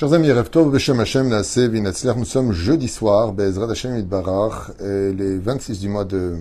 Chers 0.00 0.14
amis, 0.14 0.28
Beshem 0.28 0.98
Hashem 0.98 1.28
nous 1.28 2.24
sommes 2.24 2.52
jeudi 2.52 2.88
soir, 2.88 3.34
Hashem 3.38 3.96
les 3.98 5.38
26 5.38 5.80
du 5.80 5.90
mois 5.90 6.06
de 6.06 6.38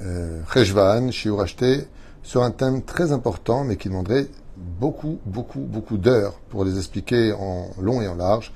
euh, 0.00 0.40
Cheshvan, 0.54 1.10
Shiur 1.10 1.40
acheté 1.40 1.88
sur 2.22 2.44
un 2.44 2.52
thème 2.52 2.82
très 2.82 3.10
important, 3.10 3.64
mais 3.64 3.74
qui 3.74 3.88
demanderait 3.88 4.28
beaucoup, 4.56 5.18
beaucoup, 5.26 5.58
beaucoup 5.58 5.98
d'heures 5.98 6.34
pour 6.48 6.64
les 6.64 6.76
expliquer 6.76 7.32
en 7.32 7.70
long 7.82 8.00
et 8.00 8.06
en 8.06 8.14
large, 8.14 8.52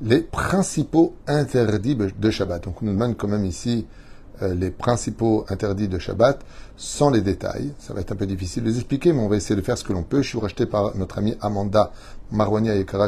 les 0.00 0.18
principaux 0.18 1.14
interdits 1.28 1.94
de 1.94 2.30
Shabbat. 2.32 2.64
Donc 2.64 2.82
on 2.82 2.86
nous 2.86 2.94
demande 2.94 3.16
quand 3.16 3.28
même 3.28 3.44
ici 3.44 3.86
euh, 3.86 4.01
les 4.42 4.70
principaux 4.70 5.44
interdits 5.48 5.88
de 5.88 5.98
Shabbat 5.98 6.40
sans 6.76 7.10
les 7.10 7.20
détails. 7.20 7.72
Ça 7.78 7.94
va 7.94 8.00
être 8.00 8.12
un 8.12 8.16
peu 8.16 8.26
difficile 8.26 8.64
de 8.64 8.68
les 8.68 8.76
expliquer, 8.76 9.12
mais 9.12 9.20
on 9.20 9.28
va 9.28 9.36
essayer 9.36 9.56
de 9.56 9.64
faire 9.64 9.78
ce 9.78 9.84
que 9.84 9.92
l'on 9.92 10.02
peut. 10.02 10.22
Je 10.22 10.28
suis 10.28 10.38
racheté 10.38 10.66
par 10.66 10.96
notre 10.96 11.18
ami 11.18 11.36
Amanda 11.40 11.92
Marwania 12.30 12.74
Yekara 12.74 13.06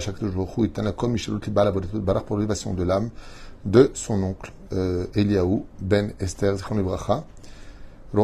Barak 1.94 2.24
pour 2.24 2.36
l'élévation 2.36 2.74
de 2.74 2.82
l'âme 2.82 3.10
de 3.64 3.90
son 3.94 4.22
oncle 4.22 4.52
euh, 4.72 5.06
Eliaou 5.14 5.66
Ben 5.80 6.12
Esther 6.20 6.56
Zichron 6.56 6.76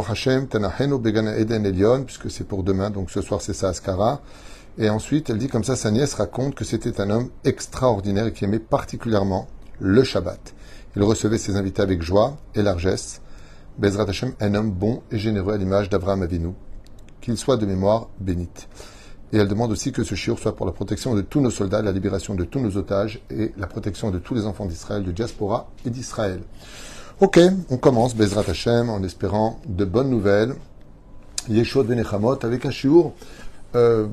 Hashem 0.09 0.47
Tanahenu 0.47 0.97
Eden 1.37 1.67
Elion, 1.67 2.05
puisque 2.05 2.31
c'est 2.31 2.45
pour 2.47 2.63
demain, 2.63 2.91
donc 2.91 3.11
ce 3.11 3.21
soir 3.23 3.41
c'est 3.43 3.55
ça 3.55 3.69
Askara. 3.69 4.21
Et 4.79 4.89
ensuite, 4.89 5.31
elle 5.31 5.39
dit 5.39 5.49
comme 5.49 5.65
ça, 5.65 5.75
sa 5.75 5.91
nièce 5.91 6.15
raconte 6.15 6.55
que 6.55 6.65
c'était 6.65 7.01
un 7.01 7.11
homme 7.11 7.31
extraordinaire 7.45 8.27
et 8.27 8.33
qui 8.33 8.45
aimait 8.45 8.61
particulièrement 8.61 9.49
le 9.81 10.05
Shabbat. 10.05 10.55
Il 10.97 11.03
recevait 11.03 11.39
ses 11.39 11.57
invités 11.57 11.83
avec 11.83 12.03
joie 12.03 12.37
et 12.55 12.63
largesse. 12.63 13.21
Bezrat 13.79 14.09
Hashem, 14.09 14.33
un 14.41 14.55
homme 14.55 14.73
bon 14.73 15.03
et 15.11 15.19
généreux 15.19 15.55
à 15.55 15.57
l'image 15.57 15.89
d'Abraham 15.89 16.23
Avinu. 16.23 16.53
Qu'il 17.21 17.37
soit 17.37 17.57
de 17.57 17.67
mémoire 17.67 18.09
bénite. 18.19 18.69
Et 19.33 19.37
elle 19.37 19.47
demande 19.47 19.71
aussi 19.71 19.93
que 19.93 20.03
ce 20.03 20.17
shiur 20.17 20.39
soit 20.39 20.57
pour 20.57 20.67
la 20.67 20.73
protection 20.73 21.15
de 21.15 21.21
tous 21.21 21.41
nos 21.41 21.51
soldats, 21.51 21.83
la 21.83 21.93
libération 21.93 22.35
de 22.35 22.43
tous 22.43 22.59
nos 22.59 22.77
otages 22.77 23.21
et 23.31 23.53
la 23.57 23.69
protection 23.69 24.11
de 24.11 24.19
tous 24.19 24.35
les 24.35 24.47
enfants 24.47 24.67
d'Israël, 24.67 25.05
de 25.05 25.13
diaspora 25.13 25.71
et 25.87 25.91
d'Israël. 25.91 26.41
Ok, 27.21 27.39
on 27.69 27.77
commence 27.77 28.17
Bezrat 28.17 28.49
Hashem 28.49 28.91
en 28.91 29.03
espérant 29.05 29.61
de 29.69 29.85
bonnes 29.85 30.11
nouvelles. 30.11 30.55
Yeshua 31.49 31.85
Benechamot 31.85 32.45
avec 32.45 32.67
un 32.67 32.71
shiur 32.71 33.13
euh, 33.77 34.09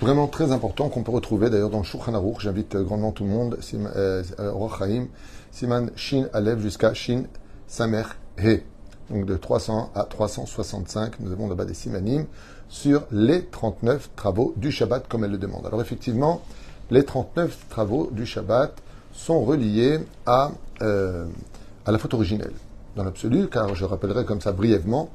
vraiment 0.00 0.26
très 0.26 0.52
important 0.52 0.88
qu'on 0.88 1.02
peut 1.02 1.12
retrouver 1.12 1.50
d'ailleurs 1.50 1.70
dans 1.70 1.78
le 1.78 1.84
Shulchan. 1.84 2.12
J'invite 2.38 2.76
grandement 2.76 3.12
tout 3.12 3.24
le 3.24 3.30
monde, 3.30 3.58
euh, 3.96 4.22
euh 4.38 5.04
Siman 5.52 5.90
Shin 5.96 6.26
Alev 6.32 6.60
jusqu'à 6.60 6.94
Shin 6.94 7.24
Samer 7.66 8.04
He. 8.38 8.62
Donc 9.10 9.26
de 9.26 9.36
300 9.36 9.90
à 9.94 10.04
365, 10.04 11.20
nous 11.20 11.32
avons 11.32 11.48
là-bas 11.48 11.64
des 11.64 11.74
simanim 11.74 12.26
sur 12.68 13.02
les 13.10 13.44
39 13.46 14.10
travaux 14.14 14.54
du 14.56 14.70
Shabbat 14.70 15.08
comme 15.08 15.24
elle 15.24 15.32
le 15.32 15.38
demande. 15.38 15.66
Alors 15.66 15.80
effectivement, 15.80 16.40
les 16.90 17.04
39 17.04 17.66
travaux 17.68 18.08
du 18.12 18.24
Shabbat 18.24 18.72
sont 19.12 19.44
reliés 19.44 19.98
à, 20.26 20.52
euh, 20.82 21.26
à 21.84 21.90
la 21.90 21.98
faute 21.98 22.14
originelle. 22.14 22.52
Dans 22.94 23.04
l'absolu, 23.04 23.48
car 23.48 23.74
je 23.74 23.84
rappellerai 23.84 24.24
comme 24.24 24.40
ça 24.40 24.52
brièvement 24.52 25.10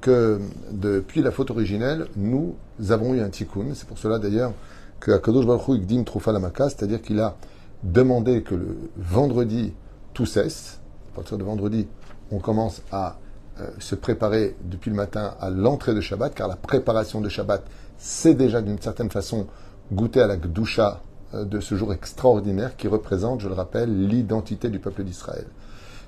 que 0.00 0.40
depuis 0.70 1.22
la 1.22 1.30
faute 1.30 1.50
originelle, 1.50 2.06
nous 2.16 2.56
avons 2.88 3.14
eu 3.14 3.20
un 3.20 3.28
tikkun. 3.28 3.74
C'est 3.74 3.86
pour 3.86 3.98
cela 3.98 4.18
d'ailleurs 4.18 4.52
que 5.00 5.12
Akadosh 5.12 5.46
Baruch 5.46 5.68
Hu 5.68 6.32
Lamaka, 6.32 6.68
c'est-à-dire 6.68 7.02
qu'il 7.02 7.20
a 7.20 7.36
demandé 7.82 8.42
que 8.42 8.54
le 8.54 8.76
vendredi 8.96 9.72
tout 10.14 10.26
cesse. 10.26 10.80
À 11.12 11.16
partir 11.16 11.38
de 11.38 11.44
vendredi, 11.44 11.86
on 12.30 12.38
commence 12.38 12.82
à 12.92 13.18
euh, 13.60 13.68
se 13.78 13.94
préparer 13.94 14.56
depuis 14.62 14.90
le 14.90 14.96
matin 14.96 15.34
à 15.40 15.50
l'entrée 15.50 15.94
de 15.94 16.00
Shabbat, 16.00 16.34
car 16.34 16.48
la 16.48 16.56
préparation 16.56 17.20
de 17.20 17.28
Shabbat, 17.28 17.64
c'est 17.96 18.34
déjà 18.34 18.62
d'une 18.62 18.80
certaine 18.80 19.10
façon 19.10 19.46
goûter 19.92 20.20
à 20.20 20.26
la 20.26 20.36
Gdusha 20.36 21.00
euh, 21.34 21.44
de 21.44 21.60
ce 21.60 21.74
jour 21.74 21.92
extraordinaire 21.92 22.76
qui 22.76 22.88
représente, 22.88 23.40
je 23.40 23.48
le 23.48 23.54
rappelle, 23.54 24.06
l'identité 24.06 24.68
du 24.68 24.78
peuple 24.78 25.04
d'Israël. 25.04 25.46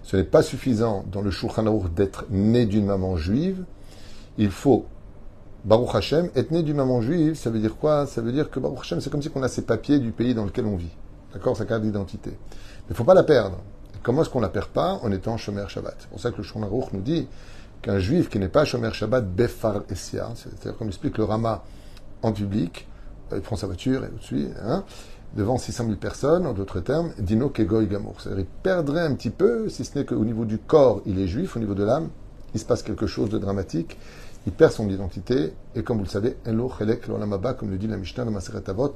Ce 0.02 0.16
n'est 0.16 0.24
pas 0.24 0.42
suffisant 0.42 1.04
dans 1.10 1.22
le 1.22 1.30
Shulchan 1.30 1.64
d'être 1.94 2.24
né 2.30 2.66
d'une 2.66 2.86
maman 2.86 3.16
juive. 3.16 3.64
Il 4.38 4.50
faut 4.50 4.86
Baruch 5.64 5.94
Hashem, 5.94 6.30
être 6.36 6.50
né 6.50 6.62
d'une 6.62 6.76
maman 6.76 7.02
juive, 7.02 7.34
ça 7.34 7.50
veut 7.50 7.58
dire 7.58 7.76
quoi? 7.76 8.06
Ça 8.06 8.22
veut 8.22 8.32
dire 8.32 8.50
que 8.50 8.58
Baruch 8.58 8.80
Hashem, 8.80 9.00
c'est 9.00 9.10
comme 9.10 9.22
si 9.22 9.30
on 9.34 9.42
a 9.42 9.48
ses 9.48 9.62
papiers 9.62 9.98
du 9.98 10.10
pays 10.10 10.34
dans 10.34 10.44
lequel 10.44 10.64
on 10.66 10.76
vit. 10.76 10.96
D'accord? 11.32 11.56
Sa 11.56 11.64
carte 11.64 11.82
d'identité. 11.82 12.30
Mais 12.30 12.36
il 12.88 12.92
ne 12.92 12.96
faut 12.96 13.04
pas 13.04 13.14
la 13.14 13.24
perdre. 13.24 13.58
comment 14.02 14.22
est-ce 14.22 14.30
qu'on 14.30 14.40
ne 14.40 14.44
la 14.44 14.50
perd 14.50 14.68
pas? 14.68 14.98
En 15.02 15.12
étant 15.12 15.36
Shomer 15.36 15.64
Shabbat 15.68 15.96
C'est 15.98 16.08
pour 16.08 16.20
ça 16.20 16.30
que 16.30 16.38
le 16.38 16.42
Shulchan 16.42 16.70
nous 16.92 17.00
dit 17.00 17.28
qu'un 17.82 17.98
juif 17.98 18.28
qui 18.30 18.38
n'est 18.38 18.48
pas 18.48 18.64
Shomer 18.64 18.92
Shabbat, 18.92 19.26
Befar 19.26 19.82
Essia, 19.90 20.30
c'est-à-dire 20.34 20.76
qu'on 20.76 20.86
explique 20.86 21.18
le 21.18 21.24
Rama 21.24 21.62
en 22.22 22.32
public, 22.32 22.88
euh, 23.32 23.36
il 23.36 23.42
prend 23.42 23.56
sa 23.56 23.66
voiture 23.66 24.04
et 24.04 24.08
au-dessus, 24.08 24.48
hein, 24.64 24.84
devant 25.34 25.58
600 25.58 25.84
000 25.84 25.96
personnes, 25.96 26.46
en 26.46 26.52
d'autres 26.52 26.80
termes, 26.80 27.12
Dino 27.18 27.50
Kegoy 27.50 27.86
Gamour. 27.86 28.16
C'est-à-dire 28.18 28.44
qu'il 28.44 28.62
perdrait 28.62 29.02
un 29.02 29.14
petit 29.14 29.30
peu, 29.30 29.68
si 29.68 29.84
ce 29.84 29.98
n'est 29.98 30.04
qu'au 30.04 30.24
niveau 30.24 30.44
du 30.44 30.58
corps, 30.58 31.02
il 31.06 31.18
est 31.18 31.28
juif, 31.28 31.56
au 31.56 31.60
niveau 31.60 31.74
de 31.74 31.84
l'âme, 31.84 32.08
il 32.54 32.60
se 32.60 32.64
passe 32.64 32.82
quelque 32.82 33.06
chose 33.06 33.30
de 33.30 33.38
dramatique, 33.38 33.96
il 34.46 34.52
perd 34.52 34.72
son 34.72 34.88
identité, 34.88 35.52
et 35.74 35.82
comme 35.82 35.98
vous 35.98 36.04
le 36.04 36.08
savez, 36.08 36.36
Elo 36.46 36.70
Chelek 36.76 37.06
Lolamaba, 37.08 37.54
comme 37.54 37.70
le 37.70 37.78
dit 37.78 37.86
la 37.86 37.96
Mishnah 37.96 38.24
de 38.24 38.30
Maseret 38.30 38.68
Avot, 38.68 38.94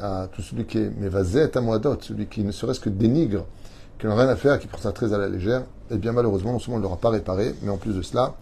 à 0.00 0.28
tout 0.32 0.42
celui 0.42 0.64
qui 0.64 0.78
est 0.78 0.90
Mevazet 0.90 1.56
Amoadot, 1.56 1.98
celui 2.00 2.26
qui 2.26 2.42
ne 2.42 2.52
serait-ce 2.52 2.80
que 2.80 2.88
dénigre, 2.88 3.44
qui 3.98 4.06
n'a 4.06 4.16
rien 4.16 4.28
à 4.28 4.36
faire, 4.36 4.58
qui 4.58 4.66
prend 4.66 4.80
ça 4.80 4.92
très 4.92 5.12
à 5.12 5.18
la 5.18 5.28
légère, 5.28 5.60
et 5.60 5.94
eh 5.94 5.98
bien 5.98 6.12
malheureusement, 6.12 6.52
non 6.52 6.58
seulement 6.58 6.78
il 6.78 6.80
ne 6.80 6.84
l'aura 6.84 6.96
pas 6.96 7.10
réparé, 7.10 7.54
mais 7.62 7.70
en 7.70 7.76
plus 7.76 7.94
de 7.94 8.02
cela, 8.02 8.34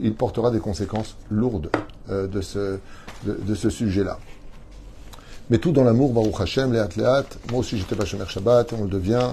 il 0.00 0.14
portera 0.14 0.50
des 0.50 0.60
conséquences 0.60 1.16
lourdes 1.30 1.70
euh, 2.10 2.26
de 2.26 2.40
ce, 2.42 2.78
de, 3.24 3.54
ce 3.54 3.70
sujet-là. 3.70 4.18
Mais 5.48 5.58
tout 5.58 5.72
dans 5.72 5.84
l'amour, 5.84 6.12
Baruch 6.12 6.40
Hashem, 6.40 6.72
Léat 6.72 6.88
Léat, 6.96 7.24
moi 7.50 7.60
aussi 7.60 7.78
j'étais 7.78 7.94
pas 7.94 8.04
Shabbat, 8.04 8.72
on 8.74 8.84
le 8.84 8.90
devient. 8.90 9.30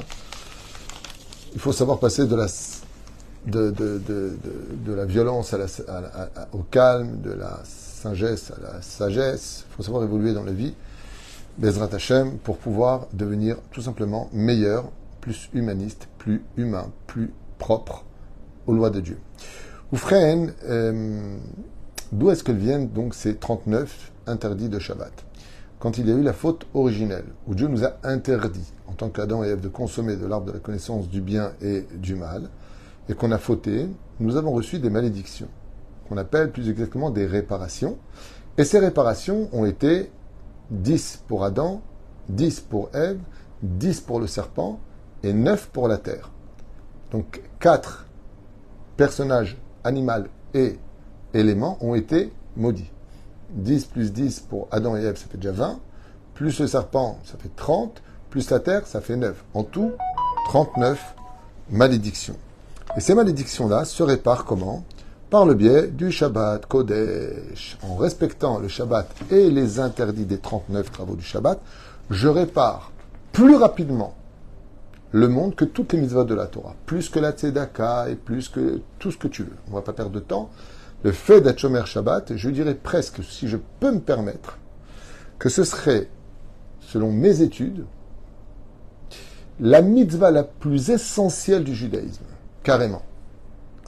Il 1.53 1.59
faut 1.59 1.73
savoir 1.73 1.99
passer 1.99 2.25
de 2.27 2.35
la, 2.35 2.47
de, 3.47 3.71
de, 3.71 4.01
de 4.85 4.93
la 4.93 5.05
violence 5.05 5.53
à 5.53 5.57
la, 5.57 5.67
au 6.53 6.59
calme, 6.59 7.21
de 7.21 7.31
la 7.31 7.59
sagesse 8.03 8.51
à 8.51 8.61
la 8.61 8.81
sagesse. 8.81 9.65
Il 9.69 9.75
faut 9.75 9.83
savoir 9.83 10.03
évoluer 10.03 10.33
dans 10.33 10.43
la 10.43 10.51
vie. 10.51 10.73
Bezrat 11.57 11.89
Hashem, 11.93 12.37
pour 12.39 12.57
pouvoir 12.57 13.07
devenir 13.13 13.57
tout 13.71 13.81
simplement 13.81 14.29
meilleur, 14.33 14.91
plus 15.21 15.49
humaniste, 15.53 16.07
plus 16.17 16.43
humain, 16.57 16.91
plus 17.07 17.31
propre 17.59 18.03
aux 18.67 18.73
lois 18.73 18.89
de 18.89 18.99
Dieu. 18.99 19.19
Oufren, 19.91 20.51
euh, 20.65 21.37
d'où 22.11 22.31
est-ce 22.31 22.43
que 22.43 22.51
viennent 22.51 22.89
donc 22.89 23.13
ces 23.13 23.35
39 23.35 24.11
interdits 24.27 24.69
de 24.69 24.79
Shabbat? 24.79 25.13
Quand 25.79 25.97
il 25.97 26.07
y 26.07 26.11
a 26.11 26.15
eu 26.15 26.23
la 26.23 26.33
faute 26.33 26.65
originelle, 26.73 27.25
où 27.47 27.55
Dieu 27.55 27.67
nous 27.67 27.85
a 27.85 27.97
interdit, 28.03 28.73
en 28.87 28.93
tant 28.93 29.09
qu'Adam 29.09 29.43
et 29.43 29.49
Ève, 29.49 29.61
de 29.61 29.67
consommer 29.67 30.15
de 30.15 30.25
l'arbre 30.25 30.47
de 30.47 30.53
la 30.53 30.59
connaissance 30.59 31.07
du 31.07 31.21
bien 31.21 31.51
et 31.61 31.85
du 31.93 32.15
mal, 32.15 32.49
et 33.09 33.13
qu'on 33.13 33.31
a 33.31 33.37
fauté, 33.37 33.87
nous 34.19 34.37
avons 34.37 34.51
reçu 34.51 34.79
des 34.79 34.89
malédictions, 34.89 35.49
qu'on 36.07 36.17
appelle 36.17 36.51
plus 36.51 36.69
exactement 36.69 37.09
des 37.09 37.25
réparations. 37.25 37.97
Et 38.57 38.63
ces 38.63 38.79
réparations 38.79 39.49
ont 39.51 39.65
été 39.65 40.11
10 40.71 41.23
pour 41.27 41.43
Adam, 41.43 41.81
10 42.29 42.61
pour 42.61 42.89
Ève, 42.93 43.19
10 43.63 44.01
pour 44.01 44.19
le 44.19 44.27
serpent 44.27 44.79
et 45.23 45.33
9 45.33 45.69
pour 45.69 45.87
la 45.87 45.97
terre. 45.97 46.31
Donc 47.11 47.41
4 47.59 48.07
personnages 48.97 49.57
animaux 49.83 50.27
et 50.53 50.77
éléments 51.33 51.77
ont 51.81 51.95
été 51.95 52.31
maudits. 52.55 52.91
10 53.49 53.85
plus 53.85 54.13
10 54.13 54.41
pour 54.41 54.67
Adam 54.71 54.95
et 54.95 55.03
Ève, 55.03 55.17
ça 55.17 55.27
fait 55.27 55.37
déjà 55.37 55.51
20. 55.51 55.79
Plus 56.33 56.59
le 56.59 56.67
serpent, 56.67 57.19
ça 57.23 57.37
fait 57.37 57.55
30. 57.55 58.01
Plus 58.29 58.49
la 58.49 58.59
terre, 58.59 58.87
ça 58.87 59.01
fait 59.01 59.15
9. 59.15 59.43
En 59.53 59.63
tout, 59.63 59.91
39 60.47 61.15
malédictions. 61.69 62.37
Et 62.95 62.99
ces 62.99 63.15
malédictions-là 63.15 63.85
se 63.85 64.03
réparent 64.03 64.45
comment? 64.45 64.83
Par 65.31 65.47
le 65.47 65.55
biais 65.55 65.87
du 65.87 66.11
Shabbat 66.11 66.67
Kodesh. 66.67 67.75
En 67.81 67.95
respectant 67.95 68.59
le 68.59 68.67
Shabbat 68.67 69.09
et 69.31 69.49
les 69.49 69.79
interdits 69.79 70.25
des 70.25 70.37
39 70.37 70.91
travaux 70.91 71.15
du 71.15 71.23
Shabbat, 71.23 71.59
je 72.11 72.27
répare 72.27 72.91
plus 73.31 73.55
rapidement 73.55 74.13
le 75.11 75.27
monde 75.27 75.55
que 75.55 75.65
toutes 75.65 75.93
les 75.93 76.01
mitzvahs 76.01 76.23
de 76.23 76.35
la 76.35 76.45
Torah, 76.45 76.75
plus 76.85 77.09
que 77.09 77.17
la 77.19 77.31
Tzedaka 77.31 78.09
et 78.09 78.15
plus 78.15 78.47
que 78.47 78.81
tout 78.99 79.09
ce 79.09 79.17
que 79.17 79.27
tu 79.27 79.41
veux. 79.41 79.57
On 79.67 79.71
ne 79.71 79.75
va 79.75 79.81
pas 79.81 79.93
perdre 79.93 80.11
de 80.11 80.19
temps. 80.19 80.51
Le 81.01 81.11
fait 81.11 81.41
d'être 81.41 81.57
Shabbat, 81.85 82.35
je 82.35 82.49
dirais 82.51 82.75
presque, 82.75 83.23
si 83.23 83.47
je 83.47 83.57
peux 83.79 83.91
me 83.91 84.01
permettre, 84.01 84.59
que 85.39 85.49
ce 85.49 85.63
serait, 85.63 86.09
selon 86.79 87.11
mes 87.11 87.41
études, 87.41 87.85
la 89.59 89.81
mitzvah 89.81 90.29
la 90.29 90.43
plus 90.43 90.91
essentielle 90.91 91.63
du 91.63 91.73
judaïsme. 91.73 92.23
Carrément. 92.63 93.01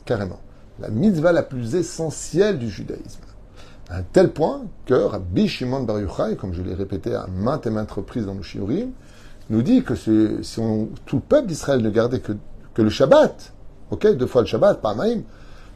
Carrément 0.06 0.40
la 0.80 0.90
mitzvah 0.90 1.32
la 1.32 1.44
plus 1.44 1.76
essentielle 1.76 2.60
du 2.60 2.70
judaïsme. 2.70 3.22
À 3.90 3.98
un 3.98 4.02
tel 4.02 4.32
point 4.32 4.64
que 4.86 4.94
Rabbi 4.94 5.48
Shimon 5.48 5.84
Bar 5.84 6.00
Yochai, 6.00 6.36
comme 6.36 6.54
je 6.54 6.62
l'ai 6.62 6.74
répété 6.74 7.14
à 7.14 7.28
maintes 7.28 7.68
et 7.68 7.70
maintes 7.70 7.92
reprises 7.92 8.26
dans 8.26 8.34
le 8.34 8.42
shiurim, 8.42 8.92
nous 9.50 9.62
dit 9.62 9.84
que 9.84 9.96
si 9.96 10.28
tout 11.06 11.18
le 11.18 11.22
peuple 11.22 11.48
d'Israël 11.48 11.82
ne 11.82 11.90
gardait 11.90 12.20
que, 12.20 12.34
le 12.82 12.90
Shabbat, 12.90 13.54
ok, 13.92 14.16
deux 14.16 14.26
fois 14.26 14.42
le 14.42 14.48
Shabbat, 14.48 14.82
pas 14.82 14.96
Maïm, 14.96 15.24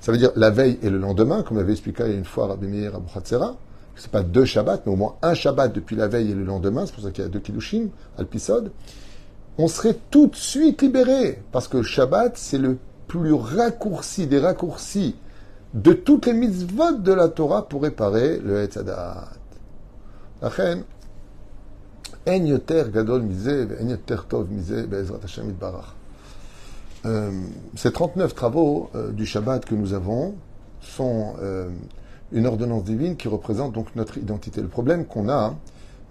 ça 0.01 0.11
veut 0.11 0.17
dire 0.17 0.31
la 0.35 0.49
veille 0.49 0.79
et 0.81 0.89
le 0.89 0.97
lendemain, 0.97 1.43
comme 1.43 1.57
l'avait 1.57 1.73
expliqué 1.73 2.03
une 2.13 2.25
fois 2.25 2.47
Rabbi 2.47 2.67
Meir 2.67 2.95
Abu 2.95 3.09
c'est 3.95 4.11
pas 4.11 4.23
deux 4.23 4.45
Shabbats, 4.45 4.79
mais 4.85 4.93
au 4.93 4.95
moins 4.95 5.15
un 5.21 5.33
Shabbat 5.33 5.73
depuis 5.73 5.97
la 5.97 6.07
veille 6.07 6.31
et 6.31 6.33
le 6.33 6.45
lendemain, 6.45 6.85
c'est 6.85 6.95
pour 6.95 7.03
ça 7.03 7.11
qu'il 7.11 7.23
y 7.23 7.27
a 7.27 7.29
deux 7.29 7.39
Kiddushin, 7.39 7.87
Alpisod, 8.17 8.71
on 9.57 9.67
serait 9.67 9.97
tout 10.09 10.27
de 10.27 10.37
suite 10.37 10.81
libéré. 10.81 11.43
Parce 11.51 11.67
que 11.67 11.77
le 11.77 11.83
Shabbat, 11.83 12.37
c'est 12.37 12.57
le 12.57 12.77
plus 13.09 13.33
raccourci 13.33 14.27
des 14.27 14.39
raccourcis 14.39 15.15
de 15.73 15.91
toutes 15.91 16.27
les 16.27 16.33
mitzvot 16.33 16.93
de 16.93 17.11
la 17.11 17.27
Torah 17.27 17.67
pour 17.67 17.81
réparer 17.81 18.39
le 18.39 18.61
Etzadat. 18.63 19.27
La 20.41 20.49
reine, 20.49 20.83
En 22.27 22.45
yoter 22.45 22.85
gadol 22.93 23.23
en 23.23 23.87
yoter 23.89 24.17
tov 24.29 24.47
barach. 25.59 25.95
Euh, 27.05 27.31
ces 27.75 27.91
39 27.91 28.35
travaux 28.35 28.89
euh, 28.93 29.11
du 29.11 29.25
Shabbat 29.25 29.65
que 29.65 29.73
nous 29.73 29.93
avons 29.93 30.35
sont 30.81 31.33
euh, 31.41 31.69
une 32.31 32.45
ordonnance 32.45 32.83
divine 32.83 33.15
qui 33.15 33.27
représente 33.27 33.73
donc 33.73 33.95
notre 33.95 34.17
identité. 34.17 34.61
Le 34.61 34.67
problème 34.67 35.05
qu'on 35.05 35.29
a, 35.29 35.55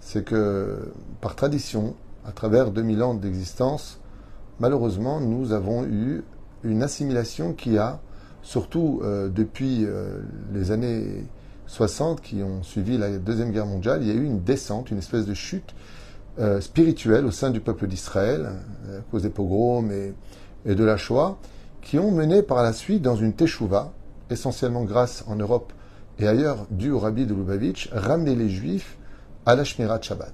c'est 0.01 0.25
que 0.25 0.91
par 1.21 1.35
tradition, 1.35 1.93
à 2.25 2.31
travers 2.31 2.71
2000 2.71 3.03
ans 3.03 3.13
d'existence, 3.13 3.99
malheureusement, 4.59 5.21
nous 5.21 5.53
avons 5.53 5.85
eu 5.85 6.23
une 6.63 6.83
assimilation 6.83 7.53
qui 7.53 7.77
a, 7.77 7.99
surtout 8.41 9.01
depuis 9.03 9.85
les 10.53 10.71
années 10.71 11.25
60 11.67 12.21
qui 12.21 12.41
ont 12.43 12.63
suivi 12.63 12.97
la 12.97 13.17
Deuxième 13.17 13.51
Guerre 13.51 13.65
mondiale, 13.65 14.01
il 14.01 14.07
y 14.07 14.11
a 14.11 14.15
eu 14.15 14.25
une 14.25 14.41
descente, 14.43 14.91
une 14.91 14.97
espèce 14.97 15.25
de 15.25 15.33
chute 15.33 15.75
spirituelle 16.59 17.25
au 17.25 17.31
sein 17.31 17.49
du 17.49 17.59
peuple 17.59 17.87
d'Israël, 17.87 18.49
à 18.87 19.01
cause 19.11 19.23
des 19.23 19.29
pogroms 19.29 19.91
et 19.91 20.13
et 20.65 20.75
de 20.75 20.83
la 20.83 20.97
Shoah, 20.97 21.37
qui 21.81 21.99
ont 21.99 22.11
mené 22.11 22.43
par 22.43 22.63
la 22.63 22.73
suite 22.73 23.01
dans 23.01 23.15
une 23.15 23.33
teshuva, 23.33 23.93
essentiellement 24.29 24.83
grâce 24.83 25.23
en 25.27 25.35
Europe 25.35 25.73
et 26.19 26.27
ailleurs, 26.27 26.67
dû 26.69 26.91
au 26.91 26.99
rabbi 26.99 27.25
de 27.25 27.33
Lubavitch, 27.33 27.89
ramener 27.93 28.35
les 28.35 28.49
juifs 28.49 28.97
à 29.45 29.55
la 29.55 29.63
Shmirat 29.63 30.01
Shabbat. 30.01 30.33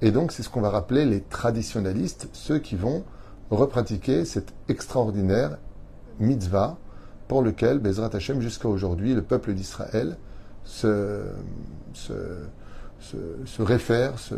Et 0.00 0.10
donc, 0.10 0.32
c'est 0.32 0.42
ce 0.42 0.48
qu'on 0.48 0.62
va 0.62 0.70
rappeler 0.70 1.04
les 1.04 1.20
traditionalistes, 1.20 2.28
ceux 2.32 2.58
qui 2.58 2.76
vont 2.76 3.04
repratiquer 3.50 4.24
cette 4.24 4.52
extraordinaire 4.68 5.58
mitzvah 6.18 6.76
pour 7.28 7.42
lequel, 7.42 7.78
Bezrat 7.78 8.10
Hashem, 8.14 8.40
jusqu'à 8.40 8.68
aujourd'hui, 8.68 9.14
le 9.14 9.22
peuple 9.22 9.52
d'Israël 9.52 10.16
se, 10.64 11.22
se, 11.92 12.12
se, 13.44 13.62
réfère, 13.62 14.18
se, 14.18 14.34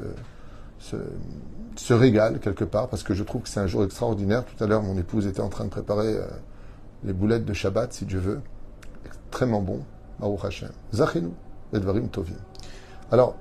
se, 1.77 1.93
régale 1.93 2.39
quelque 2.41 2.65
part, 2.65 2.89
parce 2.89 3.03
que 3.03 3.15
je 3.15 3.23
trouve 3.23 3.43
que 3.43 3.49
c'est 3.49 3.61
un 3.61 3.67
jour 3.67 3.85
extraordinaire. 3.85 4.45
Tout 4.45 4.63
à 4.63 4.67
l'heure, 4.67 4.83
mon 4.83 4.97
épouse 4.97 5.27
était 5.27 5.41
en 5.41 5.49
train 5.49 5.65
de 5.65 5.71
préparer 5.71 6.17
euh, 6.17 6.27
les 7.05 7.13
boulettes 7.13 7.45
de 7.45 7.53
Shabbat, 7.53 7.93
si 7.93 8.05
Dieu 8.05 8.19
veut. 8.19 8.41
Extrêmement 9.05 9.63
bon. 9.63 9.81
Baruch 10.19 10.45
Hashem. 10.45 10.71
Zachinu, 10.93 11.31
Edvarim 11.73 12.09
Tovim. 12.09 12.35
Alors, 13.11 13.37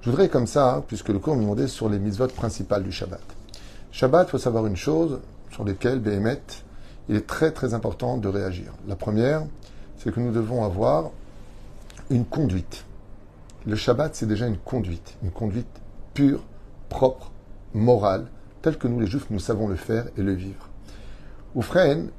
je 0.00 0.10
voudrais 0.10 0.28
comme 0.28 0.46
ça, 0.46 0.76
hein, 0.76 0.84
puisque 0.86 1.08
le 1.08 1.18
cours 1.18 1.36
me 1.36 1.42
demandait 1.42 1.68
sur 1.68 1.88
les 1.88 1.98
mitzvot 1.98 2.28
principales 2.28 2.82
du 2.82 2.92
Shabbat. 2.92 3.35
Shabbat, 3.96 4.28
il 4.28 4.30
faut 4.32 4.36
savoir 4.36 4.66
une 4.66 4.76
chose 4.76 5.20
sur 5.50 5.64
lesquelles, 5.64 6.00
Béhémet, 6.00 6.42
il 7.08 7.16
est 7.16 7.26
très 7.26 7.50
très 7.50 7.72
important 7.72 8.18
de 8.18 8.28
réagir. 8.28 8.74
La 8.86 8.94
première, 8.94 9.46
c'est 9.96 10.12
que 10.12 10.20
nous 10.20 10.32
devons 10.32 10.64
avoir 10.64 11.12
une 12.10 12.26
conduite. 12.26 12.84
Le 13.64 13.74
Shabbat, 13.74 14.14
c'est 14.14 14.26
déjà 14.26 14.48
une 14.48 14.58
conduite, 14.58 15.16
une 15.22 15.30
conduite 15.30 15.80
pure, 16.12 16.44
propre, 16.90 17.30
morale, 17.72 18.26
tel 18.60 18.76
que 18.76 18.86
nous 18.86 19.00
les 19.00 19.06
juifs 19.06 19.30
nous 19.30 19.38
savons 19.38 19.66
le 19.66 19.76
faire 19.76 20.04
et 20.18 20.22
le 20.22 20.34
vivre. 20.34 20.68
Oufren, 21.54 22.10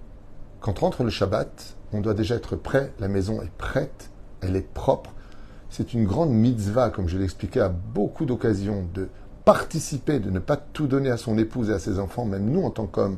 quand 0.61 0.79
rentre 0.79 1.03
le 1.03 1.11
Shabbat, 1.11 1.75
on 1.93 2.01
doit 2.01 2.15
déjà 2.15 2.33
être 2.33 2.55
prêt, 2.55 2.91
la 2.97 3.07
maison 3.07 3.39
est 3.43 3.51
prête, 3.55 4.09
elle 4.41 4.55
est 4.55 4.67
propre. 4.67 5.13
C'est 5.69 5.93
une 5.93 6.05
grande 6.07 6.31
mitzvah, 6.31 6.89
comme 6.89 7.07
je 7.07 7.19
l'ai 7.19 7.25
expliqué 7.25 7.59
à 7.59 7.69
beaucoup 7.69 8.25
d'occasions, 8.25 8.87
de 8.95 9.09
participer, 9.47 10.19
de 10.19 10.29
ne 10.29 10.39
pas 10.39 10.57
tout 10.57 10.87
donner 10.87 11.09
à 11.09 11.15
son 11.15 11.37
épouse 11.37 11.69
et 11.69 11.73
à 11.73 11.79
ses 11.79 11.99
enfants, 11.99 12.25
même 12.25 12.51
nous 12.51 12.63
en 12.63 12.69
tant 12.69 12.85
qu'hommes, 12.85 13.15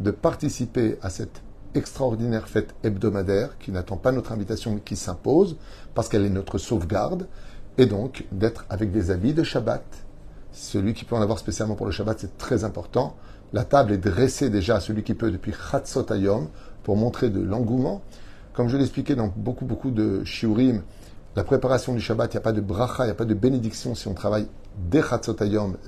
de 0.00 0.10
participer 0.10 0.98
à 1.02 1.08
cette 1.08 1.40
extraordinaire 1.76 2.48
fête 2.48 2.74
hebdomadaire 2.82 3.56
qui 3.60 3.70
n'attend 3.70 3.96
pas 3.96 4.10
notre 4.10 4.32
invitation 4.32 4.74
mais 4.74 4.80
qui 4.80 4.96
s'impose 4.96 5.56
parce 5.94 6.08
qu'elle 6.08 6.24
est 6.24 6.30
notre 6.30 6.58
sauvegarde, 6.58 7.28
et 7.78 7.86
donc 7.86 8.24
d'être 8.32 8.66
avec 8.70 8.90
des 8.90 9.12
habits 9.12 9.34
de 9.34 9.44
Shabbat, 9.44 9.84
celui 10.50 10.94
qui 10.94 11.04
peut 11.04 11.14
en 11.14 11.22
avoir 11.22 11.38
spécialement 11.38 11.76
pour 11.76 11.86
le 11.86 11.92
Shabbat, 11.92 12.18
c'est 12.18 12.36
très 12.38 12.64
important. 12.64 13.14
La 13.52 13.62
table 13.62 13.92
est 13.92 13.98
dressée 13.98 14.50
déjà 14.50 14.78
à 14.78 14.80
celui 14.80 15.04
qui 15.04 15.14
peut 15.14 15.30
depuis 15.30 15.52
Chatzot 15.52 16.12
Ayom 16.12 16.48
pour 16.82 16.96
montrer 16.96 17.30
de 17.30 17.40
l'engouement. 17.40 18.02
Comme 18.52 18.68
je 18.68 18.76
l'expliquais 18.76 19.14
dans 19.14 19.32
beaucoup, 19.36 19.64
beaucoup 19.64 19.92
de 19.92 20.24
shiurim, 20.24 20.82
la 21.36 21.44
préparation 21.44 21.94
du 21.94 22.00
Shabbat, 22.00 22.34
il 22.34 22.36
n'y 22.36 22.38
a 22.38 22.42
pas 22.42 22.50
de 22.50 22.60
bracha, 22.60 23.04
il 23.04 23.06
n'y 23.06 23.12
a 23.12 23.14
pas 23.14 23.24
de 23.24 23.34
bénédiction 23.34 23.94
si 23.94 24.08
on 24.08 24.14
travaille 24.14 24.48
dès 24.90 25.02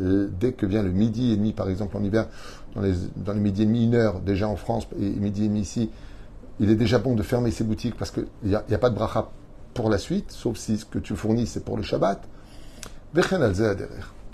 euh, 0.00 0.28
dès 0.38 0.52
que 0.52 0.66
vient 0.66 0.82
le 0.82 0.90
midi 0.90 1.32
et 1.32 1.36
demi, 1.36 1.52
par 1.52 1.68
exemple 1.68 1.96
en 1.96 2.02
hiver, 2.02 2.26
dans 2.74 2.82
les, 2.82 2.94
les 3.26 3.40
midi 3.40 3.62
et 3.62 3.66
demi, 3.66 3.84
une 3.84 3.94
heure 3.94 4.20
déjà 4.20 4.48
en 4.48 4.56
France 4.56 4.86
et 4.98 5.10
midi 5.10 5.44
et 5.44 5.48
demi 5.48 5.60
ici, 5.60 5.90
il 6.58 6.70
est 6.70 6.76
déjà 6.76 6.98
bon 6.98 7.14
de 7.14 7.22
fermer 7.22 7.50
ses 7.50 7.64
boutiques 7.64 7.96
parce 7.96 8.10
qu'il 8.10 8.26
n'y 8.44 8.54
a, 8.54 8.78
pas 8.78 8.90
de 8.90 8.94
bracha 8.94 9.30
pour 9.74 9.88
la 9.88 9.98
suite, 9.98 10.30
sauf 10.30 10.56
si 10.56 10.78
ce 10.78 10.84
que 10.84 10.98
tu 10.98 11.16
fournis 11.16 11.46
c'est 11.46 11.64
pour 11.64 11.76
le 11.76 11.82
Shabbat. 11.82 12.22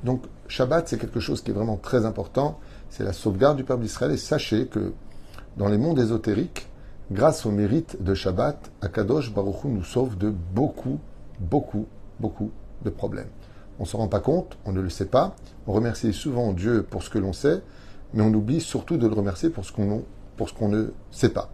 Donc 0.04 0.22
Shabbat, 0.48 0.88
c'est 0.88 0.98
quelque 0.98 1.20
chose 1.20 1.42
qui 1.42 1.50
est 1.50 1.54
vraiment 1.54 1.76
très 1.76 2.04
important. 2.04 2.58
C'est 2.90 3.04
la 3.04 3.12
sauvegarde 3.12 3.56
du 3.56 3.64
peuple 3.64 3.82
d'Israël. 3.82 4.12
Et 4.12 4.16
sachez 4.16 4.66
que 4.66 4.92
dans 5.56 5.68
les 5.68 5.78
mondes 5.78 5.98
ésotériques, 5.98 6.68
grâce 7.10 7.46
au 7.46 7.50
mérite 7.50 8.02
de 8.02 8.14
Shabbat, 8.14 8.70
Akadosh 8.82 9.32
Baruch 9.32 9.64
Hu 9.64 9.68
nous 9.68 9.84
sauve 9.84 10.18
de 10.18 10.30
beaucoup, 10.30 10.98
beaucoup, 11.40 11.86
beaucoup 12.20 12.50
de 12.84 12.90
problèmes. 12.90 13.28
On 13.78 13.82
ne 13.82 13.88
se 13.88 13.96
rend 13.96 14.08
pas 14.08 14.20
compte, 14.20 14.56
on 14.64 14.72
ne 14.72 14.80
le 14.80 14.90
sait 14.90 15.06
pas. 15.06 15.36
On 15.66 15.72
remercie 15.72 16.12
souvent 16.12 16.52
Dieu 16.52 16.82
pour 16.88 17.02
ce 17.02 17.10
que 17.10 17.18
l'on 17.18 17.32
sait, 17.32 17.62
mais 18.14 18.22
on 18.22 18.32
oublie 18.32 18.60
surtout 18.60 18.96
de 18.96 19.06
le 19.06 19.14
remercier 19.14 19.50
pour 19.50 19.64
ce 19.64 19.72
qu'on 19.72 20.04
pour 20.36 20.48
ce 20.48 20.54
qu'on 20.54 20.68
ne 20.68 20.88
sait 21.10 21.30
pas. 21.30 21.50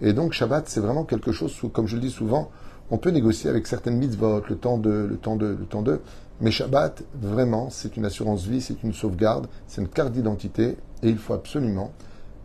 Et 0.00 0.12
donc 0.12 0.32
Shabbat, 0.32 0.68
c'est 0.68 0.80
vraiment 0.80 1.04
quelque 1.04 1.32
chose, 1.32 1.54
comme 1.72 1.86
je 1.86 1.96
le 1.96 2.02
dis 2.02 2.10
souvent, 2.10 2.50
on 2.90 2.98
peut 2.98 3.10
négocier 3.10 3.48
avec 3.48 3.66
certaines 3.66 3.96
mitzvot, 3.96 4.42
le 4.48 4.56
temps 4.56 4.78
de, 4.78 4.90
le 4.90 5.16
temps 5.16 5.36
de, 5.36 5.46
le 5.46 5.64
temps 5.64 5.82
de, 5.82 6.00
mais 6.40 6.50
Shabbat, 6.50 7.04
vraiment, 7.14 7.70
c'est 7.70 7.96
une 7.96 8.04
assurance 8.04 8.44
vie, 8.44 8.60
c'est 8.60 8.82
une 8.82 8.92
sauvegarde, 8.92 9.46
c'est 9.68 9.80
une 9.80 9.88
carte 9.88 10.12
d'identité 10.12 10.76
et 11.02 11.08
il 11.08 11.18
faut 11.18 11.34
absolument 11.34 11.92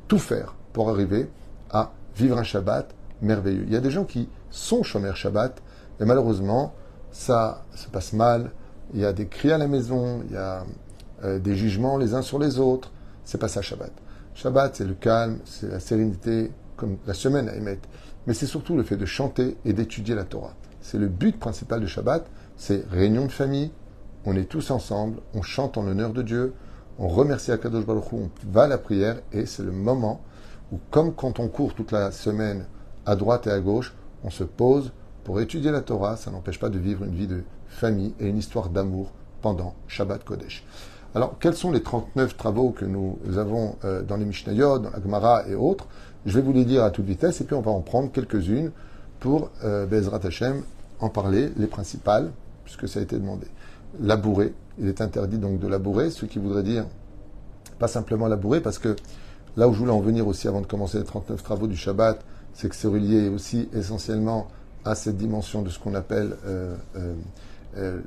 tout 0.07 0.19
faire 0.19 0.55
pour 0.71 0.89
arriver 0.89 1.29
à 1.71 1.91
vivre 2.15 2.37
un 2.37 2.43
Shabbat 2.43 2.93
merveilleux. 3.21 3.63
Il 3.65 3.73
y 3.73 3.75
a 3.75 3.81
des 3.81 3.91
gens 3.91 4.03
qui 4.03 4.29
sont 4.51 4.83
chômeurs 4.83 5.15
Shabbat 5.15 5.61
et 5.99 6.05
malheureusement, 6.05 6.73
ça 7.11 7.63
se 7.75 7.87
passe 7.87 8.13
mal. 8.13 8.51
Il 8.93 9.01
y 9.01 9.05
a 9.05 9.13
des 9.13 9.27
cris 9.27 9.51
à 9.51 9.57
la 9.57 9.67
maison, 9.67 10.23
il 10.27 10.33
y 10.33 10.37
a 10.37 10.65
euh, 11.23 11.39
des 11.39 11.55
jugements 11.55 11.97
les 11.97 12.13
uns 12.13 12.21
sur 12.21 12.39
les 12.39 12.59
autres. 12.59 12.91
C'est 13.23 13.39
pas 13.39 13.47
ça 13.47 13.61
Shabbat. 13.61 13.91
Shabbat, 14.35 14.75
c'est 14.75 14.85
le 14.85 14.93
calme, 14.93 15.39
c'est 15.45 15.69
la 15.69 15.79
sérénité, 15.79 16.51
comme 16.75 16.97
la 17.05 17.13
semaine 17.13 17.49
à 17.49 17.55
émettre. 17.55 17.89
Mais 18.27 18.33
c'est 18.33 18.45
surtout 18.45 18.77
le 18.77 18.83
fait 18.83 18.97
de 18.97 19.05
chanter 19.05 19.57
et 19.65 19.73
d'étudier 19.73 20.15
la 20.15 20.23
Torah. 20.23 20.53
C'est 20.81 20.97
le 20.97 21.07
but 21.07 21.37
principal 21.37 21.81
de 21.81 21.87
Shabbat, 21.87 22.25
c'est 22.55 22.87
réunion 22.89 23.25
de 23.25 23.31
famille, 23.31 23.71
on 24.25 24.35
est 24.35 24.45
tous 24.45 24.71
ensemble, 24.71 25.19
on 25.33 25.41
chante 25.41 25.77
en 25.77 25.83
l'honneur 25.83 26.13
de 26.13 26.21
Dieu, 26.21 26.53
on 26.99 27.07
remercie 27.07 27.51
Akadosh 27.51 27.85
Baruch 27.85 28.11
Hu, 28.11 28.15
on 28.15 28.29
va 28.51 28.63
à 28.63 28.67
la 28.67 28.77
prière 28.77 29.19
et 29.31 29.45
c'est 29.45 29.63
le 29.63 29.71
moment 29.71 30.21
où, 30.71 30.79
comme 30.91 31.13
quand 31.13 31.39
on 31.39 31.47
court 31.47 31.73
toute 31.73 31.91
la 31.91 32.11
semaine 32.11 32.65
à 33.05 33.15
droite 33.15 33.47
et 33.47 33.51
à 33.51 33.59
gauche, 33.59 33.93
on 34.23 34.29
se 34.29 34.43
pose 34.43 34.91
pour 35.27 35.41
étudier 35.41 35.71
la 35.71 35.81
Torah. 35.81 36.15
Ça 36.15 36.31
n'empêche 36.31 36.57
pas 36.57 36.69
de 36.69 36.79
vivre 36.79 37.03
une 37.03 37.13
vie 37.13 37.27
de 37.27 37.43
famille 37.67 38.13
et 38.21 38.27
une 38.27 38.37
histoire 38.37 38.69
d'amour 38.69 39.11
pendant 39.41 39.75
Shabbat 39.89 40.23
Kodesh. 40.23 40.63
Alors, 41.13 41.35
quels 41.37 41.53
sont 41.53 41.69
les 41.69 41.83
39 41.83 42.37
travaux 42.37 42.69
que 42.69 42.85
nous 42.85 43.19
avons 43.35 43.75
euh, 43.83 44.03
dans 44.03 44.15
les 44.15 44.23
Mishnayot, 44.23 44.79
dans 44.79 44.89
la 44.89 45.01
Gemara 45.01 45.45
et 45.49 45.53
autres? 45.53 45.85
Je 46.25 46.33
vais 46.33 46.41
vous 46.41 46.53
les 46.53 46.63
dire 46.63 46.85
à 46.85 46.91
toute 46.91 47.03
vitesse 47.03 47.41
et 47.41 47.43
puis 47.43 47.55
on 47.55 47.61
va 47.61 47.71
en 47.71 47.81
prendre 47.81 48.09
quelques-unes 48.09 48.71
pour 49.19 49.51
euh, 49.65 49.85
Bezrat 49.85 50.21
Hashem 50.23 50.63
en 51.01 51.09
parler, 51.09 51.51
les 51.57 51.67
principales, 51.67 52.31
puisque 52.63 52.87
ça 52.87 53.01
a 53.01 53.03
été 53.03 53.17
demandé 53.17 53.47
labourer. 53.99 54.53
Il 54.79 54.87
est 54.87 55.01
interdit 55.01 55.39
donc 55.39 55.59
de 55.59 55.67
labourer, 55.67 56.09
ce 56.09 56.25
qui 56.25 56.39
voudrait 56.39 56.63
dire 56.63 56.85
pas 57.79 57.89
simplement 57.89 58.27
labourer, 58.27 58.61
parce 58.61 58.79
que 58.79 58.95
là 59.57 59.67
où 59.67 59.73
je 59.73 59.79
voulais 59.79 59.91
en 59.91 59.99
venir 59.99 60.25
aussi 60.25 60.47
avant 60.47 60.61
de 60.61 60.67
commencer 60.67 60.99
les 60.99 61.03
39 61.03 61.43
travaux 61.43 61.67
du 61.67 61.75
Shabbat, 61.75 62.17
c'est 62.53 62.69
que 62.69 62.75
c'est 62.75 62.87
relié 62.87 63.27
aussi 63.27 63.67
essentiellement 63.73 64.47
à 64.85 64.95
cette 64.95 65.17
dimension 65.17 65.61
de 65.61 65.69
ce 65.69 65.79
qu'on 65.79 65.95
appelle 65.95 66.35
euh, 66.45 66.75
euh, 66.95 67.13
euh, 67.77 67.99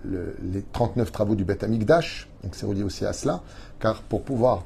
les 0.53 0.63
39 0.73 1.13
travaux 1.13 1.35
du 1.35 1.45
Beth 1.45 1.63
Amikdash, 1.63 2.29
donc 2.43 2.55
c'est 2.55 2.67
relié 2.67 2.83
aussi 2.83 3.05
à 3.05 3.13
cela, 3.13 3.43
car 3.79 4.03
pour 4.03 4.23
pouvoir, 4.23 4.65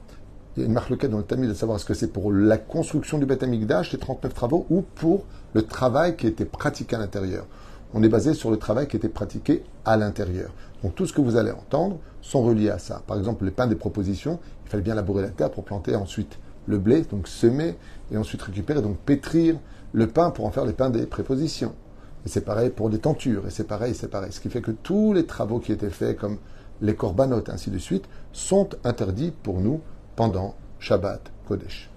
il 0.56 0.60
y 0.60 0.62
a 0.62 0.66
une 0.66 0.72
marque 0.72 1.06
dans 1.06 1.18
le 1.18 1.24
Tamil 1.24 1.48
de 1.48 1.54
savoir 1.54 1.76
est-ce 1.76 1.84
que 1.84 1.94
c'est 1.94 2.12
pour 2.12 2.32
la 2.32 2.58
construction 2.58 3.18
du 3.18 3.26
Beth 3.26 3.42
Amikdash, 3.42 3.92
les 3.92 3.98
39 3.98 4.32
travaux, 4.32 4.66
ou 4.70 4.82
pour 4.82 5.24
le 5.52 5.62
travail 5.62 6.16
qui 6.16 6.26
était 6.26 6.44
pratiqué 6.44 6.96
à 6.96 6.98
l'intérieur. 6.98 7.46
On 7.92 8.02
est 8.02 8.08
basé 8.08 8.34
sur 8.34 8.50
le 8.50 8.56
travail 8.56 8.88
qui 8.88 8.96
était 8.96 9.08
pratiqué 9.08 9.62
à 9.84 9.96
l'intérieur. 9.96 10.50
Donc 10.82 10.94
tout 10.94 11.06
ce 11.06 11.12
que 11.12 11.20
vous 11.20 11.36
allez 11.36 11.52
entendre 11.52 11.98
sont 12.22 12.42
reliés 12.42 12.70
à 12.70 12.78
ça. 12.78 13.02
Par 13.06 13.18
exemple, 13.18 13.44
les 13.44 13.50
pains 13.50 13.66
des 13.66 13.76
propositions, 13.76 14.38
il 14.64 14.70
fallait 14.70 14.82
bien 14.82 14.94
labourer 14.94 15.22
la 15.22 15.30
terre 15.30 15.50
pour 15.50 15.64
planter 15.64 15.94
ensuite 15.94 16.38
le 16.66 16.78
blé, 16.78 17.02
donc 17.02 17.28
semer 17.28 17.76
et 18.10 18.16
ensuite 18.16 18.42
récupérer, 18.42 18.82
donc 18.82 18.96
pétrir 18.98 19.56
le 19.92 20.06
pain 20.08 20.30
pour 20.30 20.46
en 20.46 20.50
faire 20.50 20.64
les 20.64 20.72
pains 20.72 20.90
des 20.90 21.06
prépositions. 21.06 21.74
Et 22.24 22.28
c'est 22.28 22.40
pareil 22.40 22.70
pour 22.70 22.88
les 22.88 22.98
tentures, 22.98 23.46
et 23.46 23.50
c'est 23.50 23.66
pareil, 23.66 23.94
c'est 23.94 24.08
pareil. 24.08 24.32
Ce 24.32 24.40
qui 24.40 24.48
fait 24.48 24.62
que 24.62 24.70
tous 24.70 25.12
les 25.12 25.26
travaux 25.26 25.58
qui 25.58 25.72
étaient 25.72 25.90
faits, 25.90 26.18
comme 26.18 26.38
les 26.80 26.94
corbanotes, 26.94 27.50
ainsi 27.50 27.70
de 27.70 27.78
suite, 27.78 28.04
sont 28.32 28.68
interdits 28.82 29.32
pour 29.42 29.60
nous 29.60 29.80
pendant 30.16 30.54
Shabbat 30.78 31.20
Kodesh. 31.46 31.90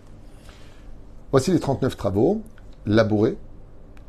Voici 1.31 1.51
les 1.51 1.59
39 1.59 1.95
travaux, 1.95 2.41
labourés, 2.85 3.37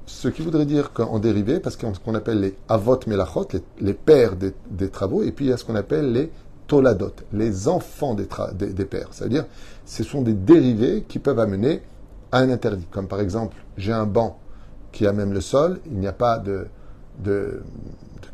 ce 0.07 0.29
qui 0.29 0.43
voudrait 0.43 0.67
dire 0.67 0.93
qu'en 0.93 1.19
dérivé, 1.19 1.61
parce 1.61 1.77
qu'il 1.77 1.89
y 1.89 1.91
a 1.91 1.95
ce 1.95 2.01
qu'on 2.01 2.15
appelle 2.15 2.41
les 2.41 2.57
avot 2.69 2.99
melachot, 3.07 3.49
les, 3.81 3.93
pères 3.93 4.37
des, 4.37 4.89
travaux, 4.89 5.23
et 5.23 5.33
puis 5.33 5.47
il 5.47 5.49
y 5.49 5.53
a 5.53 5.57
ce 5.57 5.65
qu'on 5.65 5.75
appelle 5.75 6.13
les 6.13 6.31
toladot, 6.67 7.13
les 7.33 7.69
enfants 7.69 8.15
des, 8.15 8.27
des 8.55 8.85
pères. 8.85 9.09
C'est-à-dire, 9.13 9.47
ce 9.85 10.05
sont 10.05 10.23
des 10.23 10.33
dérivés 10.33 11.05
qui 11.07 11.19
peuvent 11.19 11.39
amener 11.39 11.83
à 12.33 12.39
un 12.39 12.51
interdit. 12.51 12.87
Comme 12.91 13.07
par 13.07 13.21
exemple, 13.21 13.57
j'ai 13.77 13.93
un 13.93 14.07
banc 14.07 14.39
qui 14.93 15.07
a 15.07 15.13
même 15.13 15.33
le 15.33 15.41
sol, 15.41 15.81
il 15.87 15.99
n'y 15.99 16.07
a 16.07 16.13
pas 16.13 16.39
de, 16.39 17.63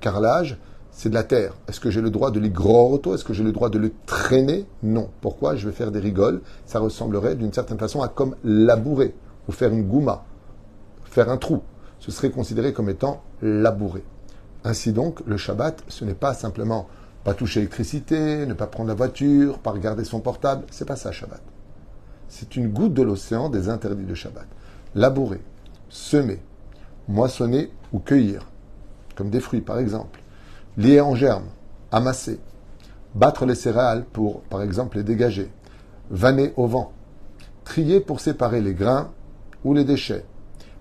carrelage, 0.00 0.58
c'est 0.90 1.08
de 1.08 1.14
la 1.14 1.24
terre. 1.24 1.54
Est-ce 1.68 1.80
que 1.80 1.90
j'ai 1.90 2.00
le 2.00 2.10
droit 2.10 2.30
de 2.30 2.40
auto 2.66 3.14
Est-ce 3.14 3.24
que 3.24 3.32
j'ai 3.32 3.42
le 3.42 3.52
droit 3.52 3.68
de 3.68 3.78
le 3.78 3.92
traîner? 4.06 4.66
Non. 4.82 5.10
Pourquoi? 5.20 5.56
Je 5.56 5.66
vais 5.68 5.74
faire 5.74 5.90
des 5.90 5.98
rigoles. 5.98 6.40
Ça 6.66 6.78
ressemblerait 6.78 7.34
d'une 7.34 7.52
certaine 7.52 7.78
façon 7.78 8.02
à 8.02 8.08
comme 8.08 8.36
labourer 8.44 9.14
ou 9.48 9.52
faire 9.52 9.72
une 9.72 9.84
gouma, 9.84 10.24
faire 11.04 11.30
un 11.30 11.36
trou. 11.36 11.62
Ce 11.98 12.10
serait 12.12 12.30
considéré 12.30 12.72
comme 12.72 12.88
étant 12.88 13.22
labourer. 13.42 14.04
Ainsi 14.62 14.92
donc, 14.92 15.20
le 15.26 15.36
Shabbat, 15.36 15.82
ce 15.88 16.04
n'est 16.04 16.14
pas 16.14 16.32
simplement 16.32 16.86
pas 17.24 17.34
toucher 17.34 17.60
l'électricité, 17.60 18.46
ne 18.46 18.52
pas 18.52 18.66
prendre 18.66 18.88
la 18.88 18.94
voiture, 18.94 19.58
pas 19.58 19.70
regarder 19.70 20.04
son 20.04 20.20
portable. 20.20 20.64
C'est 20.70 20.84
pas 20.84 20.96
ça, 20.96 21.10
Shabbat. 21.10 21.40
C'est 22.28 22.56
une 22.56 22.68
goutte 22.68 22.92
de 22.92 23.02
l'océan 23.02 23.48
des 23.48 23.68
interdits 23.68 24.04
de 24.04 24.14
Shabbat. 24.14 24.46
Labourer, 24.94 25.40
semer, 25.94 26.40
moissonner 27.06 27.70
ou 27.92 28.00
cueillir, 28.00 28.50
comme 29.14 29.30
des 29.30 29.38
fruits 29.38 29.60
par 29.60 29.78
exemple, 29.78 30.20
lier 30.76 31.00
en 31.00 31.14
germe, 31.14 31.44
amasser, 31.92 32.40
battre 33.14 33.46
les 33.46 33.54
céréales 33.54 34.04
pour, 34.12 34.42
par 34.42 34.60
exemple, 34.62 34.96
les 34.96 35.04
dégager, 35.04 35.48
vanner 36.10 36.52
au 36.56 36.66
vent, 36.66 36.92
trier 37.62 38.00
pour 38.00 38.18
séparer 38.18 38.60
les 38.60 38.74
grains 38.74 39.12
ou 39.64 39.72
les 39.72 39.84
déchets, 39.84 40.24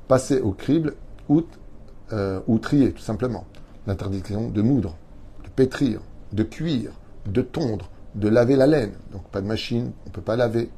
passer 0.08 0.42
au 0.42 0.52
crible 0.52 0.96
ou, 1.30 1.44
euh, 2.12 2.40
trier 2.60 2.92
tout 2.92 3.04
simplement, 3.04 3.46
l'interdiction 3.86 4.50
de 4.50 4.62
moudre, 4.64 4.96
de 5.44 5.50
pétrir, 5.50 6.02
de 6.32 6.42
cuire, 6.42 6.92
de 7.28 7.44
tondre, 7.44 7.92
de 8.16 8.30
laver 8.30 8.56
la 8.56 8.66
laine, 8.66 8.94
donc 9.12 9.24
pas 9.30 9.42
de 9.42 9.48
machine, 9.48 9.92
on 10.06 10.10
ne 10.10 10.14
peut 10.14 10.22
pas 10.22 10.36
laver, 10.36 10.72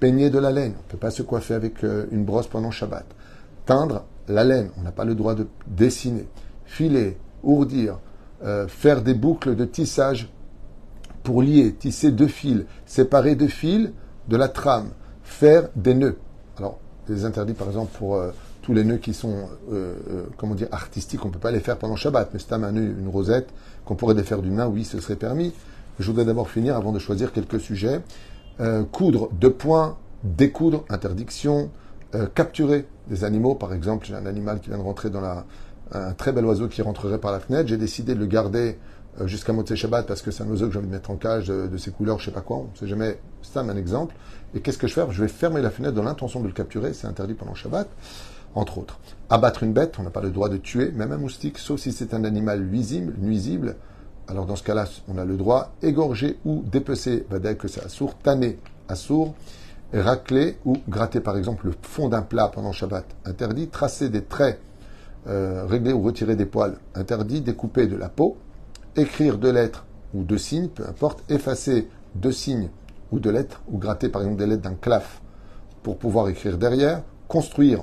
peigner 0.00 0.30
de 0.30 0.38
la 0.40 0.50
laine, 0.50 0.74
on 0.76 0.82
ne 0.82 0.90
peut 0.90 0.98
pas 0.98 1.12
se 1.12 1.22
coiffer 1.22 1.54
avec 1.54 1.84
euh, 1.84 2.06
une 2.10 2.24
brosse 2.24 2.48
pendant 2.48 2.72
Shabbat, 2.72 3.06
teindre 3.68 4.04
la 4.28 4.44
laine, 4.44 4.70
on 4.78 4.82
n'a 4.82 4.92
pas 4.92 5.04
le 5.04 5.14
droit 5.14 5.34
de 5.34 5.46
dessiner, 5.66 6.26
filer, 6.64 7.18
ourdir, 7.42 7.98
euh, 8.42 8.66
faire 8.66 9.02
des 9.02 9.12
boucles 9.12 9.56
de 9.56 9.66
tissage 9.66 10.30
pour 11.22 11.42
lier, 11.42 11.74
tisser 11.74 12.10
deux 12.10 12.28
fils, 12.28 12.64
séparer 12.86 13.34
deux 13.34 13.48
fils 13.48 13.90
de 14.28 14.36
la 14.38 14.48
trame, 14.48 14.88
faire 15.22 15.68
des 15.76 15.92
nœuds. 15.92 16.16
Alors, 16.56 16.78
des 17.08 17.26
interdits 17.26 17.52
par 17.52 17.66
exemple 17.66 17.94
pour 17.98 18.16
euh, 18.16 18.30
tous 18.62 18.72
les 18.72 18.84
nœuds 18.84 18.96
qui 18.96 19.12
sont, 19.12 19.50
euh, 19.70 19.94
comment 20.38 20.54
dire, 20.54 20.68
artistiques, 20.72 21.22
on 21.26 21.28
ne 21.28 21.34
peut 21.34 21.38
pas 21.38 21.50
les 21.50 21.60
faire 21.60 21.76
pendant 21.76 21.96
Shabbat, 21.96 22.30
mais 22.32 22.38
c'est 22.38 22.54
un 22.54 22.72
nœud, 22.72 22.94
une 22.98 23.08
rosette, 23.08 23.50
qu'on 23.84 23.96
pourrait 23.96 24.14
défaire 24.14 24.40
d'une 24.40 24.54
main, 24.54 24.66
oui, 24.66 24.84
ce 24.84 24.98
serait 24.98 25.16
permis. 25.16 25.52
Je 25.98 26.06
voudrais 26.06 26.24
d'abord 26.24 26.48
finir, 26.48 26.74
avant 26.74 26.92
de 26.92 26.98
choisir 26.98 27.32
quelques 27.32 27.60
sujets, 27.60 28.00
coudre 28.92 29.30
deux 29.32 29.52
points, 29.52 29.96
découdre, 30.22 30.84
interdiction, 30.90 31.70
capturer 32.34 32.86
des 33.08 33.24
animaux, 33.24 33.54
par 33.54 33.74
exemple, 33.74 34.06
j'ai 34.06 34.14
un 34.14 34.26
animal 34.26 34.60
qui 34.60 34.70
vient 34.70 34.78
de 34.78 34.82
rentrer 34.82 35.10
dans 35.10 35.20
la, 35.20 35.44
un 35.92 36.12
très 36.12 36.32
bel 36.32 36.44
oiseau 36.44 36.68
qui 36.68 36.82
rentrerait 36.82 37.18
par 37.18 37.32
la 37.32 37.40
fenêtre, 37.40 37.68
j'ai 37.68 37.76
décidé 37.76 38.14
de 38.14 38.20
le 38.20 38.26
garder 38.26 38.78
euh, 39.20 39.26
jusqu'à 39.26 39.52
Motsé 39.52 39.76
Shabbat 39.76 40.06
parce 40.06 40.22
que 40.22 40.30
c'est 40.30 40.42
un 40.42 40.48
oiseau 40.48 40.66
que 40.66 40.72
j'ai 40.72 40.78
envie 40.78 40.88
de 40.88 40.92
mettre 40.92 41.10
en 41.10 41.16
cage 41.16 41.48
de, 41.48 41.76
ses 41.76 41.90
couleurs, 41.90 42.18
je 42.18 42.26
sais 42.26 42.30
pas 42.30 42.40
quoi, 42.40 42.58
on 42.58 42.70
sait 42.74 42.86
jamais, 42.86 43.18
c'est 43.42 43.58
un 43.58 43.76
exemple. 43.76 44.14
Et 44.54 44.60
qu'est-ce 44.60 44.78
que 44.78 44.86
je 44.86 44.94
fais? 44.94 45.04
Je 45.10 45.22
vais 45.22 45.28
fermer 45.28 45.60
la 45.60 45.70
fenêtre 45.70 45.94
dans 45.94 46.02
l'intention 46.02 46.40
de 46.40 46.46
le 46.46 46.52
capturer, 46.52 46.92
c'est 46.92 47.06
interdit 47.06 47.34
pendant 47.34 47.54
Shabbat, 47.54 47.88
entre 48.54 48.78
autres. 48.78 48.98
Abattre 49.30 49.62
une 49.62 49.72
bête, 49.72 49.96
on 49.98 50.02
n'a 50.02 50.10
pas 50.10 50.22
le 50.22 50.30
droit 50.30 50.48
de 50.48 50.56
tuer, 50.56 50.90
même 50.92 51.12
un 51.12 51.18
moustique, 51.18 51.58
sauf 51.58 51.80
si 51.80 51.92
c'est 51.92 52.14
un 52.14 52.24
animal 52.24 52.62
nuisible, 52.62 53.14
nuisible. 53.18 53.76
Alors 54.26 54.44
dans 54.44 54.56
ce 54.56 54.62
cas-là, 54.62 54.86
on 55.08 55.16
a 55.16 55.24
le 55.24 55.36
droit. 55.36 55.72
Égorger 55.82 56.38
ou 56.44 56.62
dépecer, 56.70 57.26
dire 57.30 57.56
que 57.58 57.68
c'est 57.68 57.84
assourd, 57.84 58.14
tanner, 58.18 58.58
assourd, 58.88 59.34
racler 59.92 60.58
ou 60.64 60.76
gratter 60.88 61.20
par 61.20 61.36
exemple 61.36 61.66
le 61.66 61.74
fond 61.82 62.08
d'un 62.08 62.22
plat 62.22 62.48
pendant 62.48 62.72
Shabbat, 62.72 63.06
interdit, 63.24 63.68
tracer 63.68 64.08
des 64.08 64.22
traits, 64.22 64.60
euh, 65.26 65.64
régler 65.66 65.92
ou 65.92 66.02
retirer 66.02 66.36
des 66.36 66.46
poils, 66.46 66.76
interdit, 66.94 67.40
découper 67.40 67.86
de 67.86 67.96
la 67.96 68.08
peau, 68.08 68.36
écrire 68.96 69.38
deux 69.38 69.52
lettres 69.52 69.86
ou 70.14 70.22
deux 70.22 70.38
signes, 70.38 70.68
peu 70.68 70.84
importe, 70.86 71.22
effacer 71.30 71.88
deux 72.14 72.32
signes 72.32 72.70
ou 73.10 73.18
deux 73.20 73.30
lettres, 73.30 73.62
ou 73.68 73.78
gratter 73.78 74.08
par 74.08 74.22
exemple 74.22 74.38
des 74.38 74.46
lettres 74.46 74.62
d'un 74.62 74.74
claf 74.74 75.22
pour 75.82 75.96
pouvoir 75.96 76.28
écrire 76.28 76.58
derrière, 76.58 77.02
construire, 77.28 77.82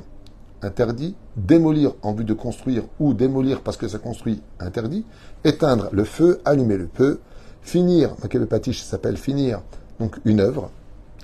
interdit, 0.61 1.15
démolir 1.35 1.93
en 2.01 2.13
vue 2.13 2.23
de 2.23 2.33
construire 2.33 2.83
ou 2.99 3.13
démolir 3.13 3.61
parce 3.61 3.77
que 3.77 3.87
ça 3.87 3.97
construit, 3.97 4.41
interdit, 4.59 5.05
éteindre 5.43 5.89
le 5.91 6.03
feu, 6.03 6.41
allumer 6.45 6.77
le 6.77 6.89
feu, 6.93 7.19
finir, 7.61 8.15
Patiche 8.49 8.83
s'appelle 8.83 9.17
finir, 9.17 9.61
donc 9.99 10.17
une 10.25 10.39
œuvre, 10.39 10.69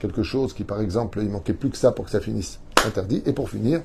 quelque 0.01 0.23
chose 0.23 0.53
qui, 0.53 0.63
par 0.63 0.81
exemple, 0.81 1.19
il 1.21 1.29
manquait 1.29 1.53
plus 1.53 1.69
que 1.69 1.77
ça 1.77 1.91
pour 1.91 2.05
que 2.05 2.11
ça 2.11 2.19
finisse, 2.19 2.59
interdit. 2.85 3.21
Et 3.27 3.33
pour 3.33 3.49
finir, 3.49 3.81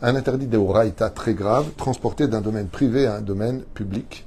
un 0.00 0.16
interdit 0.16 0.46
de 0.46 1.08
très 1.14 1.34
grave, 1.34 1.66
transporté 1.76 2.26
d'un 2.26 2.40
domaine 2.40 2.68
privé 2.68 3.06
à 3.06 3.16
un 3.16 3.20
domaine 3.20 3.60
public, 3.74 4.26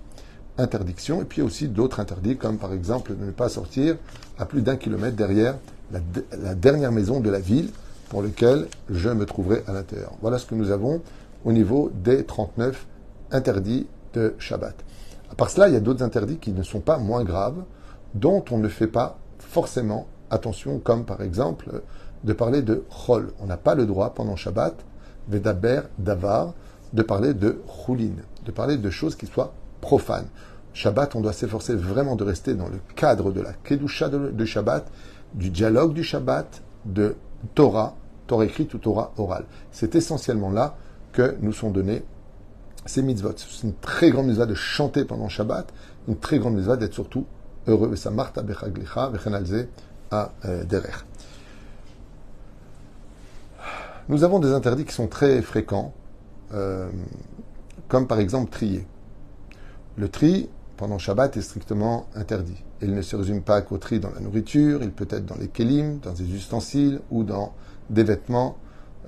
interdiction. 0.59 1.21
Et 1.21 1.25
puis 1.25 1.41
aussi 1.41 1.67
d'autres 1.67 1.99
interdits, 1.99 2.37
comme 2.37 2.57
par 2.57 2.71
exemple 2.71 3.15
de 3.15 3.25
ne 3.25 3.31
pas 3.31 3.49
sortir 3.49 3.97
à 4.37 4.45
plus 4.45 4.61
d'un 4.61 4.75
kilomètre 4.75 5.15
derrière 5.15 5.55
la, 5.91 6.55
dernière 6.55 6.91
maison 6.91 7.19
de 7.19 7.29
la 7.29 7.39
ville 7.39 7.69
pour 8.09 8.21
laquelle 8.21 8.67
je 8.89 9.09
me 9.09 9.25
trouverai 9.25 9.63
à 9.67 9.73
l'intérieur. 9.73 10.11
Voilà 10.21 10.37
ce 10.37 10.45
que 10.45 10.55
nous 10.55 10.69
avons 10.69 11.01
au 11.43 11.51
niveau 11.51 11.91
des 12.03 12.23
39 12.23 12.85
interdits 13.31 13.87
de 14.13 14.35
Shabbat. 14.37 14.75
À 15.31 15.35
part 15.35 15.49
cela, 15.49 15.67
il 15.67 15.73
y 15.73 15.77
a 15.77 15.79
d'autres 15.79 16.03
interdits 16.03 16.37
qui 16.37 16.51
ne 16.51 16.61
sont 16.61 16.79
pas 16.79 16.99
moins 16.99 17.23
graves, 17.23 17.63
dont 18.13 18.45
on 18.51 18.59
ne 18.59 18.67
fait 18.67 18.87
pas 18.87 19.17
forcément 19.39 20.07
attention, 20.33 20.79
comme 20.79 21.05
par 21.05 21.21
exemple 21.21 21.81
de 22.23 22.33
parler 22.33 22.61
de 22.61 22.83
chol. 22.89 23.31
On 23.39 23.45
n'a 23.45 23.57
pas 23.57 23.75
le 23.75 23.85
droit 23.85 24.13
pendant 24.13 24.35
Shabbat, 24.35 24.75
vedaber, 25.27 25.81
davar, 25.97 26.53
de 26.93 27.01
parler 27.01 27.33
de 27.33 27.61
choulin, 27.85 28.13
de 28.45 28.51
parler 28.51 28.77
de 28.77 28.89
choses 28.89 29.15
qui 29.15 29.25
soient 29.25 29.53
profanes. 29.81 30.27
Shabbat, 30.73 31.15
on 31.15 31.21
doit 31.21 31.33
s'efforcer 31.33 31.75
vraiment 31.75 32.15
de 32.15 32.23
rester 32.23 32.55
dans 32.55 32.67
le 32.67 32.79
cadre 32.95 33.31
de 33.31 33.41
la 33.41 33.53
kedusha 33.53 34.09
de, 34.09 34.45
Shabbat, 34.45 34.85
du 35.33 35.49
dialogue 35.49 35.93
du 35.93 36.03
Shabbat, 36.03 36.61
de 36.85 37.15
Torah, 37.55 37.95
Torah 38.27 38.45
écrite 38.45 38.73
ou 38.73 38.77
Torah 38.77 39.11
orale. 39.17 39.45
C'est 39.71 39.95
essentiellement 39.95 40.49
là 40.49 40.75
que 41.11 41.35
nous 41.41 41.53
sont 41.53 41.69
donnés 41.69 42.03
ces 42.85 43.01
mitzvot. 43.01 43.33
C'est 43.37 43.67
une 43.67 43.75
très 43.75 44.09
grande 44.09 44.27
mitzvah 44.27 44.45
de 44.45 44.55
chanter 44.55 45.05
pendant 45.05 45.29
Shabbat, 45.29 45.71
une 46.07 46.17
très 46.17 46.39
grande 46.39 46.55
mitzvah 46.55 46.77
d'être 46.77 46.93
surtout 46.93 47.25
heureux. 47.67 47.93
Vechenalze 50.13 50.29
euh, 50.45 50.63
Nous 54.09 54.23
avons 54.23 54.39
des 54.39 54.51
interdits 54.51 54.85
qui 54.85 54.93
sont 54.93 55.07
très 55.07 55.41
fréquents, 55.41 55.93
euh, 56.53 56.89
comme 57.87 58.07
par 58.07 58.19
exemple 58.19 58.51
trier. 58.51 58.85
Le 59.97 60.09
tri, 60.09 60.49
pendant 60.77 60.97
Shabbat, 60.97 61.37
est 61.37 61.41
strictement 61.41 62.07
interdit. 62.15 62.63
Il 62.81 62.93
ne 62.93 63.01
se 63.01 63.15
résume 63.15 63.41
pas 63.41 63.61
qu'au 63.61 63.77
tri 63.77 63.99
dans 63.99 64.11
la 64.11 64.19
nourriture, 64.19 64.83
il 64.83 64.91
peut 64.91 65.07
être 65.09 65.25
dans 65.25 65.37
les 65.37 65.47
kélim, 65.47 65.99
dans 65.99 66.13
des 66.13 66.29
ustensiles 66.33 66.99
ou 67.11 67.23
dans 67.23 67.53
des 67.89 68.03
vêtements 68.03 68.57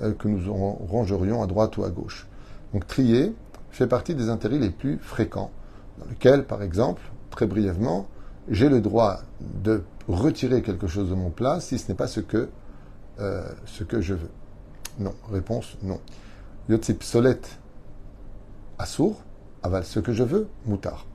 euh, 0.01 0.13
que 0.13 0.27
nous 0.27 0.53
rangerions 0.89 1.41
à 1.43 1.47
droite 1.47 1.77
ou 1.77 1.83
à 1.83 1.89
gauche. 1.89 2.27
Donc 2.73 2.87
trier 2.87 3.33
fait 3.71 3.87
partie 3.87 4.15
des 4.15 4.29
interdits 4.29 4.59
les 4.59 4.69
plus 4.69 4.97
fréquents, 4.99 5.51
dans 5.99 6.05
lesquels, 6.05 6.45
par 6.45 6.63
exemple, 6.63 7.01
très 7.29 7.45
brièvement, 7.45 8.07
j'ai 8.49 8.69
le 8.69 8.79
droit 8.79 9.19
de 9.63 9.83
retirer 10.07 10.61
quelque 10.61 10.87
chose 10.87 11.09
de 11.09 11.15
mon 11.15 11.29
plat 11.29 11.59
si 11.59 11.77
ce 11.77 11.87
n'est 11.87 11.95
pas 11.95 12.07
ce 12.07 12.19
que, 12.19 12.49
euh, 13.19 13.43
ce 13.65 13.83
que 13.83 14.01
je 14.01 14.13
veux 14.13 14.29
Non. 14.99 15.13
Réponse 15.31 15.77
non. 15.83 15.99
Yotzip 16.69 17.03
solet 17.03 17.39
assour, 18.77 19.21
aval 19.63 19.83
ce 19.83 19.99
que 19.99 20.13
je 20.13 20.23
veux, 20.23 20.47
moutard. 20.65 21.05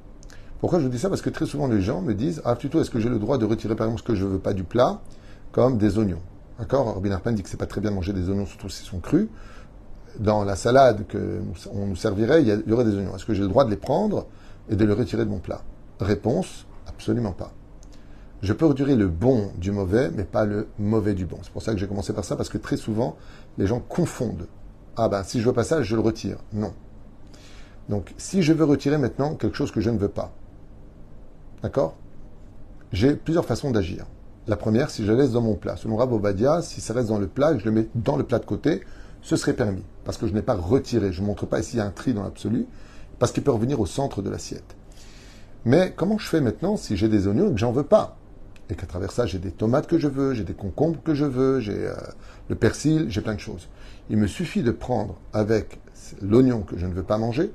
Pourquoi 0.61 0.79
je 0.79 0.85
vous 0.85 0.91
dis 0.91 0.99
ça? 0.99 1.09
Parce 1.09 1.23
que 1.23 1.31
très 1.31 1.47
souvent 1.47 1.67
les 1.67 1.81
gens 1.81 2.03
me 2.03 2.15
disent 2.15 2.43
Ah, 2.45 2.55
plutôt, 2.55 2.81
est-ce 2.81 2.91
que 2.91 3.01
j'ai 3.01 3.09
le 3.09 3.19
droit 3.19 3.39
de 3.39 3.45
retirer 3.45 3.75
par 3.75 3.87
exemple 3.87 4.03
ce 4.03 4.07
que 4.07 4.15
je 4.15 4.25
veux 4.25 4.39
pas 4.39 4.53
du 4.53 4.65
plat, 4.65 5.01
comme 5.53 5.79
des 5.79 5.99
oignons? 5.99 6.21
D'accord? 6.59 6.95
Robin 6.95 7.13
Arpin 7.13 7.33
dit 7.33 7.43
que 7.43 7.49
c'est 7.49 7.57
pas 7.57 7.67
très 7.67 7.81
bien 7.81 7.91
de 7.91 7.97
manger 7.97 8.13
des 8.13 8.29
oignons, 8.29 8.47
surtout 8.47 8.69
s'ils 8.69 8.87
sont 8.87 8.99
crus. 8.99 9.29
Dans 10.19 10.45
la 10.45 10.57
salade 10.57 11.07
que 11.07 11.41
on 11.73 11.87
nous 11.87 11.97
servirait, 11.97 12.43
il 12.43 12.65
y 12.67 12.73
aurait 12.73 12.85
des 12.85 12.95
oignons. 12.95 13.15
Est-ce 13.15 13.25
que 13.25 13.33
j'ai 13.33 13.43
le 13.43 13.49
droit 13.49 13.65
de 13.65 13.71
les 13.71 13.77
prendre 13.77 14.27
et 14.69 14.77
de 14.77 14.85
les 14.85 14.93
retirer 14.93 15.25
de 15.25 15.31
mon 15.31 15.39
plat? 15.39 15.63
Réponse 16.01 16.67
Absolument 16.87 17.33
pas. 17.33 17.53
Je 18.43 18.53
peux 18.55 18.65
retirer 18.65 18.97
le 18.97 19.09
bon 19.09 19.53
du 19.59 19.71
mauvais, 19.71 20.11
mais 20.15 20.25
pas 20.25 20.47
le 20.47 20.69
mauvais 20.79 21.13
du 21.15 21.27
bon. 21.27 21.39
C'est 21.43 21.53
pour 21.53 21.63
ça 21.63 21.73
que 21.73 21.79
j'ai 21.79 21.87
commencé 21.87 22.13
par 22.13 22.25
ça, 22.25 22.37
parce 22.37 22.49
que 22.49 22.59
très 22.59 22.77
souvent, 22.77 23.17
les 23.59 23.67
gens 23.67 23.81
confondent. 23.81 24.47
Ah 24.97 25.09
ben, 25.09 25.23
si 25.25 25.41
je 25.41 25.47
veux 25.47 25.53
pas 25.53 25.65
ça, 25.65 25.83
je 25.83 25.95
le 25.95 26.01
retire. 26.01 26.39
Non. 26.53 26.73
Donc, 27.89 28.15
si 28.17 28.43
je 28.43 28.53
veux 28.53 28.65
retirer 28.65 28.99
maintenant 28.99 29.35
quelque 29.35 29.57
chose 29.57 29.71
que 29.71 29.81
je 29.81 29.91
ne 29.91 29.99
veux 29.99 30.09
pas, 30.09 30.33
d'accord? 31.63 31.97
J'ai 32.93 33.15
plusieurs 33.15 33.45
façons 33.45 33.71
d'agir. 33.71 34.07
La 34.47 34.57
première, 34.57 34.91
si 34.91 35.05
je 35.05 35.13
laisse 35.13 35.33
dans 35.33 35.43
mon 35.43 35.55
plat. 35.55 35.77
Selon 35.77 35.97
Rav 35.97 36.13
Obadia, 36.13 36.63
si 36.63 36.81
ça 36.81 36.95
reste 36.95 37.09
dans 37.09 37.19
le 37.19 37.29
plat 37.29 37.57
je 37.59 37.65
le 37.65 37.71
mets 37.71 37.89
dans 37.95 38.17
le 38.17 38.25
plat 38.25 38.39
de 38.39 38.47
côté, 38.47 38.81
ce 39.23 39.37
serait 39.37 39.53
permis. 39.53 39.85
Parce 40.05 40.17
que 40.17 40.27
je 40.27 40.33
n'ai 40.33 40.43
pas 40.43 40.55
retiré. 40.55 41.13
Je 41.13 41.21
ne 41.21 41.27
montre 41.27 41.47
pas 41.47 41.61
ici 41.61 41.79
un 41.79 41.91
tri 41.91 42.15
dans 42.15 42.23
l'absolu. 42.23 42.67
Parce 43.19 43.33
qu'il 43.33 43.45
peut 43.45 43.51
revenir 43.51 43.79
au 43.81 43.87
centre 43.87 44.23
de 44.23 44.31
l'assiette. 44.31 44.77
Mais 45.67 45.93
comment 45.95 46.17
je 46.17 46.27
fais 46.27 46.41
maintenant 46.41 46.77
si 46.77 46.97
j'ai 46.97 47.09
des 47.09 47.27
oignons 47.27 47.51
et 47.51 47.53
que 47.53 47.59
j'en 47.59 47.71
veux 47.71 47.85
pas? 47.85 48.17
Et 48.71 48.77
qu'à 48.77 48.87
travers 48.87 49.11
ça, 49.11 49.27
j'ai 49.27 49.39
des 49.39 49.51
tomates 49.51 49.89
que 49.89 49.99
je 49.99 50.07
veux, 50.07 50.33
j'ai 50.33 50.45
des 50.45 50.55
concombres 50.55 51.03
que 51.03 51.13
je 51.13 51.25
veux, 51.25 51.59
j'ai 51.59 51.89
euh, 51.89 51.95
le 52.49 52.55
persil, 52.55 53.07
j'ai 53.09 53.21
plein 53.21 53.35
de 53.35 53.41
choses. 53.41 53.69
Il 54.11 54.17
me 54.17 54.29
suffit 54.29 54.63
de 54.63 54.71
prendre 54.71 55.17
avec 55.33 55.81
l'oignon 56.23 56.61
que 56.63 56.79
je 56.79 56.87
ne 56.87 56.95
veux 56.95 57.03
pas 57.03 57.19
manger, 57.19 57.51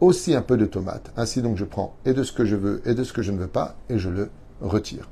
aussi 0.00 0.34
un 0.34 0.42
peu 0.42 0.56
de 0.56 0.66
tomate. 0.66 1.12
Ainsi 1.16 1.42
donc 1.42 1.56
je 1.56 1.64
prends 1.64 1.96
et 2.04 2.14
de 2.14 2.22
ce 2.22 2.32
que 2.32 2.44
je 2.44 2.54
veux 2.54 2.82
et 2.86 2.94
de 2.94 3.02
ce 3.02 3.12
que 3.12 3.20
je 3.20 3.32
ne 3.32 3.38
veux 3.38 3.48
pas 3.48 3.76
et 3.88 3.98
je 3.98 4.08
le 4.08 4.30
retire. 4.60 5.08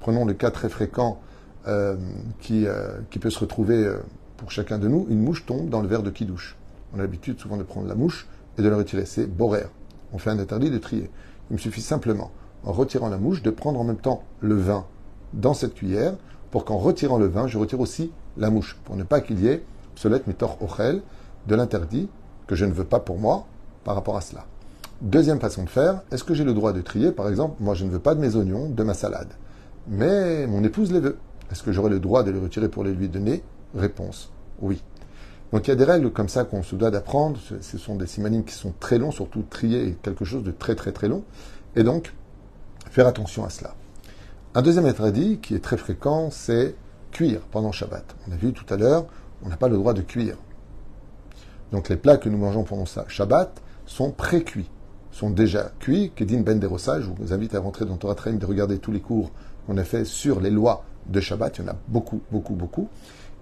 Prenons 0.00 0.26
le 0.26 0.34
cas 0.34 0.50
très 0.50 0.68
fréquent 0.68 1.20
euh, 1.66 1.96
qui, 2.40 2.66
euh, 2.66 2.98
qui, 3.10 3.18
peut 3.18 3.30
se 3.30 3.38
retrouver 3.38 3.90
pour 4.36 4.50
chacun 4.50 4.78
de 4.78 4.88
nous, 4.88 5.06
une 5.08 5.20
mouche 5.20 5.46
tombe 5.46 5.70
dans 5.70 5.80
le 5.80 5.88
verre 5.88 6.02
de 6.02 6.10
qui 6.10 6.26
douche. 6.26 6.56
On 6.92 6.98
a 6.98 7.02
l'habitude 7.02 7.40
souvent 7.40 7.56
de 7.56 7.62
prendre 7.62 7.88
la 7.88 7.94
mouche 7.94 8.28
et 8.58 8.62
de 8.62 8.68
la 8.68 8.76
retirer. 8.76 9.06
C'est 9.06 9.26
boraire. 9.26 9.70
On 10.12 10.18
fait 10.18 10.30
un 10.30 10.38
interdit 10.38 10.70
de 10.70 10.78
trier. 10.78 11.10
Il 11.50 11.54
me 11.54 11.58
suffit 11.58 11.82
simplement, 11.82 12.30
en 12.62 12.72
retirant 12.72 13.08
la 13.08 13.18
mouche, 13.18 13.42
de 13.42 13.50
prendre 13.50 13.80
en 13.80 13.84
même 13.84 13.96
temps 13.96 14.22
le 14.40 14.54
vin 14.54 14.86
dans 15.32 15.54
cette 15.54 15.74
cuillère 15.74 16.14
pour 16.50 16.64
qu'en 16.64 16.78
retirant 16.78 17.18
le 17.18 17.26
vin, 17.26 17.46
je 17.46 17.58
retire 17.58 17.80
aussi 17.80 18.10
la 18.36 18.50
mouche, 18.50 18.78
pour 18.84 18.96
ne 18.96 19.02
pas 19.02 19.20
qu'il 19.20 19.40
y 19.40 19.48
ait 19.48 19.64
obsolète 19.92 20.26
mitor 20.26 20.56
ochel 20.62 21.02
de 21.46 21.54
l'interdit 21.54 22.08
que 22.46 22.54
je 22.54 22.64
ne 22.64 22.72
veux 22.72 22.84
pas 22.84 23.00
pour 23.00 23.18
moi 23.18 23.46
par 23.84 23.94
rapport 23.94 24.16
à 24.16 24.20
cela. 24.20 24.46
Deuxième 25.00 25.40
façon 25.40 25.64
de 25.64 25.68
faire, 25.68 26.02
est-ce 26.10 26.24
que 26.24 26.34
j'ai 26.34 26.44
le 26.44 26.54
droit 26.54 26.72
de 26.72 26.80
trier? 26.80 27.12
Par 27.12 27.28
exemple, 27.28 27.56
moi 27.60 27.74
je 27.74 27.84
ne 27.84 27.90
veux 27.90 27.98
pas 27.98 28.14
de 28.14 28.20
mes 28.20 28.34
oignons, 28.36 28.68
de 28.68 28.82
ma 28.82 28.94
salade 28.94 29.32
mais 29.88 30.46
mon 30.46 30.62
épouse 30.64 30.92
les 30.92 31.00
veut. 31.00 31.16
Est-ce 31.50 31.62
que 31.62 31.72
j'aurai 31.72 31.90
le 31.90 31.98
droit 31.98 32.22
de 32.22 32.30
les 32.30 32.38
retirer 32.38 32.68
pour 32.68 32.84
les 32.84 32.92
lui 32.92 33.08
donner? 33.08 33.42
Réponse 33.74 34.30
oui. 34.60 34.82
Donc 35.52 35.66
il 35.66 35.70
y 35.70 35.72
a 35.72 35.76
des 35.76 35.84
règles 35.84 36.10
comme 36.10 36.28
ça 36.28 36.44
qu'on 36.44 36.62
se 36.62 36.74
doit 36.74 36.90
d'apprendre. 36.90 37.38
Ce 37.60 37.78
sont 37.78 37.94
des 37.96 38.06
simanines 38.06 38.44
qui 38.44 38.54
sont 38.54 38.74
très 38.78 38.98
longs, 38.98 39.12
surtout 39.12 39.44
trier 39.48 39.88
est 39.88 40.02
quelque 40.02 40.24
chose 40.24 40.42
de 40.42 40.50
très 40.50 40.74
très 40.74 40.92
très 40.92 41.08
long. 41.08 41.22
Et 41.76 41.84
donc, 41.84 42.12
faire 42.90 43.06
attention 43.06 43.44
à 43.44 43.50
cela. 43.50 43.74
Un 44.54 44.62
deuxième 44.62 44.86
interdit 44.86 45.38
qui 45.38 45.54
est 45.54 45.62
très 45.62 45.76
fréquent, 45.76 46.30
c'est 46.30 46.74
cuire 47.10 47.40
pendant 47.50 47.70
Shabbat. 47.70 48.16
On 48.26 48.32
a 48.32 48.36
vu 48.36 48.52
tout 48.52 48.72
à 48.72 48.76
l'heure, 48.76 49.06
on 49.44 49.48
n'a 49.48 49.56
pas 49.56 49.68
le 49.68 49.76
droit 49.76 49.92
de 49.92 50.02
cuire. 50.02 50.36
Donc 51.70 51.88
les 51.88 51.96
plats 51.96 52.16
que 52.16 52.28
nous 52.28 52.38
mangeons 52.38 52.64
pendant 52.64 52.86
ça, 52.86 53.04
Shabbat 53.08 53.60
sont 53.84 54.10
pré-cuits, 54.10 54.70
sont 55.12 55.30
déjà 55.30 55.70
cuits. 55.80 56.12
Kedin 56.16 56.40
Ben 56.40 56.58
Derosa, 56.58 57.00
je 57.00 57.10
vous 57.10 57.32
invite 57.32 57.54
à 57.54 57.60
rentrer 57.60 57.84
dans 57.84 57.96
Torah 57.96 58.14
Traim 58.14 58.34
de 58.34 58.46
regarder 58.46 58.78
tous 58.78 58.90
les 58.90 59.00
cours 59.00 59.30
on 59.68 59.76
a 59.76 59.84
fait 59.84 60.04
sur 60.04 60.40
les 60.40 60.50
lois 60.50 60.84
de 61.06 61.20
Shabbat. 61.20 61.58
Il 61.58 61.64
y 61.64 61.68
en 61.68 61.72
a 61.72 61.76
beaucoup, 61.88 62.22
beaucoup, 62.32 62.54
beaucoup. 62.54 62.88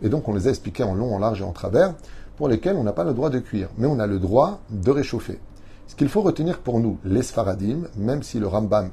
Et 0.03 0.09
donc, 0.09 0.29
on 0.29 0.35
les 0.35 0.49
a 0.49 0.51
expliqués 0.51 0.83
en 0.83 0.95
long, 0.95 1.15
en 1.15 1.19
large 1.19 1.41
et 1.41 1.45
en 1.45 1.53
travers, 1.53 1.95
pour 2.37 2.49
lesquels 2.49 2.77
on 2.77 2.83
n'a 2.83 2.93
pas 2.93 3.05
le 3.05 3.15
droit 3.15 3.31
de 3.31 3.39
cuire, 3.39 3.69
mais 3.79 3.87
on 3.87 3.99
a 3.99 4.07
le 4.07 4.19
droit 4.19 4.61
de 4.71 4.91
réchauffer. 4.91 5.39
Ce 5.87 5.95
qu'il 5.95 6.09
faut 6.09 6.21
retenir 6.21 6.59
pour 6.59 6.81
nous, 6.81 6.99
les 7.05 7.23
Sfaradim, 7.23 7.85
même 7.97 8.23
si 8.23 8.41
le 8.41 8.49
Rambam 8.49 8.91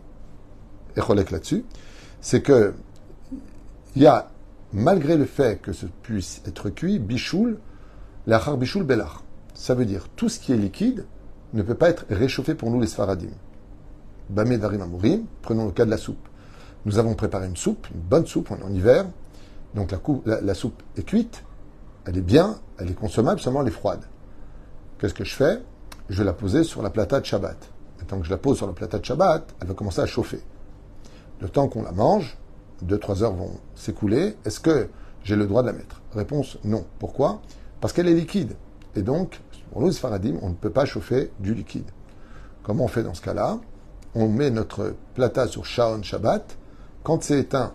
est 0.96 1.02
relèque 1.02 1.32
là-dessus, 1.32 1.66
c'est 2.24 2.42
que 2.42 2.74
il 3.96 4.02
y 4.02 4.08
a, 4.08 4.32
malgré 4.72 5.18
le 5.18 5.26
fait 5.26 5.62
que 5.62 5.74
ce 5.74 5.86
puisse 5.86 6.42
être 6.48 6.70
cuit, 6.70 6.98
bichoul, 6.98 7.60
l'achar 8.26 8.58
bichoul 8.58 8.84
belach. 8.84 9.20
Ça 9.54 9.76
veut 9.76 9.86
dire 9.86 10.08
tout 10.16 10.30
ce 10.30 10.40
qui 10.40 10.54
est 10.54 10.58
liquide 10.58 11.06
ne 11.54 11.62
peut 11.62 11.76
pas 11.76 11.90
être 11.90 12.06
réchauffé 12.10 12.56
pour 12.56 12.72
nous 12.72 12.80
les 12.80 12.88
Sfaradim. 12.88 13.28
Bamé 14.30 14.58
darim 14.58 14.82
amourim, 14.82 15.26
prenons 15.44 15.66
le 15.66 15.72
cas 15.72 15.86
de 15.86 15.92
la 15.92 15.98
soupe. 15.98 16.28
Nous 16.86 16.98
avons 16.98 17.14
préparé 17.14 17.46
une 17.46 17.58
soupe, 17.58 17.88
une 17.94 18.02
bonne 18.02 18.26
soupe, 18.26 18.50
on 18.52 18.58
est 18.58 18.64
en 18.64 18.74
hiver. 18.74 19.06
Donc 19.76 19.94
la, 20.26 20.54
soupe 20.54 20.82
est 20.96 21.04
cuite, 21.04 21.44
elle 22.06 22.18
est 22.18 22.22
bien, 22.22 22.58
elle 22.80 22.90
est 22.90 22.96
consommable, 22.96 23.42
seulement 23.42 23.62
elle 23.62 23.68
est 23.68 23.72
froide. 23.72 24.06
Qu'est-ce 24.98 25.14
que 25.14 25.26
je 25.26 25.36
fais? 25.36 25.62
Je 26.10 26.20
vais 26.20 26.26
la 26.26 26.34
poser 26.34 26.64
sur 26.64 26.82
la 26.82 26.90
plata 26.90 27.20
de 27.20 27.26
Shabbat. 27.26 27.58
Et 28.02 28.06
tant 28.06 28.18
que 28.18 28.26
je 28.26 28.32
la 28.32 28.38
pose 28.38 28.58
sur 28.58 28.68
la 28.68 28.74
plata 28.74 28.98
de 28.98 29.06
Shabbat, 29.06 29.56
elle 29.60 29.68
va 29.68 29.74
commencer 29.74 30.00
à 30.00 30.06
chauffer. 30.06 30.40
Le 31.42 31.50
temps 31.50 31.68
qu'on 31.68 31.84
la 31.84 31.92
mange, 31.92 32.38
2-3 32.86 33.24
heures 33.24 33.34
vont 33.34 33.52
s'écouler. 33.76 34.36
Est-ce 34.46 34.60
que 34.60 34.90
j'ai 35.24 35.36
le 35.36 35.46
droit 35.46 35.62
de 35.62 35.68
la 35.68 35.74
mettre? 35.74 36.02
Réponse 36.14 36.58
non. 36.64 36.86
Pourquoi? 37.00 37.42
Parce 37.82 37.94
qu'elle 37.94 38.08
est 38.08 38.14
liquide. 38.14 38.56
Et 38.96 39.02
donc, 39.02 39.42
pour 39.72 39.82
nous, 39.82 39.92
Faradim, 39.92 40.36
on 40.42 40.50
ne 40.50 40.56
peut 40.56 40.70
pas 40.70 40.86
chauffer 40.86 41.32
du 41.40 41.54
liquide. 41.54 41.90
Comment 42.62 42.86
on 42.86 42.88
fait 42.88 43.04
dans 43.04 43.14
ce 43.14 43.22
cas-là? 43.22 43.60
On 44.16 44.30
met 44.30 44.52
notre 44.52 44.96
plata 45.16 45.48
sur 45.48 45.66
Shaon 45.66 46.04
Shabbat 46.04 46.58
quand 47.04 47.22
c'est 47.22 47.40
éteint, 47.40 47.74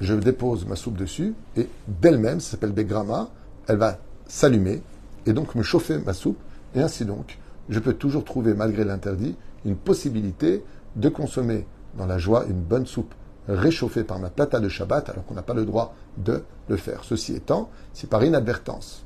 je 0.00 0.14
dépose 0.14 0.64
ma 0.66 0.74
soupe 0.74 0.96
dessus 0.96 1.34
et 1.56 1.68
d'elle-même, 1.86 2.40
ça 2.40 2.52
s'appelle 2.52 2.72
Begrama, 2.72 3.28
elle 3.68 3.76
va 3.76 3.98
s'allumer 4.26 4.82
et 5.26 5.34
donc 5.34 5.54
me 5.54 5.62
chauffer 5.62 5.98
ma 5.98 6.14
soupe. 6.14 6.38
Et 6.74 6.80
ainsi 6.80 7.04
donc, 7.04 7.38
je 7.68 7.78
peux 7.78 7.92
toujours 7.92 8.24
trouver, 8.24 8.54
malgré 8.54 8.84
l'interdit, 8.84 9.36
une 9.66 9.76
possibilité 9.76 10.64
de 10.96 11.08
consommer 11.10 11.66
dans 11.96 12.06
la 12.06 12.18
joie 12.18 12.44
une 12.48 12.60
bonne 12.60 12.86
soupe 12.86 13.14
réchauffée 13.48 14.04
par 14.04 14.18
ma 14.18 14.30
plata 14.30 14.60
de 14.60 14.68
Shabbat, 14.68 15.08
alors 15.10 15.24
qu'on 15.24 15.34
n'a 15.34 15.42
pas 15.42 15.54
le 15.54 15.64
droit 15.64 15.94
de 16.18 16.42
le 16.68 16.76
faire. 16.76 17.04
Ceci 17.04 17.34
étant, 17.34 17.70
si 17.92 18.06
par 18.06 18.22
inadvertance, 18.24 19.04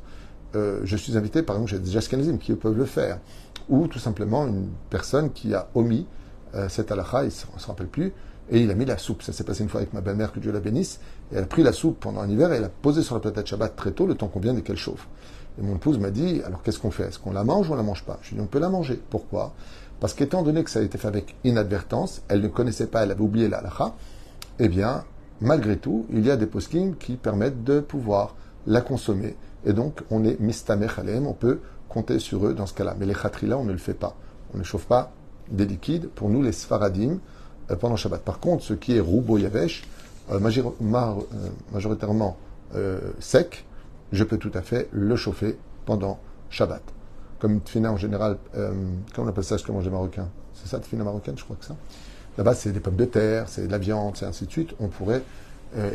euh, 0.55 0.81
je 0.85 0.97
suis 0.97 1.17
invité, 1.17 1.43
par 1.43 1.57
exemple, 1.57 1.71
j'ai 1.71 1.79
des 1.79 1.91
jaskanizim 1.91 2.39
qui 2.39 2.53
peuvent 2.55 2.77
le 2.77 2.85
faire, 2.85 3.19
ou 3.69 3.87
tout 3.87 3.99
simplement 3.99 4.47
une 4.47 4.69
personne 4.91 5.33
qui 5.33 5.55
a 5.55 5.69
omis 5.75 6.07
euh, 6.55 6.69
cette 6.69 6.93
halakha, 6.93 7.23
il 7.23 7.27
ne 7.27 7.59
se 7.59 7.67
rappelle 7.67 7.89
plus, 7.89 8.13
et 8.51 8.61
il 8.61 8.71
a 8.71 8.75
mis 8.75 8.85
la 8.85 8.99
soupe. 8.99 9.23
Ça 9.23 9.33
s'est 9.33 9.45
passé 9.45 9.63
une 9.63 9.69
fois 9.69 9.81
avec 9.81 9.93
ma 9.93 10.01
belle-mère, 10.01 10.33
que 10.33 10.41
Dieu 10.41 10.53
la 10.53 10.61
bénisse. 10.61 11.01
Et 11.33 11.37
elle 11.37 11.45
a 11.45 11.47
pris 11.47 11.63
la 11.63 11.73
soupe 11.73 11.99
pendant 12.01 12.21
un 12.21 12.29
hiver 12.29 12.53
et 12.53 12.57
elle 12.57 12.65
a 12.65 12.69
posé 12.69 13.03
sur 13.03 13.19
la 13.19 13.31
de 13.31 13.47
Shabbat 13.47 13.75
très 13.75 13.93
tôt, 13.93 14.07
le 14.07 14.15
temps 14.15 14.29
qu'on 14.29 14.41
vient 14.41 14.55
et 14.57 14.63
qu'elle 14.63 14.77
chauffe. 14.77 15.09
Et 15.59 15.63
mon 15.63 15.77
épouse 15.77 15.99
m'a 15.99 16.11
dit, 16.11 16.43
alors 16.45 16.63
qu'est-ce 16.63 16.79
qu'on 16.79 16.91
fait? 16.91 17.05
Est-ce 17.05 17.19
qu'on 17.19 17.33
la 17.33 17.45
mange 17.45 17.71
ou 17.71 17.73
on 17.73 17.77
la 17.77 17.83
mange 17.83 18.05
pas? 18.05 18.19
Je 18.23 18.31
lui 18.31 18.37
ai 18.37 18.39
dit, 18.41 18.45
on 18.45 18.49
peut 18.49 18.59
la 18.59 18.69
manger. 18.69 19.01
Pourquoi? 19.09 19.55
Parce 20.01 20.15
qu'étant 20.15 20.43
donné 20.43 20.65
que 20.65 20.71
ça 20.71 20.81
a 20.81 20.83
été 20.83 20.99
fait 20.99 21.09
avec 21.09 21.37
inadvertance, 21.45 22.23
elle 22.29 22.41
ne 22.41 22.49
connaissait 22.49 22.87
pas, 22.87 23.03
elle 23.03 23.11
avait 23.11 23.23
oublié 23.23 23.49
la 23.49 23.59
halakha, 23.59 23.95
eh 24.59 24.69
bien, 24.69 25.05
malgré 25.41 25.77
tout, 25.77 26.07
il 26.11 26.25
y 26.27 26.31
a 26.31 26.37
des 26.37 26.47
postings 26.47 26.97
qui 26.97 27.17
permettent 27.17 27.65
de 27.65 27.81
pouvoir 27.81 28.35
la 28.67 28.81
consommer. 28.81 29.37
Et 29.65 29.73
donc, 29.73 30.03
on 30.11 30.25
est 30.25 30.39
mistamech 30.41 30.99
on 31.25 31.33
peut 31.33 31.61
compter 31.89 32.19
sur 32.19 32.47
eux 32.47 32.55
dans 32.55 32.67
ce 32.67 32.75
cas-là. 32.75 32.95
Mais 32.99 33.07
les 33.07 33.15
khatrila, 33.15 33.57
on 33.57 33.65
ne 33.65 33.73
le 33.73 33.79
fait 33.79 33.95
pas. 33.95 34.17
On 34.55 34.59
ne 34.59 34.63
chauffe 34.63 34.87
pas 34.87 35.13
des 35.51 35.65
liquides. 35.65 36.09
Pour 36.09 36.29
nous, 36.29 36.43
les 36.43 36.53
sfaradim, 36.53 37.19
euh, 37.71 37.77
pendant 37.77 37.97
Shabbat. 37.97 38.23
Par 38.23 38.41
contre, 38.41 38.63
ce 38.63 38.75
qui 38.75 38.97
est 38.97 39.01
roubo 39.01 39.39
yavesh, 39.39 39.85
euh, 40.31 40.39
euh, 40.39 41.21
majoritairement 41.73 42.37
sec, 43.21 43.65
je 44.13 44.25
peux 44.25 44.37
tout 44.37 44.51
à 44.55 44.63
fait 44.63 44.89
le 44.91 45.17
chauffer 45.17 45.57
pendant 45.87 46.19
Shabbat. 46.51 46.83
Comme 47.45 47.53
une 47.53 47.61
tfina 47.61 47.93
en 47.93 47.99
général, 47.99 48.39
comment 48.55 49.27
on 49.27 49.29
appelle 49.29 49.45
ça, 49.45 49.57
mange 49.69 49.85
les 49.85 49.91
Marocains 49.91 50.29
C'est 50.55 50.67
ça, 50.67 50.79
tfina 50.79 51.05
marocaine, 51.05 51.37
je 51.37 51.45
crois 51.45 51.57
que 51.61 51.67
ça? 51.67 51.77
Là-bas, 52.39 52.55
c'est 52.55 52.73
des 52.73 52.81
pommes 52.81 52.97
de 52.97 53.05
terre, 53.05 53.51
c'est 53.51 53.67
de 53.67 53.71
la 53.71 53.77
viande, 53.77 54.17
c'est 54.17 54.25
ainsi 54.25 54.47
de 54.47 54.51
suite. 54.51 54.71
On 54.81 54.89
pourrait, 54.89 55.21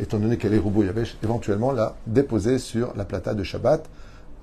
étant 0.00 0.20
donné 0.20 0.36
qu'elle 0.36 0.54
est 0.54 0.60
roubo 0.60 0.84
yavesh, 0.84 1.18
éventuellement 1.24 1.72
la 1.72 1.96
déposer 2.06 2.58
sur 2.60 2.94
la 2.94 3.04
plata 3.04 3.34
de 3.34 3.42
Shabbat, 3.42 3.84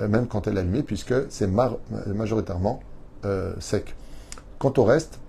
même 0.01 0.27
quand 0.27 0.47
elle 0.47 0.57
est 0.57 0.59
allumée, 0.59 0.83
puisque 0.83 1.13
c'est 1.29 1.47
majoritairement 1.47 2.81
sec. 3.61 3.95
Quant 4.59 4.73
au 4.75 4.83
reste, 4.83 5.19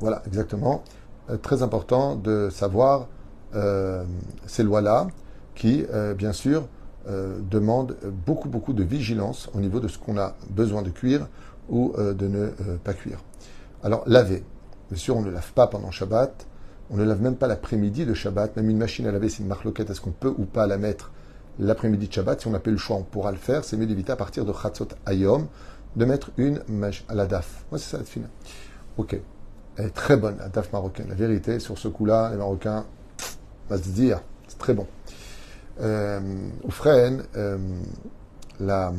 voilà, 0.00 0.22
exactement. 0.26 0.84
Euh, 1.30 1.38
très 1.38 1.62
important 1.62 2.14
de 2.14 2.50
savoir 2.50 3.06
euh, 3.54 4.04
ces 4.46 4.64
lois-là 4.64 5.06
qui, 5.54 5.86
euh, 5.94 6.12
bien 6.12 6.32
sûr, 6.32 6.66
demandent 7.50 7.96
beaucoup, 8.26 8.48
beaucoup 8.48 8.72
de 8.72 8.82
vigilance 8.82 9.48
au 9.54 9.60
niveau 9.60 9.80
de 9.80 9.88
ce 9.88 9.98
qu'on 9.98 10.18
a 10.18 10.36
besoin 10.50 10.82
de 10.82 10.90
cuire 10.90 11.28
ou 11.68 11.92
de 11.98 12.28
ne 12.28 12.48
pas 12.84 12.94
cuire. 12.94 13.18
Alors, 13.82 14.02
laver. 14.06 14.44
Bien 14.90 14.98
sûr, 14.98 15.16
on 15.16 15.22
ne 15.22 15.30
lave 15.30 15.52
pas 15.52 15.66
pendant 15.66 15.90
Shabbat. 15.90 16.46
On 16.90 16.96
ne 16.96 17.04
lave 17.04 17.22
même 17.22 17.36
pas 17.36 17.46
l'après-midi 17.46 18.04
de 18.04 18.14
Shabbat. 18.14 18.56
Même 18.56 18.70
une 18.70 18.78
machine 18.78 19.06
à 19.06 19.12
laver, 19.12 19.28
c'est 19.28 19.42
une 19.42 19.48
marloquette. 19.48 19.90
Est-ce 19.90 20.00
qu'on 20.00 20.10
peut 20.10 20.34
ou 20.36 20.44
pas 20.44 20.66
la 20.66 20.76
mettre 20.76 21.12
l'après-midi 21.58 22.08
de 22.08 22.12
Shabbat? 22.12 22.40
Si 22.40 22.46
on 22.48 22.50
n'a 22.50 22.58
pas 22.58 22.70
le 22.70 22.76
choix, 22.76 22.96
on 22.96 23.02
pourra 23.02 23.30
le 23.30 23.38
faire. 23.38 23.64
C'est 23.64 23.76
mieux 23.76 23.86
d'éviter 23.86 24.12
à 24.12 24.16
partir 24.16 24.44
de 24.44 24.52
Chatzot 24.52 24.88
Ayom 25.06 25.46
de 25.96 26.04
mettre 26.04 26.30
une 26.36 26.60
mèche 26.68 27.04
à 27.08 27.14
la 27.14 27.26
DAF. 27.26 27.64
Moi, 27.70 27.78
c'est 27.78 27.90
ça, 27.90 27.98
la 27.98 28.04
fine. 28.04 28.28
Ok. 28.96 29.20
Elle 29.76 29.86
est 29.86 29.90
très 29.90 30.16
bonne, 30.16 30.36
la 30.38 30.48
taf 30.48 30.72
marocaine. 30.72 31.08
La 31.08 31.14
vérité, 31.14 31.58
sur 31.60 31.78
ce 31.78 31.88
coup-là, 31.88 32.30
les 32.30 32.36
Marocains, 32.36 32.84
va 33.68 33.78
se 33.78 33.88
dire, 33.88 34.20
c'est 34.48 34.58
très 34.58 34.74
bon. 34.74 34.86
Euh, 35.80 36.20
Oufren, 36.64 37.22
euh, 37.36 37.58
la, 38.58 38.92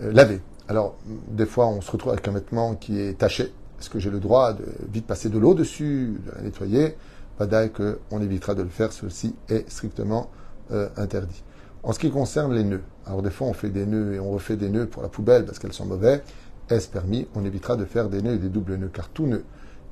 euh, 0.00 0.12
laver. 0.12 0.40
Alors, 0.68 0.96
des 1.28 1.46
fois, 1.46 1.66
on 1.66 1.80
se 1.80 1.90
retrouve 1.90 2.12
avec 2.12 2.26
un 2.28 2.32
vêtement 2.32 2.74
qui 2.74 3.00
est 3.00 3.18
taché. 3.18 3.52
Est-ce 3.78 3.90
que 3.90 3.98
j'ai 3.98 4.10
le 4.10 4.20
droit 4.20 4.52
de 4.52 4.64
vite 4.92 5.06
passer 5.06 5.28
de 5.28 5.38
l'eau 5.38 5.54
dessus, 5.54 6.20
de 6.24 6.30
la 6.32 6.42
nettoyer? 6.42 6.96
Pas 7.38 7.68
qu'on 7.68 8.20
évitera 8.20 8.54
de 8.54 8.62
le 8.62 8.68
faire. 8.68 8.92
Ceci 8.92 9.34
est 9.48 9.68
strictement 9.70 10.30
euh, 10.72 10.88
interdit. 10.96 11.42
En 11.82 11.92
ce 11.92 11.98
qui 11.98 12.10
concerne 12.10 12.52
les 12.52 12.64
nœuds, 12.64 12.82
alors 13.06 13.22
des 13.22 13.30
fois 13.30 13.46
on 13.46 13.54
fait 13.54 13.70
des 13.70 13.86
nœuds 13.86 14.12
et 14.14 14.20
on 14.20 14.30
refait 14.30 14.56
des 14.56 14.68
nœuds 14.68 14.86
pour 14.86 15.02
la 15.02 15.08
poubelle 15.08 15.46
parce 15.46 15.58
qu'elles 15.58 15.72
sont 15.72 15.86
mauvais. 15.86 16.22
est-ce 16.68 16.88
permis? 16.88 17.26
On 17.34 17.44
évitera 17.46 17.76
de 17.76 17.86
faire 17.86 18.10
des 18.10 18.20
nœuds 18.20 18.34
et 18.34 18.38
des 18.38 18.50
doubles 18.50 18.74
nœuds, 18.74 18.90
car 18.92 19.08
tout 19.08 19.26
nœud 19.26 19.44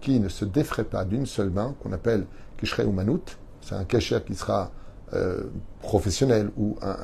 qui 0.03 0.21
ne 0.21 0.29
se 0.29 0.45
défrait 0.45 0.85
pas 0.85 1.07
d'une 1.07 1.25
seule 1.25 1.49
main, 1.49 1.75
qu'on 1.83 1.93
appelle 1.93 2.27
kishrei 2.59 2.85
ou 2.85 2.93
manout, 2.93 3.39
c'est 3.63 3.75
un 3.75 3.85
kesher 3.85 4.19
qui 4.27 4.35
sera 4.35 4.71
euh, 5.15 5.45
professionnel 5.83 6.51
ou 6.57 6.77
un 6.83 6.97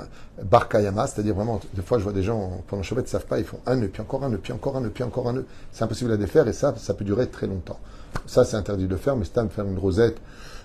barkayama, 0.42 1.06
c'est-à-dire 1.06 1.34
vraiment, 1.34 1.60
des 1.74 1.82
fois 1.82 1.98
je 1.98 2.04
vois 2.04 2.12
des 2.12 2.22
gens 2.22 2.62
pendant 2.66 2.82
ils 2.82 2.96
ne 2.96 3.06
savent 3.06 3.26
pas, 3.26 3.38
ils 3.38 3.44
font 3.44 3.60
un 3.66 3.76
nœud, 3.76 3.88
puis 3.88 4.02
encore 4.02 4.24
un 4.24 4.28
nœud, 4.28 4.40
puis 4.42 4.52
encore 4.52 4.76
un 4.76 4.80
nœud, 4.80 4.90
puis 4.90 5.04
encore 5.04 5.28
un 5.28 5.32
nœud. 5.32 5.46
C'est 5.72 5.84
impossible 5.84 6.12
à 6.12 6.16
défaire 6.16 6.46
et 6.48 6.52
ça, 6.52 6.74
ça 6.76 6.94
peut 6.94 7.04
durer 7.04 7.28
très 7.28 7.46
longtemps. 7.46 7.78
Ça, 8.26 8.44
c'est 8.44 8.56
interdit 8.56 8.86
de 8.86 8.90
le 8.90 8.96
faire, 8.96 9.16
mais 9.16 9.24
c'est 9.24 9.38
à 9.38 9.48
faire 9.48 9.66
une 9.66 9.78
rosette 9.78 10.18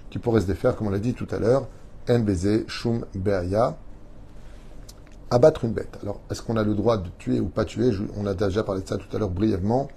qui 0.09 0.19
pourrait 0.19 0.41
se 0.41 0.47
défaire, 0.47 0.75
comme 0.75 0.87
on 0.87 0.91
l'a 0.91 0.99
dit 0.99 1.13
tout 1.13 1.27
à 1.31 1.39
l'heure, 1.39 1.67
NBZ, 2.07 2.67
Shum, 2.67 3.05
Beaya, 3.15 3.77
abattre 5.31 5.65
une 5.65 5.73
bête. 5.73 5.97
Alors, 6.01 6.19
est-ce 6.31 6.41
qu'on 6.41 6.57
a 6.57 6.63
le 6.63 6.73
droit 6.73 6.97
de 6.97 7.09
tuer 7.19 7.39
ou 7.39 7.47
pas 7.47 7.65
tuer? 7.65 7.91
On 8.17 8.25
a 8.25 8.33
déjà 8.33 8.63
parlé 8.63 8.81
de 8.81 8.87
ça 8.87 8.97
tout 8.97 9.15
à 9.15 9.19
l'heure 9.19 9.29
brièvement. 9.29 9.87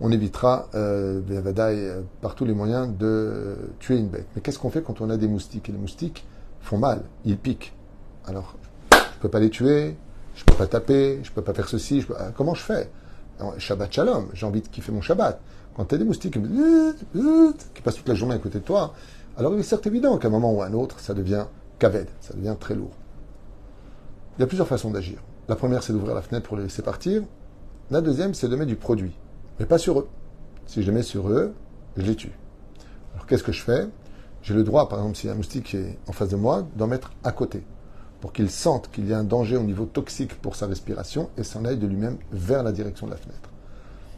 On 0.00 0.10
évitera, 0.12 0.68
euh, 0.74 1.22
euh, 1.30 2.02
par 2.20 2.34
tous 2.34 2.44
les 2.44 2.52
moyens, 2.52 2.88
de 2.96 3.56
tuer 3.78 3.96
une 3.96 4.08
bête. 4.08 4.26
Mais 4.34 4.42
qu'est-ce 4.42 4.58
qu'on 4.58 4.70
fait 4.70 4.82
quand 4.82 5.00
on 5.00 5.10
a 5.10 5.16
des 5.16 5.28
moustiques? 5.28 5.68
Et 5.68 5.72
les 5.72 5.78
moustiques 5.78 6.26
font 6.66 6.78
mal, 6.78 7.02
ils 7.24 7.38
piquent. 7.38 7.72
Alors, 8.26 8.56
je 8.92 8.96
ne 8.96 9.20
peux 9.20 9.28
pas 9.28 9.40
les 9.40 9.50
tuer, 9.50 9.96
je 10.34 10.42
ne 10.42 10.46
peux 10.46 10.54
pas 10.54 10.66
taper, 10.66 11.20
je 11.22 11.30
ne 11.30 11.34
peux 11.34 11.42
pas 11.42 11.54
faire 11.54 11.68
ceci. 11.68 12.00
Je 12.02 12.12
euh, 12.12 12.30
Comment 12.36 12.54
je 12.54 12.62
fais? 12.62 12.90
Shabbat 13.58 13.92
Shalom, 13.92 14.28
j'ai 14.32 14.46
envie 14.46 14.62
de 14.62 14.68
kiffer 14.68 14.92
mon 14.92 15.02
Shabbat. 15.02 15.40
Quand 15.76 15.84
tu 15.84 15.94
as 15.94 15.98
des 15.98 16.04
moustiques 16.04 16.38
qui 17.74 17.82
passent 17.82 17.96
toute 17.96 18.08
la 18.08 18.14
journée 18.14 18.34
à 18.34 18.38
côté 18.38 18.60
de 18.60 18.64
toi, 18.64 18.94
alors 19.36 19.52
il 19.52 19.60
est 19.60 19.62
certes 19.62 19.86
évident 19.86 20.16
qu'à 20.16 20.28
un 20.28 20.30
moment 20.30 20.54
ou 20.54 20.62
à 20.62 20.66
un 20.66 20.72
autre, 20.72 21.00
ça 21.00 21.12
devient 21.12 21.44
kaved, 21.78 22.08
ça 22.20 22.32
devient 22.32 22.56
très 22.58 22.74
lourd. 22.74 22.92
Il 24.36 24.40
y 24.40 24.44
a 24.44 24.46
plusieurs 24.46 24.66
façons 24.66 24.90
d'agir. 24.90 25.18
La 25.48 25.54
première, 25.56 25.82
c'est 25.82 25.92
d'ouvrir 25.92 26.14
la 26.14 26.22
fenêtre 26.22 26.48
pour 26.48 26.56
les 26.56 26.64
laisser 26.64 26.80
partir. 26.82 27.22
La 27.90 28.00
deuxième, 28.00 28.32
c'est 28.32 28.48
de 28.48 28.56
mettre 28.56 28.68
du 28.68 28.76
produit, 28.76 29.12
mais 29.60 29.66
pas 29.66 29.78
sur 29.78 30.00
eux. 30.00 30.08
Si 30.66 30.82
je 30.82 30.86
les 30.86 30.92
mets 30.92 31.02
sur 31.02 31.28
eux, 31.28 31.52
je 31.98 32.02
les 32.02 32.16
tue. 32.16 32.32
Alors 33.14 33.26
qu'est-ce 33.26 33.44
que 33.44 33.52
je 33.52 33.62
fais? 33.62 33.86
J'ai 34.46 34.54
le 34.54 34.62
droit, 34.62 34.88
par 34.88 35.00
exemple, 35.00 35.16
si 35.16 35.28
un 35.28 35.34
moustique 35.34 35.74
est 35.74 35.98
en 36.06 36.12
face 36.12 36.28
de 36.28 36.36
moi, 36.36 36.68
d'en 36.76 36.86
mettre 36.86 37.10
à 37.24 37.32
côté, 37.32 37.64
pour 38.20 38.32
qu'il 38.32 38.48
sente 38.48 38.88
qu'il 38.92 39.08
y 39.08 39.12
a 39.12 39.18
un 39.18 39.24
danger 39.24 39.56
au 39.56 39.64
niveau 39.64 39.86
toxique 39.86 40.40
pour 40.40 40.54
sa 40.54 40.68
respiration 40.68 41.30
et 41.36 41.42
s'en 41.42 41.64
aille 41.64 41.78
de 41.78 41.86
lui-même 41.88 42.16
vers 42.30 42.62
la 42.62 42.70
direction 42.70 43.06
de 43.06 43.10
la 43.10 43.16
fenêtre. 43.16 43.50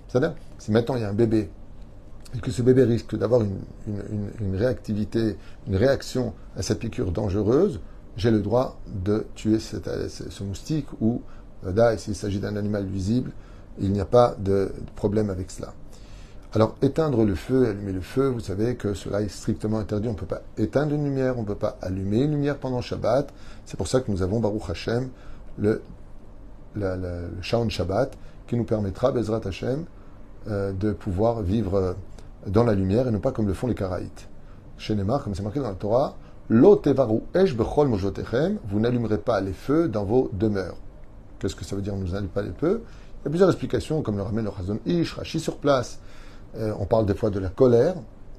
C'est-à-dire, 0.06 0.34
si 0.58 0.70
maintenant 0.70 0.96
il 0.96 1.00
y 1.00 1.04
a 1.04 1.08
un 1.08 1.14
bébé 1.14 1.48
et 2.36 2.40
que 2.40 2.50
ce 2.50 2.60
bébé 2.60 2.84
risque 2.84 3.16
d'avoir 3.16 3.40
une, 3.40 4.54
réactivité, 4.54 5.38
une 5.66 5.76
réaction 5.76 6.34
à 6.58 6.62
cette 6.62 6.80
piqûre 6.80 7.10
dangereuse, 7.10 7.80
j'ai 8.18 8.30
le 8.30 8.40
droit 8.40 8.78
de 8.86 9.24
tuer 9.34 9.58
ce 9.58 10.44
moustique 10.44 10.88
ou, 11.00 11.22
là, 11.62 11.96
s'il 11.96 12.14
s'agit 12.14 12.38
d'un 12.38 12.56
animal 12.56 12.84
visible, 12.84 13.32
il 13.80 13.92
n'y 13.92 14.00
a 14.00 14.04
pas 14.04 14.36
de 14.38 14.74
problème 14.94 15.30
avec 15.30 15.50
cela. 15.50 15.72
Alors, 16.54 16.76
éteindre 16.80 17.24
le 17.24 17.34
feu, 17.34 17.68
allumer 17.68 17.92
le 17.92 18.00
feu, 18.00 18.28
vous 18.28 18.40
savez 18.40 18.74
que 18.76 18.94
cela 18.94 19.20
est 19.20 19.28
strictement 19.28 19.78
interdit. 19.78 20.08
On 20.08 20.12
ne 20.12 20.16
peut 20.16 20.24
pas 20.24 20.40
éteindre 20.56 20.94
une 20.94 21.04
lumière, 21.04 21.38
on 21.38 21.42
ne 21.42 21.46
peut 21.46 21.54
pas 21.54 21.76
allumer 21.82 22.22
une 22.22 22.30
lumière 22.30 22.56
pendant 22.56 22.80
Shabbat. 22.80 23.30
C'est 23.66 23.76
pour 23.76 23.86
ça 23.86 24.00
que 24.00 24.10
nous 24.10 24.22
avons 24.22 24.40
Baruch 24.40 24.70
Hashem, 24.70 25.10
le, 25.58 25.82
le, 26.74 26.96
le, 26.96 27.42
Shabbat, 27.42 28.16
qui 28.46 28.56
nous 28.56 28.64
permettra, 28.64 29.12
Bezrat 29.12 29.42
Hashem, 29.46 29.84
euh, 30.48 30.72
de 30.72 30.92
pouvoir 30.92 31.42
vivre 31.42 31.74
euh, 31.74 31.92
dans 32.46 32.64
la 32.64 32.72
lumière 32.72 33.06
et 33.06 33.10
non 33.10 33.20
pas 33.20 33.32
comme 33.32 33.46
le 33.46 33.52
font 33.52 33.66
les 33.66 33.74
Karaïtes. 33.74 34.28
Chez 34.78 34.96
comme 34.96 35.34
c'est 35.34 35.42
marqué 35.42 35.60
dans 35.60 35.68
la 35.68 35.74
Torah, 35.74 36.16
esh 36.50 37.54
bechol 37.54 37.90
vous 37.90 38.80
n'allumerez 38.80 39.18
pas 39.18 39.42
les 39.42 39.52
feux 39.52 39.88
dans 39.88 40.04
vos 40.04 40.30
demeures. 40.32 40.76
Qu'est-ce 41.38 41.56
que 41.56 41.64
ça 41.64 41.76
veut 41.76 41.82
dire, 41.82 41.94
nous 41.94 42.08
n'allumons 42.08 42.28
pas 42.28 42.42
les 42.42 42.52
feux? 42.52 42.82
Il 43.20 43.24
y 43.24 43.28
a 43.28 43.30
plusieurs 43.30 43.50
explications, 43.50 44.00
comme 44.00 44.16
le 44.16 44.22
ramène 44.22 44.44
le 44.44 44.50
Razon 44.50 44.78
Ish, 44.86 45.14
Rashi 45.14 45.40
sur 45.40 45.58
place. 45.58 45.98
Euh, 46.56 46.72
on 46.78 46.86
parle 46.86 47.06
des 47.06 47.14
fois 47.14 47.30
de 47.30 47.38
la 47.38 47.48
colère. 47.48 47.94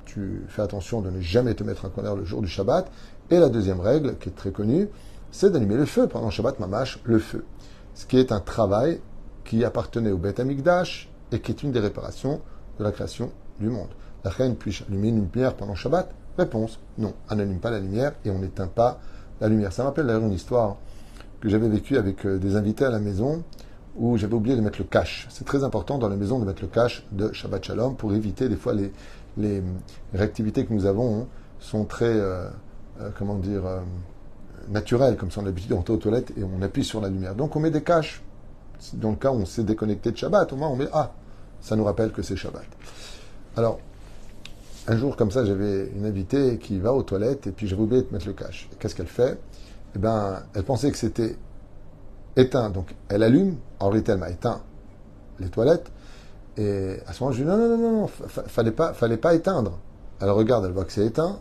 Tu 0.05 0.43
fais 0.47 0.61
attention 0.61 1.01
de 1.01 1.09
ne 1.09 1.21
jamais 1.21 1.53
te 1.53 1.63
mettre 1.63 1.85
en 1.85 1.89
colère 1.89 2.15
le 2.15 2.25
jour 2.25 2.41
du 2.41 2.47
Shabbat. 2.47 2.89
Et 3.29 3.37
la 3.37 3.49
deuxième 3.49 3.79
règle, 3.79 4.17
qui 4.17 4.29
est 4.29 4.35
très 4.35 4.51
connue, 4.51 4.89
c'est 5.31 5.51
d'allumer 5.51 5.75
le 5.75 5.85
feu 5.85 6.07
pendant 6.07 6.29
Shabbat 6.29 6.59
Mamash, 6.59 6.99
le 7.03 7.19
feu. 7.19 7.45
Ce 7.93 8.05
qui 8.05 8.17
est 8.17 8.31
un 8.31 8.39
travail 8.39 9.01
qui 9.45 9.63
appartenait 9.63 10.11
au 10.11 10.17
Beth 10.17 10.39
Amikdash 10.39 11.09
et 11.31 11.39
qui 11.39 11.51
est 11.51 11.63
une 11.63 11.71
des 11.71 11.79
réparations 11.79 12.41
de 12.79 12.83
la 12.83 12.91
création 12.91 13.31
du 13.59 13.69
monde. 13.69 13.89
La 14.23 14.31
reine 14.31 14.55
puis 14.55 14.83
allumer 14.87 15.09
une 15.09 15.29
lumière 15.31 15.55
pendant 15.55 15.75
Shabbat? 15.75 16.09
Réponse 16.37 16.79
non, 16.97 17.13
on 17.29 17.35
n'allume 17.35 17.59
pas 17.59 17.69
la 17.69 17.79
lumière 17.79 18.13
et 18.25 18.31
on 18.31 18.39
n'éteint 18.39 18.67
pas 18.67 18.99
la 19.41 19.47
lumière. 19.47 19.71
Ça 19.71 19.83
me 19.83 19.87
rappelle 19.87 20.07
d'ailleurs 20.07 20.23
une 20.23 20.33
histoire 20.33 20.77
que 21.39 21.49
j'avais 21.49 21.69
vécue 21.69 21.97
avec 21.97 22.25
euh, 22.25 22.37
des 22.37 22.55
invités 22.55 22.85
à 22.85 22.89
la 22.89 22.99
maison 22.99 23.43
où 23.99 24.17
j'avais 24.17 24.33
oublié 24.33 24.55
de 24.55 24.61
mettre 24.61 24.79
le 24.79 24.85
cache. 24.85 25.27
C'est 25.29 25.45
très 25.45 25.63
important 25.63 25.97
dans 25.97 26.09
la 26.09 26.15
maison 26.15 26.39
de 26.39 26.45
mettre 26.45 26.61
le 26.61 26.69
cache 26.69 27.05
de 27.11 27.31
Shabbat 27.33 27.63
Shalom 27.63 27.95
pour 27.95 28.13
éviter 28.13 28.49
des 28.49 28.55
fois 28.55 28.73
les, 28.73 28.91
les, 29.37 29.61
réactivités 30.13 30.65
que 30.65 30.73
nous 30.73 30.85
avons 30.85 31.21
hein, 31.21 31.27
sont 31.59 31.83
très, 31.83 32.05
euh, 32.05 32.47
euh, 33.01 33.09
comment 33.17 33.35
dire, 33.35 33.63
naturelles, 34.69 35.17
comme 35.17 35.31
ça 35.31 35.41
on 35.41 35.43
a 35.43 35.47
l'habitude 35.47 35.71
d'entrer 35.71 35.93
aux 35.93 35.97
toilettes 35.97 36.31
et 36.37 36.43
on 36.43 36.61
appuie 36.61 36.83
sur 36.83 37.01
la 37.01 37.09
lumière. 37.09 37.35
Donc 37.35 37.55
on 37.55 37.59
met 37.59 37.71
des 37.71 37.83
caches. 37.83 38.23
Dans 38.93 39.09
le 39.09 39.17
cas 39.17 39.29
où 39.31 39.35
on 39.35 39.45
s'est 39.45 39.65
déconnecté 39.65 40.11
de 40.11 40.17
Shabbat, 40.17 40.53
au 40.53 40.55
moins 40.55 40.69
on 40.69 40.77
met 40.77 40.87
Ah, 40.93 41.11
ça 41.59 41.75
nous 41.75 41.83
rappelle 41.83 42.11
que 42.13 42.21
c'est 42.21 42.37
Shabbat. 42.37 42.65
Alors, 43.57 43.79
un 44.87 44.97
jour 44.97 45.17
comme 45.17 45.31
ça, 45.31 45.43
j'avais 45.43 45.91
une 45.95 46.05
invitée 46.05 46.57
qui 46.57 46.79
va 46.79 46.93
aux 46.93 47.03
toilettes 47.03 47.47
et 47.47 47.51
puis 47.51 47.67
j'avais 47.67 47.81
oublié 47.81 48.03
de 48.03 48.07
mettre 48.11 48.27
le 48.27 48.33
cache. 48.33 48.69
Qu'est-ce 48.79 48.95
qu'elle 48.95 49.07
fait? 49.07 49.37
Eh 49.95 49.99
bien, 49.99 50.43
elle 50.53 50.63
pensait 50.63 50.89
que 50.91 50.97
c'était 50.97 51.35
éteint, 52.35 52.69
donc 52.69 52.95
elle 53.09 53.23
allume. 53.23 53.57
En 53.79 53.89
réalité, 53.89 54.11
elle 54.11 54.17
m'a 54.19 54.29
éteint 54.29 54.61
les 55.39 55.49
toilettes. 55.49 55.91
Et 56.57 56.97
à 57.07 57.13
ce 57.13 57.23
moment, 57.23 57.33
je 57.33 57.43
lui 57.43 57.49
dis 57.49 57.51
non, 57.51 57.57
non, 57.57 57.77
non, 57.77 57.91
non, 58.01 58.07
fallait 58.07 58.71
pas, 58.71 58.93
fallait 58.93 59.17
pas 59.17 59.33
éteindre. 59.33 59.79
Elle 60.21 60.29
regarde, 60.31 60.65
elle 60.65 60.71
voit 60.71 60.85
que 60.85 60.91
c'est 60.91 61.05
éteint 61.05 61.39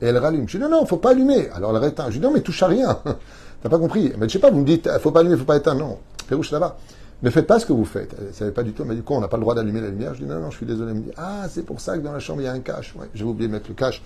et 0.00 0.06
elle 0.06 0.18
rallume. 0.18 0.48
Je 0.48 0.58
lui 0.58 0.64
dis 0.64 0.70
non, 0.70 0.80
non, 0.80 0.86
faut 0.86 0.98
pas 0.98 1.10
allumer. 1.10 1.48
Alors 1.50 1.70
elle 1.70 1.82
rééteint. 1.82 2.06
Je 2.06 2.12
lui 2.12 2.20
dis 2.20 2.26
non, 2.26 2.32
mais 2.32 2.40
touche 2.40 2.62
à 2.62 2.66
rien. 2.66 2.98
T'as 3.62 3.68
pas 3.68 3.78
compris. 3.78 4.12
Mais 4.18 4.28
je 4.28 4.34
sais 4.34 4.38
pas, 4.38 4.50
vous 4.50 4.60
me 4.60 4.66
dites, 4.66 4.88
faut 4.98 5.10
pas 5.10 5.20
allumer, 5.20 5.36
faut 5.36 5.44
pas 5.44 5.56
éteindre. 5.56 5.80
Non, 5.80 5.98
Pérouche 6.28 6.50
là-bas. 6.50 6.76
Ne 7.22 7.30
faites 7.30 7.46
pas 7.46 7.58
ce 7.58 7.66
que 7.66 7.72
vous 7.72 7.84
faites. 7.84 8.14
Elle 8.40 8.46
ne 8.46 8.50
pas 8.52 8.62
du 8.62 8.72
tout. 8.72 8.82
Elle 8.82 8.88
m'a 8.88 8.94
dit, 8.94 9.02
quoi, 9.02 9.16
on 9.16 9.20
n'a 9.20 9.28
pas 9.28 9.36
le 9.36 9.42
droit 9.42 9.54
d'allumer 9.54 9.80
la 9.80 9.88
lumière? 9.88 10.14
Je 10.14 10.20
dis, 10.20 10.26
non, 10.26 10.38
non, 10.38 10.50
je 10.50 10.56
suis 10.56 10.66
désolé. 10.66 10.92
Elle 10.92 10.98
me 10.98 11.02
dit, 11.02 11.12
ah, 11.16 11.46
c'est 11.50 11.64
pour 11.64 11.80
ça 11.80 11.98
que 11.98 12.02
dans 12.02 12.12
la 12.12 12.20
chambre, 12.20 12.42
il 12.42 12.44
y 12.44 12.48
a 12.48 12.52
un 12.52 12.60
cache. 12.60 12.94
Ouais, 12.96 13.08
j'ai 13.14 13.24
oublié 13.24 13.48
de 13.48 13.52
mettre 13.52 13.68
le 13.68 13.74
cache 13.74 14.02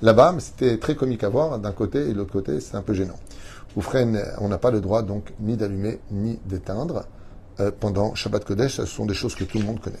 là-bas, 0.00 0.32
mais 0.32 0.40
c'était 0.40 0.78
très 0.78 0.94
comique 0.94 1.24
à 1.24 1.28
voir 1.28 1.58
d'un 1.58 1.72
côté 1.72 2.08
et 2.08 2.12
de 2.12 2.18
l'autre 2.18 2.32
côté, 2.32 2.60
c'est 2.60 2.76
un 2.76 2.82
peu 2.82 2.92
gênant. 2.92 3.18
on 3.76 4.48
n'a 4.48 4.58
pas 4.58 4.70
le 4.70 4.80
droit 4.80 5.02
donc 5.02 5.32
ni 5.40 5.56
d'allumer 5.56 6.00
ni 6.10 6.38
d'éteindre 6.44 7.04
euh, 7.60 7.70
pendant 7.78 8.14
Shabbat 8.14 8.44
Kodesh. 8.44 8.76
Ce 8.76 8.84
sont 8.84 9.06
des 9.06 9.14
choses 9.14 9.34
que 9.34 9.44
tout 9.44 9.58
le 9.58 9.64
monde 9.64 9.80
connaît. 9.80 9.96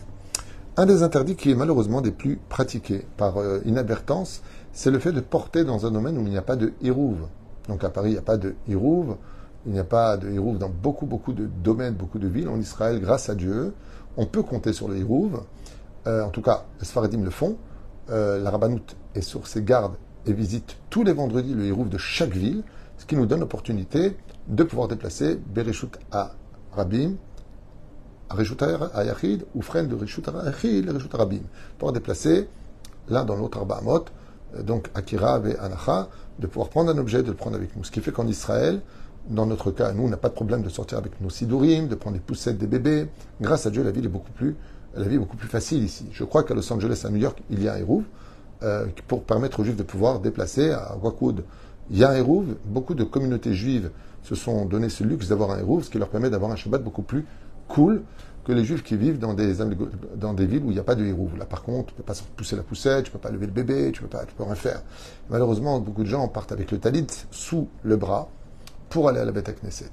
Un 0.76 0.86
des 0.86 1.02
interdits 1.02 1.36
qui 1.36 1.50
est 1.50 1.54
malheureusement 1.54 2.00
des 2.00 2.12
plus 2.12 2.38
pratiqués 2.48 3.06
par 3.16 3.38
euh, 3.38 3.60
inadvertance, 3.64 4.42
c'est 4.72 4.90
le 4.90 4.98
fait 4.98 5.12
de 5.12 5.20
porter 5.20 5.64
dans 5.64 5.86
un 5.86 5.90
domaine 5.90 6.16
où 6.16 6.22
il 6.22 6.30
n'y 6.30 6.38
a 6.38 6.42
pas 6.42 6.56
de 6.56 6.72
hirouve. 6.80 7.26
Donc 7.68 7.84
à 7.84 7.90
Paris, 7.90 8.10
il 8.10 8.12
n'y 8.12 8.18
a 8.18 8.22
pas 8.22 8.38
de 8.38 8.54
hirouve. 8.68 9.16
Il 9.66 9.72
n'y 9.72 9.78
a 9.78 9.84
pas 9.84 10.16
de 10.16 10.28
Hirouv 10.30 10.58
dans 10.58 10.68
beaucoup, 10.68 11.06
beaucoup 11.06 11.32
de 11.32 11.46
domaines, 11.46 11.94
beaucoup 11.94 12.18
de 12.18 12.26
villes 12.26 12.48
en 12.48 12.58
Israël, 12.58 13.00
grâce 13.00 13.28
à 13.28 13.34
Dieu. 13.34 13.74
On 14.16 14.26
peut 14.26 14.42
compter 14.42 14.72
sur 14.72 14.88
le 14.88 14.98
Hirouv. 14.98 15.42
Euh, 16.06 16.24
en 16.24 16.30
tout 16.30 16.42
cas, 16.42 16.64
les 16.80 16.86
Sfaradim 16.86 17.22
le 17.22 17.30
font. 17.30 17.56
Euh, 18.10 18.42
la 18.42 18.50
Rabbanout 18.50 18.96
est 19.14 19.20
sur 19.20 19.46
ses 19.46 19.62
gardes 19.62 19.94
et 20.26 20.32
visite 20.32 20.76
tous 20.90 21.04
les 21.04 21.12
vendredis 21.12 21.54
le 21.54 21.64
Hirouv 21.64 21.88
de 21.88 21.98
chaque 21.98 22.34
ville, 22.34 22.64
ce 22.98 23.06
qui 23.06 23.16
nous 23.16 23.26
donne 23.26 23.40
l'opportunité 23.40 24.16
de 24.48 24.64
pouvoir 24.64 24.88
déplacer 24.88 25.36
Bereshut 25.36 25.96
à 26.10 26.32
Rabim, 26.72 27.14
Reshut 28.30 28.62
à 28.62 29.04
Yachid, 29.04 29.44
ou 29.54 29.62
Fren 29.62 29.86
de 29.86 29.94
Reshut 29.94 30.26
à 30.28 30.44
Yachid, 30.46 30.90
Reshut 30.90 31.14
à 31.14 31.18
Rabim. 31.18 31.42
Pouvoir 31.78 31.92
déplacer 31.92 32.48
l'un 33.08 33.24
dans 33.24 33.36
l'autre 33.36 33.58
Arbaamot, 33.58 34.04
euh, 34.56 34.62
donc 34.62 34.90
Akira 34.94 35.40
et 35.46 35.56
Anacha, 35.58 36.08
de 36.38 36.46
pouvoir 36.46 36.68
prendre 36.68 36.90
un 36.90 36.98
objet, 36.98 37.22
de 37.22 37.28
le 37.28 37.36
prendre 37.36 37.56
avec 37.56 37.76
nous. 37.76 37.84
Ce 37.84 37.90
qui 37.90 38.00
fait 38.00 38.12
qu'en 38.12 38.26
Israël, 38.26 38.80
dans 39.28 39.46
notre 39.46 39.70
cas, 39.70 39.92
nous, 39.92 40.04
on 40.04 40.08
n'a 40.08 40.16
pas 40.16 40.28
de 40.28 40.34
problème 40.34 40.62
de 40.62 40.68
sortir 40.68 40.98
avec 40.98 41.20
nos 41.20 41.30
sidourim, 41.30 41.88
de 41.88 41.94
prendre 41.94 42.16
les 42.16 42.22
poussettes 42.22 42.58
des 42.58 42.66
bébés. 42.66 43.08
Grâce 43.40 43.66
à 43.66 43.70
Dieu, 43.70 43.82
la 43.82 43.90
vie 43.90 44.04
est 44.04 44.08
beaucoup 44.08 44.32
plus, 44.32 44.56
facile 45.48 45.84
ici. 45.84 46.06
Je 46.12 46.24
crois 46.24 46.42
qu'à 46.42 46.54
Los 46.54 46.70
Angeles, 46.72 47.02
à 47.04 47.10
New 47.10 47.18
York, 47.18 47.42
il 47.50 47.62
y 47.62 47.68
a 47.68 47.74
un 47.74 47.78
Hérouv 47.78 48.04
euh, 48.62 48.86
pour 49.08 49.22
permettre 49.24 49.60
aux 49.60 49.64
Juifs 49.64 49.76
de 49.76 49.82
pouvoir 49.82 50.20
déplacer. 50.20 50.70
À 50.70 50.96
Wakoud, 51.00 51.44
il 51.90 51.98
y 51.98 52.04
a 52.04 52.10
un 52.10 52.14
Hérouv. 52.14 52.56
Beaucoup 52.64 52.94
de 52.94 53.04
communautés 53.04 53.54
juives 53.54 53.90
se 54.22 54.34
sont 54.34 54.64
donné 54.66 54.88
ce 54.88 55.04
luxe 55.04 55.28
d'avoir 55.28 55.52
un 55.52 55.58
Hérouv, 55.58 55.84
ce 55.84 55.90
qui 55.90 55.98
leur 55.98 56.08
permet 56.08 56.30
d'avoir 56.30 56.50
un 56.50 56.56
Shabbat 56.56 56.82
beaucoup 56.82 57.02
plus 57.02 57.24
cool 57.68 58.02
que 58.44 58.52
les 58.52 58.64
Juifs 58.64 58.82
qui 58.82 58.96
vivent 58.96 59.20
dans 59.20 59.34
des, 59.34 59.52
villes 59.52 60.62
où 60.64 60.70
il 60.70 60.74
n'y 60.74 60.78
a 60.80 60.84
pas 60.84 60.96
de 60.96 61.04
Hérouv. 61.04 61.38
Là, 61.38 61.44
par 61.44 61.62
contre, 61.62 61.88
tu 61.88 61.94
ne 61.94 61.96
peux 61.98 62.02
pas 62.02 62.14
pousser 62.36 62.56
la 62.56 62.62
poussette, 62.62 63.04
tu 63.04 63.10
ne 63.10 63.12
peux 63.12 63.20
pas 63.20 63.30
lever 63.30 63.46
le 63.46 63.52
bébé, 63.52 63.92
tu 63.92 64.02
ne 64.02 64.08
peux 64.08 64.18
rien 64.42 64.54
faire. 64.56 64.82
Malheureusement, 65.30 65.78
beaucoup 65.78 66.02
de 66.02 66.08
gens 66.08 66.26
partent 66.26 66.50
avec 66.50 66.72
le 66.72 66.78
talit 66.78 67.06
sous 67.30 67.68
le 67.84 67.96
bras 67.96 68.28
pour 68.92 69.08
aller 69.08 69.20
à 69.20 69.24
la 69.24 69.32
à 69.32 69.52
Knesset. 69.52 69.90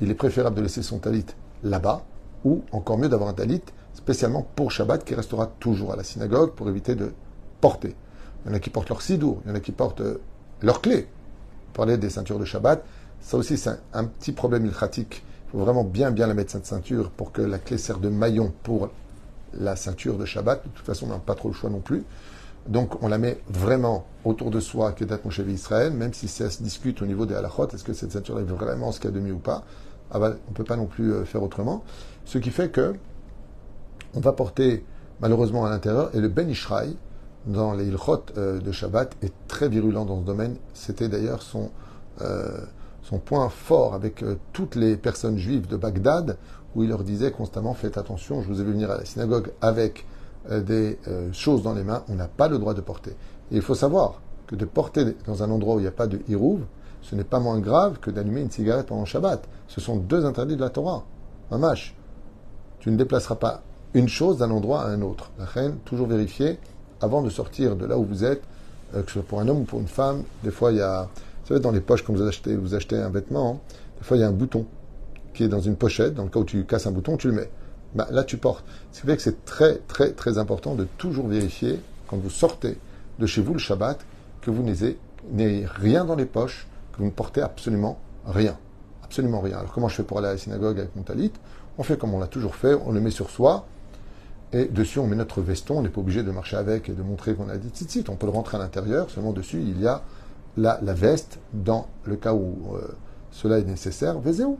Il 0.00 0.12
est 0.12 0.14
préférable 0.14 0.54
de 0.54 0.62
laisser 0.62 0.84
son 0.84 1.00
talit 1.00 1.26
là-bas, 1.64 2.04
ou 2.44 2.62
encore 2.70 2.96
mieux 2.96 3.08
d'avoir 3.08 3.28
un 3.28 3.32
talit 3.32 3.62
spécialement 3.94 4.46
pour 4.54 4.70
Shabbat 4.70 5.04
qui 5.04 5.16
restera 5.16 5.48
toujours 5.58 5.92
à 5.92 5.96
la 5.96 6.04
synagogue 6.04 6.52
pour 6.52 6.68
éviter 6.68 6.94
de 6.94 7.12
porter. 7.60 7.96
Il 8.44 8.50
y 8.50 8.54
en 8.54 8.56
a 8.56 8.60
qui 8.60 8.70
portent 8.70 8.90
leur 8.90 9.02
sidour, 9.02 9.40
il 9.44 9.48
y 9.48 9.52
en 9.52 9.56
a 9.56 9.60
qui 9.60 9.72
portent 9.72 10.02
euh, 10.02 10.20
leur 10.62 10.80
clé. 10.80 11.08
Parler 11.74 11.98
des 11.98 12.10
ceintures 12.10 12.38
de 12.38 12.44
Shabbat, 12.44 12.84
ça 13.20 13.36
aussi 13.36 13.58
c'est 13.58 13.70
un, 13.92 14.04
petit 14.04 14.30
problème 14.30 14.66
ilchatique 14.66 15.24
Il 15.48 15.50
faut 15.50 15.58
vraiment 15.58 15.82
bien, 15.82 16.12
bien 16.12 16.28
la 16.28 16.34
mettre 16.34 16.52
cette 16.52 16.66
ceinture 16.66 17.10
pour 17.10 17.32
que 17.32 17.42
la 17.42 17.58
clé 17.58 17.76
serve 17.76 18.00
de 18.00 18.08
maillon 18.08 18.52
pour 18.62 18.88
la 19.52 19.74
ceinture 19.74 20.16
de 20.16 20.24
Shabbat. 20.24 20.62
De 20.64 20.70
toute 20.70 20.86
façon, 20.86 21.06
on 21.06 21.08
n'a 21.08 21.18
pas 21.18 21.34
trop 21.34 21.48
le 21.48 21.54
choix 21.54 21.70
non 21.70 21.80
plus. 21.80 22.04
Donc, 22.68 23.02
on 23.02 23.08
la 23.08 23.16
met 23.16 23.40
vraiment 23.48 24.04
autour 24.24 24.50
de 24.50 24.60
soi, 24.60 24.92
que 24.92 25.04
mon 25.24 25.30
chef 25.30 25.48
Israël, 25.48 25.90
même 25.92 26.12
si 26.12 26.28
ça 26.28 26.50
se 26.50 26.62
discute 26.62 27.00
au 27.00 27.06
niveau 27.06 27.24
des 27.24 27.34
halachot, 27.34 27.68
est-ce 27.68 27.82
que 27.82 27.94
cette 27.94 28.12
ceinture 28.12 28.38
est 28.38 28.44
vraiment 28.44 28.92
ce 28.92 29.00
qu'il 29.00 29.10
y 29.10 29.12
a 29.14 29.16
de 29.16 29.20
mieux 29.20 29.32
ou 29.32 29.38
pas? 29.38 29.64
Ah 30.10 30.18
ben, 30.18 30.36
On 30.46 30.50
ne 30.50 30.54
peut 30.54 30.64
pas 30.64 30.76
non 30.76 30.84
plus 30.84 31.12
euh, 31.12 31.24
faire 31.24 31.42
autrement. 31.42 31.82
Ce 32.26 32.36
qui 32.36 32.50
fait 32.50 32.70
que 32.70 32.94
on 34.14 34.20
va 34.20 34.32
porter 34.32 34.84
malheureusement 35.20 35.64
à 35.64 35.70
l'intérieur, 35.70 36.14
et 36.14 36.20
le 36.20 36.28
Ben 36.28 36.48
Ishraï, 36.48 36.94
dans 37.46 37.72
les 37.72 37.86
Ilchot 37.86 38.26
euh, 38.36 38.60
de 38.60 38.70
Shabbat, 38.70 39.16
est 39.22 39.32
très 39.48 39.70
virulent 39.70 40.04
dans 40.04 40.20
ce 40.20 40.26
domaine. 40.26 40.56
C'était 40.74 41.08
d'ailleurs 41.08 41.40
son, 41.40 41.70
euh, 42.20 42.58
son 43.02 43.18
point 43.18 43.48
fort 43.48 43.94
avec 43.94 44.22
toutes 44.52 44.76
les 44.76 44.98
personnes 44.98 45.38
juives 45.38 45.68
de 45.68 45.76
Bagdad, 45.76 46.36
où 46.74 46.82
il 46.82 46.90
leur 46.90 47.02
disait 47.02 47.32
constamment 47.32 47.72
Faites 47.72 47.96
attention, 47.96 48.42
je 48.42 48.48
vous 48.48 48.60
ai 48.60 48.64
vu 48.64 48.72
venir 48.72 48.90
à 48.90 48.98
la 48.98 49.06
synagogue 49.06 49.52
avec 49.62 50.04
des 50.48 50.98
euh, 51.08 51.32
choses 51.32 51.62
dans 51.62 51.74
les 51.74 51.84
mains, 51.84 52.02
on 52.08 52.14
n'a 52.14 52.28
pas 52.28 52.48
le 52.48 52.58
droit 52.58 52.74
de 52.74 52.80
porter. 52.80 53.10
Et 53.50 53.56
il 53.56 53.62
faut 53.62 53.74
savoir 53.74 54.20
que 54.46 54.56
de 54.56 54.64
porter 54.64 55.04
dans 55.26 55.42
un 55.42 55.50
endroit 55.50 55.76
où 55.76 55.78
il 55.78 55.82
n'y 55.82 55.88
a 55.88 55.92
pas 55.92 56.06
de 56.06 56.20
hirouv, 56.28 56.60
ce 57.02 57.14
n'est 57.14 57.24
pas 57.24 57.40
moins 57.40 57.58
grave 57.60 57.98
que 58.00 58.10
d'allumer 58.10 58.40
une 58.40 58.50
cigarette 58.50 58.86
pendant 58.86 59.04
Shabbat. 59.04 59.46
Ce 59.68 59.80
sont 59.80 59.96
deux 59.96 60.24
interdits 60.24 60.56
de 60.56 60.60
la 60.60 60.70
Torah. 60.70 61.04
Mamash. 61.50 61.94
Tu 62.80 62.90
ne 62.90 62.96
déplaceras 62.96 63.36
pas 63.36 63.62
une 63.94 64.08
chose 64.08 64.38
d'un 64.38 64.50
endroit 64.50 64.82
à 64.82 64.88
un 64.88 65.02
autre. 65.02 65.30
La 65.38 65.44
reine, 65.44 65.76
toujours 65.84 66.06
vérifier 66.06 66.58
avant 67.00 67.22
de 67.22 67.30
sortir 67.30 67.76
de 67.76 67.86
là 67.86 67.98
où 67.98 68.04
vous 68.04 68.24
êtes, 68.24 68.42
euh, 68.94 69.02
que 69.02 69.08
ce 69.08 69.14
soit 69.14 69.22
pour 69.22 69.40
un 69.40 69.48
homme 69.48 69.60
ou 69.60 69.64
pour 69.64 69.80
une 69.80 69.88
femme. 69.88 70.22
Des 70.44 70.50
fois, 70.50 70.72
il 70.72 70.78
y 70.78 70.82
a, 70.82 71.02
vous 71.02 71.48
savez, 71.48 71.60
dans 71.60 71.70
les 71.70 71.80
poches, 71.80 72.02
quand 72.02 72.12
vous 72.12 72.22
achetez, 72.22 72.56
vous 72.56 72.74
achetez 72.74 72.96
un 72.96 73.10
vêtement, 73.10 73.60
des 73.98 74.04
fois, 74.04 74.16
il 74.16 74.20
y 74.20 74.22
a 74.22 74.28
un 74.28 74.32
bouton 74.32 74.66
qui 75.34 75.44
est 75.44 75.48
dans 75.48 75.60
une 75.60 75.76
pochette. 75.76 76.14
Dans 76.14 76.24
le 76.24 76.30
cas 76.30 76.40
où 76.40 76.44
tu 76.44 76.64
casses 76.64 76.86
un 76.86 76.92
bouton, 76.92 77.16
tu 77.16 77.28
le 77.28 77.34
mets. 77.34 77.50
Bah, 77.94 78.06
là 78.10 78.24
tu 78.24 78.36
portes. 78.36 78.64
Ce 78.92 79.00
qui 79.00 79.06
fait 79.06 79.16
que 79.16 79.22
c'est 79.22 79.44
très 79.44 79.76
très 79.88 80.12
très 80.12 80.38
important 80.38 80.74
de 80.74 80.84
toujours 80.98 81.26
vérifier 81.26 81.80
quand 82.06 82.16
vous 82.16 82.30
sortez 82.30 82.78
de 83.18 83.26
chez 83.26 83.40
vous 83.40 83.54
le 83.54 83.58
Shabbat 83.58 83.98
que 84.42 84.50
vous 84.50 84.62
n'ayez 84.62 85.66
rien 85.66 86.04
dans 86.04 86.14
les 86.14 86.26
poches, 86.26 86.66
que 86.92 86.98
vous 86.98 87.06
ne 87.06 87.10
portez 87.10 87.40
absolument 87.40 87.98
rien. 88.26 88.56
Absolument 89.02 89.40
rien. 89.40 89.58
Alors 89.58 89.72
comment 89.72 89.88
je 89.88 89.96
fais 89.96 90.02
pour 90.02 90.18
aller 90.18 90.28
à 90.28 90.32
la 90.32 90.38
synagogue 90.38 90.78
avec 90.78 90.94
mon 90.96 91.02
talit? 91.02 91.32
On 91.78 91.82
fait 91.82 91.96
comme 91.96 92.12
on 92.12 92.18
l'a 92.18 92.26
toujours 92.26 92.54
fait, 92.54 92.74
on 92.74 92.92
le 92.92 93.00
met 93.00 93.10
sur 93.10 93.30
soi 93.30 93.66
et 94.52 94.64
dessus 94.66 94.98
on 94.98 95.06
met 95.06 95.16
notre 95.16 95.40
veston, 95.40 95.78
on 95.78 95.82
n'est 95.82 95.88
pas 95.88 96.00
obligé 96.00 96.22
de 96.22 96.30
marcher 96.30 96.56
avec 96.56 96.88
et 96.88 96.92
de 96.92 97.02
montrer 97.02 97.34
qu'on 97.34 97.48
a 97.48 97.56
dit 97.56 97.68
tzitzit, 97.68 98.04
on 98.08 98.16
peut 98.16 98.26
le 98.26 98.32
rentrer 98.32 98.56
à 98.56 98.60
l'intérieur, 98.60 99.10
seulement 99.10 99.32
dessus 99.32 99.60
il 99.60 99.80
y 99.80 99.86
a 99.86 100.02
la, 100.56 100.78
veste 100.94 101.38
dans 101.52 101.86
le 102.04 102.16
cas 102.16 102.34
où 102.34 102.74
euh, 102.74 102.88
cela 103.30 103.58
est 103.58 103.64
nécessaire. 103.64 104.18
Vezéou, 104.18 104.58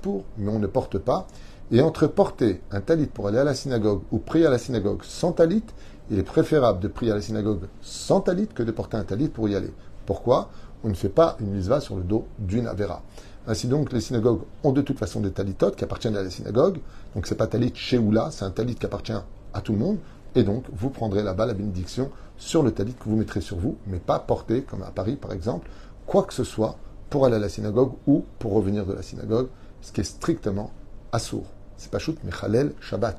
pour, 0.00 0.24
mais 0.38 0.50
on 0.50 0.58
ne 0.58 0.66
porte 0.66 0.98
pas 0.98 1.26
et 1.72 1.80
entre 1.80 2.06
porter 2.06 2.60
un 2.70 2.82
talit 2.82 3.06
pour 3.06 3.26
aller 3.26 3.38
à 3.38 3.44
la 3.44 3.54
synagogue 3.54 4.02
ou 4.12 4.18
prier 4.18 4.46
à 4.46 4.50
la 4.50 4.58
synagogue 4.58 5.02
sans 5.02 5.32
talit, 5.32 5.64
il 6.10 6.18
est 6.18 6.22
préférable 6.22 6.80
de 6.80 6.88
prier 6.88 7.12
à 7.12 7.14
la 7.14 7.22
synagogue 7.22 7.66
sans 7.80 8.20
talit 8.20 8.46
que 8.46 8.62
de 8.62 8.70
porter 8.70 8.98
un 8.98 9.04
talit 9.04 9.28
pour 9.28 9.48
y 9.48 9.56
aller. 9.56 9.72
Pourquoi? 10.04 10.50
On 10.84 10.88
ne 10.88 10.94
fait 10.94 11.08
pas 11.08 11.36
une 11.40 11.52
misva 11.52 11.80
sur 11.80 11.96
le 11.96 12.02
dos 12.02 12.26
d'une 12.38 12.66
avera. 12.66 13.02
Ainsi 13.46 13.68
donc, 13.68 13.92
les 13.92 14.00
synagogues 14.00 14.42
ont 14.62 14.72
de 14.72 14.82
toute 14.82 14.98
façon 14.98 15.20
des 15.20 15.30
talitotes 15.30 15.74
qui 15.74 15.84
appartiennent 15.84 16.16
à 16.16 16.22
la 16.22 16.28
synagogue. 16.28 16.78
Donc 17.14 17.26
c'est 17.26 17.36
pas 17.36 17.46
talit 17.46 17.72
chez 17.74 17.96
ou 17.96 18.12
là, 18.12 18.28
c'est 18.30 18.44
un 18.44 18.50
talit 18.50 18.74
qui 18.74 18.84
appartient 18.84 19.12
à 19.54 19.60
tout 19.62 19.72
le 19.72 19.78
monde. 19.78 19.98
Et 20.34 20.42
donc, 20.42 20.64
vous 20.72 20.90
prendrez 20.90 21.22
là-bas 21.22 21.46
la 21.46 21.54
bénédiction 21.54 22.10
sur 22.36 22.62
le 22.62 22.72
talit 22.72 22.94
que 22.94 23.04
vous 23.04 23.16
mettrez 23.16 23.40
sur 23.40 23.56
vous, 23.56 23.78
mais 23.86 23.98
pas 23.98 24.18
porter, 24.18 24.62
comme 24.62 24.82
à 24.82 24.90
Paris 24.90 25.16
par 25.16 25.32
exemple, 25.32 25.70
quoi 26.06 26.24
que 26.24 26.34
ce 26.34 26.44
soit 26.44 26.76
pour 27.08 27.24
aller 27.24 27.36
à 27.36 27.38
la 27.38 27.48
synagogue 27.48 27.92
ou 28.06 28.24
pour 28.38 28.52
revenir 28.52 28.84
de 28.84 28.92
la 28.92 29.02
synagogue, 29.02 29.48
ce 29.80 29.92
qui 29.92 30.02
est 30.02 30.04
strictement 30.04 30.70
assourd. 31.12 31.46
C'est 31.82 31.90
pas 31.90 31.98
shoot, 31.98 32.16
mais 32.22 32.30
Khalel 32.30 32.72
Shabbat. 32.80 33.18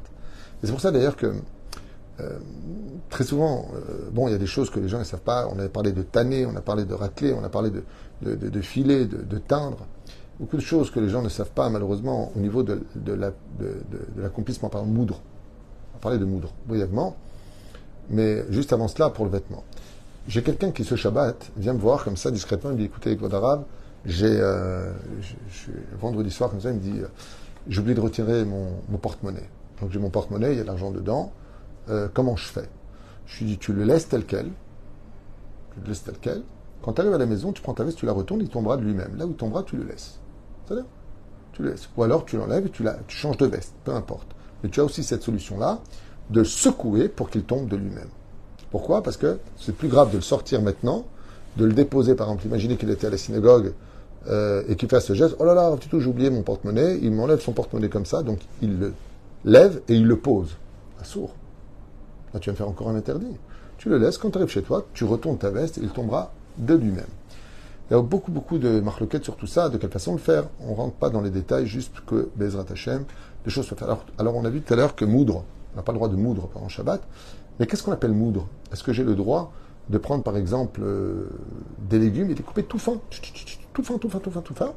C'est 0.63 0.71
pour 0.71 0.79
ça 0.79 0.89
d'ailleurs 0.91 1.17
que 1.17 1.33
euh, 2.21 2.37
très 3.09 3.25
souvent, 3.25 3.67
euh, 3.75 4.09
bon, 4.09 4.29
il 4.29 4.31
y 4.31 4.33
a 4.33 4.37
des 4.37 4.45
choses 4.45 4.69
que 4.69 4.79
les 4.79 4.87
gens 4.87 4.99
ne 4.99 5.03
savent 5.03 5.19
pas. 5.19 5.49
On 5.51 5.59
avait 5.59 5.67
parlé 5.67 5.91
de 5.91 6.01
tanner, 6.01 6.45
on 6.45 6.55
a 6.55 6.61
parlé 6.61 6.85
de 6.85 6.93
racler, 6.93 7.33
on 7.33 7.43
a 7.43 7.49
parlé 7.49 7.71
de, 7.71 7.83
de, 8.21 8.35
de, 8.35 8.61
filer, 8.61 9.05
de, 9.05 9.37
teindre. 9.37 9.85
Beaucoup 10.39 10.55
de 10.55 10.61
choses 10.61 10.91
que 10.91 11.01
les 11.01 11.09
gens 11.09 11.21
ne 11.21 11.27
savent 11.27 11.51
pas, 11.51 11.69
malheureusement, 11.69 12.31
au 12.37 12.39
niveau 12.39 12.63
de, 12.63 12.81
l'accomplissement, 14.15 14.69
par 14.69 14.81
exemple, 14.81 14.97
moudre. 14.97 15.21
On 15.91 15.97
va 15.97 15.99
parler 15.99 16.19
de 16.19 16.25
moudre, 16.25 16.53
brièvement. 16.65 17.17
Mais 18.09 18.49
juste 18.49 18.71
avant 18.71 18.87
cela, 18.87 19.09
pour 19.09 19.25
le 19.25 19.31
vêtement. 19.31 19.65
J'ai 20.29 20.41
quelqu'un 20.41 20.71
qui, 20.71 20.85
ce 20.85 20.95
Shabbat, 20.95 21.51
vient 21.57 21.73
me 21.73 21.79
voir 21.79 22.05
comme 22.05 22.15
ça, 22.15 22.31
discrètement, 22.31 22.69
il 22.69 22.73
me 22.75 22.79
dit 22.79 22.85
écoutez, 22.85 23.13
votre 23.15 23.35
arabe, 23.35 23.65
j'ai, 24.05 24.37
euh, 24.39 24.93
vendredi 25.99 26.31
soir, 26.31 26.49
comme 26.49 26.61
ça, 26.61 26.69
il 26.69 26.75
me 26.75 26.79
dit 26.79 27.01
j'ai 27.67 27.79
oublié 27.79 27.95
de 27.95 28.01
retirer 28.01 28.45
mon, 28.45 28.97
porte-monnaie. 29.01 29.49
Donc 29.81 29.91
j'ai 29.91 29.99
mon 29.99 30.09
porte-monnaie, 30.09 30.53
il 30.53 30.57
y 30.57 30.61
a 30.61 30.63
l'argent 30.63 30.91
dedans. 30.91 31.31
Euh, 31.89 32.07
comment 32.13 32.35
je 32.35 32.45
fais? 32.45 32.69
Je 33.25 33.39
lui 33.39 33.45
dis, 33.51 33.57
tu 33.57 33.73
le 33.73 33.83
laisses 33.83 34.07
tel 34.07 34.25
quel. 34.25 34.47
Tu 35.73 35.81
le 35.81 35.87
laisses 35.87 36.03
tel 36.03 36.15
quel. 36.19 36.43
Quand 36.81 36.93
tu 36.93 37.01
arrives 37.01 37.13
à 37.13 37.17
la 37.17 37.25
maison, 37.25 37.53
tu 37.53 37.61
prends 37.61 37.73
ta 37.73 37.83
veste, 37.83 37.97
tu 37.97 38.05
la 38.05 38.11
retournes, 38.11 38.41
il 38.41 38.49
tombera 38.49 38.77
de 38.77 38.83
lui-même. 38.83 39.15
Là 39.17 39.25
où 39.25 39.29
il 39.29 39.35
tombera, 39.35 39.63
tu 39.63 39.77
le 39.77 39.85
laisses. 39.85 40.19
C'est-à-dire 40.65 40.85
Tu 41.53 41.63
le 41.63 41.71
laisses. 41.71 41.89
Ou 41.95 42.03
alors 42.03 42.25
tu 42.25 42.37
l'enlèves 42.37 42.65
et 42.65 42.69
tu, 42.69 42.83
la, 42.83 42.97
tu 43.07 43.15
changes 43.15 43.37
de 43.37 43.45
veste, 43.45 43.73
peu 43.85 43.93
importe. 43.93 44.27
Mais 44.61 44.69
tu 44.69 44.81
as 44.81 44.83
aussi 44.83 45.03
cette 45.03 45.23
solution-là 45.23 45.79
de 46.29 46.43
secouer 46.43 47.07
pour 47.07 47.29
qu'il 47.29 47.43
tombe 47.43 47.67
de 47.67 47.75
lui-même. 47.75 48.09
Pourquoi? 48.71 49.03
Parce 49.03 49.17
que 49.17 49.39
c'est 49.57 49.75
plus 49.75 49.87
grave 49.87 50.11
de 50.11 50.17
le 50.17 50.21
sortir 50.21 50.61
maintenant, 50.61 51.05
de 51.57 51.65
le 51.65 51.73
déposer, 51.73 52.15
par 52.15 52.27
exemple. 52.27 52.47
Imaginez 52.47 52.75
qu'il 52.75 52.89
était 52.89 53.07
à 53.07 53.09
la 53.09 53.17
synagogue 53.17 53.73
euh, 54.27 54.63
et 54.67 54.75
qu'il 54.75 54.89
fasse 54.89 55.05
ce 55.05 55.13
geste, 55.13 55.35
oh 55.39 55.45
là 55.45 55.53
là, 55.53 55.75
tout 55.77 55.99
j'ai 55.99 56.07
oublié 56.07 56.29
mon 56.29 56.43
porte-monnaie, 56.43 56.99
il 57.01 57.11
m'enlève 57.11 57.41
son 57.41 57.51
porte-monnaie 57.51 57.89
comme 57.89 58.05
ça, 58.05 58.23
donc 58.23 58.39
il 58.61 58.79
le 58.79 58.93
lève 59.45 59.81
et 59.89 59.95
il 59.95 60.05
le 60.05 60.17
pose. 60.17 60.55
À 61.01 61.03
sourd. 61.03 61.33
Là, 62.33 62.39
tu 62.39 62.49
vas 62.49 62.53
me 62.53 62.57
faire 62.57 62.69
encore 62.69 62.89
un 62.89 62.95
interdit. 62.95 63.35
Tu 63.77 63.89
le 63.89 63.97
laisses, 63.97 64.17
quand 64.17 64.31
tu 64.31 64.37
arrives 64.37 64.49
chez 64.49 64.61
toi, 64.61 64.85
tu 64.93 65.03
retournes 65.03 65.37
ta 65.37 65.49
veste 65.49 65.77
et 65.77 65.81
il 65.81 65.89
tombera 65.89 66.31
de 66.57 66.73
lui-même. 66.73 67.05
Il 67.89 67.93
y 67.93 67.99
a 67.99 68.01
beaucoup, 68.01 68.31
beaucoup 68.31 68.57
de 68.57 68.79
marloquettes 68.79 69.25
sur 69.25 69.35
tout 69.35 69.47
ça, 69.47 69.67
de 69.67 69.77
quelle 69.77 69.89
façon 69.91 70.13
le 70.13 70.19
faire. 70.19 70.45
On 70.61 70.71
ne 70.71 70.75
rentre 70.75 70.95
pas 70.95 71.09
dans 71.09 71.19
les 71.19 71.29
détails, 71.29 71.67
juste 71.67 71.95
que 72.07 72.29
Bezrat 72.35 72.65
Hashem, 72.71 73.03
des 73.43 73.51
choses 73.51 73.65
soient 73.65 73.77
faites. 73.77 73.89
Alors, 74.17 74.35
on 74.35 74.45
a 74.45 74.49
vu 74.49 74.61
tout 74.61 74.73
à 74.73 74.77
l'heure 74.77 74.95
que 74.95 75.03
moudre, 75.03 75.43
on 75.73 75.77
n'a 75.77 75.83
pas 75.83 75.91
le 75.91 75.97
droit 75.97 76.07
de 76.07 76.15
moudre 76.15 76.47
pendant 76.47 76.69
Shabbat, 76.69 77.01
mais 77.59 77.67
qu'est-ce 77.67 77.83
qu'on 77.83 77.91
appelle 77.91 78.13
moudre? 78.13 78.47
Est-ce 78.71 78.83
que 78.83 78.93
j'ai 78.93 79.03
le 79.03 79.15
droit 79.15 79.51
de 79.89 79.97
prendre 79.97 80.23
par 80.23 80.37
exemple 80.37 80.81
euh, 80.81 81.29
des 81.89 81.99
légumes 81.99 82.29
et 82.29 82.33
de 82.33 82.39
les 82.39 82.43
couper 82.43 82.63
tout 82.63 82.79
fin? 82.79 82.99
Tout 83.73 83.83
fin, 83.83 83.97
tout 83.97 84.09
fin, 84.09 84.19
tout 84.19 84.31
fin, 84.31 84.41
tout 84.41 84.53
fin, 84.53 84.73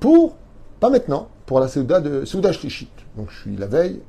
pour, 0.00 0.36
pas 0.80 0.90
maintenant, 0.90 1.28
pour 1.46 1.60
la 1.60 1.68
Seuda 1.68 2.00
de 2.00 2.24
Shlichit. 2.24 2.90
Donc 3.16 3.30
je 3.30 3.40
suis 3.40 3.56
la 3.56 3.66
veille, 3.66 4.00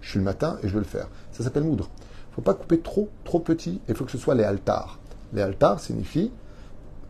je 0.00 0.10
suis 0.10 0.18
le 0.18 0.24
matin 0.24 0.58
et 0.62 0.68
je 0.68 0.72
veux 0.74 0.80
le 0.80 0.84
faire. 0.84 1.08
Ça 1.32 1.42
s'appelle 1.42 1.64
moudre. 1.64 1.88
Il 1.98 2.30
ne 2.30 2.34
faut 2.36 2.42
pas 2.42 2.54
couper 2.54 2.80
trop, 2.80 3.08
trop 3.24 3.40
petit, 3.40 3.80
il 3.88 3.94
faut 3.94 4.04
que 4.04 4.10
ce 4.10 4.18
soit 4.18 4.34
les 4.34 4.44
altars. 4.44 4.98
Les 5.32 5.42
altars 5.42 5.80
signifie 5.80 6.30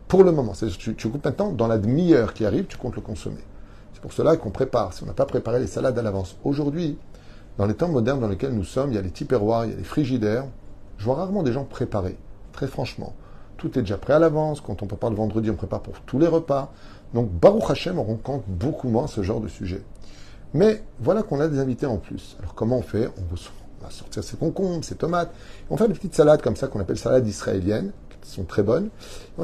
pour 0.07 0.23
le 0.23 0.31
moment. 0.31 0.53
Tu, 0.53 0.95
tu 0.95 1.09
coupes 1.09 1.23
maintenant, 1.23 1.51
dans 1.51 1.67
la 1.67 1.77
demi-heure 1.77 2.33
qui 2.33 2.45
arrive, 2.45 2.65
tu 2.65 2.77
comptes 2.77 2.95
le 2.95 3.01
consommer. 3.01 3.43
C'est 3.93 4.01
pour 4.01 4.13
cela 4.13 4.37
qu'on 4.37 4.49
prépare. 4.49 4.93
Si 4.93 5.03
on 5.03 5.05
n'a 5.05 5.13
pas 5.13 5.25
préparé 5.25 5.59
les 5.59 5.67
salades 5.67 5.97
à 5.99 6.01
l'avance, 6.01 6.37
aujourd'hui, 6.43 6.97
dans 7.57 7.65
les 7.65 7.73
temps 7.73 7.89
modernes 7.89 8.21
dans 8.21 8.27
lesquels 8.27 8.53
nous 8.53 8.63
sommes, 8.63 8.91
il 8.91 8.95
y 8.95 8.97
a 8.97 9.01
les 9.01 9.11
tupperwares, 9.11 9.65
il 9.65 9.71
y 9.71 9.73
a 9.73 9.77
les 9.77 9.83
frigidaires. 9.83 10.45
Je 10.97 11.05
vois 11.05 11.15
rarement 11.15 11.43
des 11.43 11.51
gens 11.51 11.65
préparés, 11.65 12.17
très 12.53 12.67
franchement. 12.67 13.13
Tout 13.59 13.77
est 13.77 13.81
déjà 13.81 13.97
prêt 13.97 14.13
à 14.13 14.19
l'avance. 14.19 14.61
Quand 14.61 14.81
on 14.81 14.87
prépare 14.87 15.09
le 15.09 15.17
vendredi, 15.17 15.51
on 15.51 15.55
prépare 15.55 15.81
pour 15.81 15.99
tous 16.01 16.17
les 16.17 16.27
repas. 16.27 16.71
Donc, 17.13 17.29
Baruch 17.29 17.69
Hashem, 17.69 17.99
on 17.99 18.03
rencontre 18.03 18.45
beaucoup 18.47 18.87
moins 18.87 19.07
ce 19.07 19.21
genre 19.21 19.41
de 19.41 19.49
sujet. 19.49 19.83
Mais 20.53 20.81
voilà 20.99 21.23
qu'on 21.23 21.39
a 21.41 21.47
des 21.47 21.59
invités 21.59 21.85
en 21.85 21.97
plus. 21.97 22.37
Alors, 22.39 22.55
comment 22.55 22.77
on 22.77 22.81
fait? 22.81 23.07
On 23.17 23.83
va 23.83 23.91
sortir 23.91 24.23
ses 24.23 24.37
concombres, 24.37 24.83
ses 24.83 24.95
tomates. 24.95 25.31
On 25.69 25.77
fait 25.77 25.87
des 25.87 25.93
petites 25.93 26.15
salades 26.15 26.41
comme 26.41 26.55
ça 26.55 26.67
qu'on 26.67 26.79
appelle 26.79 26.97
salades 26.97 27.27
israéliennes, 27.27 27.91
qui 28.21 28.31
sont 28.31 28.45
très 28.45 28.63
bonnes. 28.63 28.89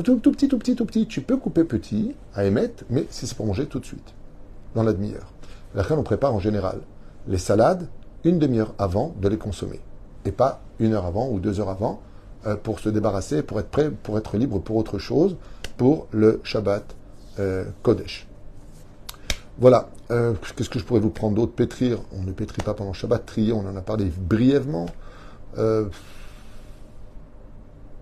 Tout, 0.04 0.16
tout, 0.18 0.32
petit, 0.32 0.48
tout 0.48 0.58
petit, 0.58 0.76
tout 0.76 0.86
petit. 0.86 1.08
Tu 1.08 1.22
peux 1.22 1.38
couper 1.38 1.66
petit 1.66 2.16
à 2.34 2.46
émettre, 2.46 2.86
mais 2.90 3.06
si 3.10 3.28
c'est 3.28 3.36
pour 3.36 3.46
manger 3.46 3.66
tout 3.66 3.80
de 3.80 3.86
suite, 3.86 4.14
dans 4.76 4.84
la 4.84 4.94
demi-heure. 4.94 5.34
Après, 5.78 5.94
on 5.94 6.04
prépare 6.04 6.34
en 6.34 6.40
général 6.40 6.80
les 7.28 7.38
salades 7.38 7.88
une 8.24 8.40
demi-heure 8.40 8.74
avant 8.78 9.14
de 9.22 9.28
les 9.28 9.38
consommer. 9.38 9.82
Et 10.24 10.32
pas 10.32 10.62
une 10.80 10.94
heure 10.94 11.06
avant 11.06 11.30
ou 11.30 11.40
deux 11.40 11.60
heures 11.60 11.70
avant. 11.70 12.00
Euh, 12.46 12.56
pour 12.56 12.80
se 12.80 12.90
débarrasser, 12.90 13.42
pour 13.42 13.60
être 13.60 13.70
prêt, 13.70 13.90
pour 13.90 14.20
être 14.20 14.38
libre 14.38 14.60
pour 14.60 14.76
autre 14.76 15.00
chose, 15.00 15.36
pour 15.78 16.06
le 16.12 16.42
Shabbat 16.44 16.84
euh, 17.40 17.66
Kodesh. 17.82 18.28
Voilà. 19.58 19.90
Euh, 20.12 20.34
qu'est-ce 20.56 20.70
que 20.70 20.78
je 20.78 20.84
pourrais 20.84 21.00
vous 21.00 21.10
prendre 21.10 21.36
d'autre? 21.36 21.54
Pétrir. 21.54 22.00
On 22.12 22.22
ne 22.22 22.32
pétrit 22.32 22.62
pas 22.62 22.76
pendant 22.76 22.94
Shabbat. 22.94 23.26
Trier, 23.26 23.52
on 23.52 23.68
en 23.68 23.76
a 23.76 23.82
parlé 23.82 24.12
brièvement. 24.16 24.86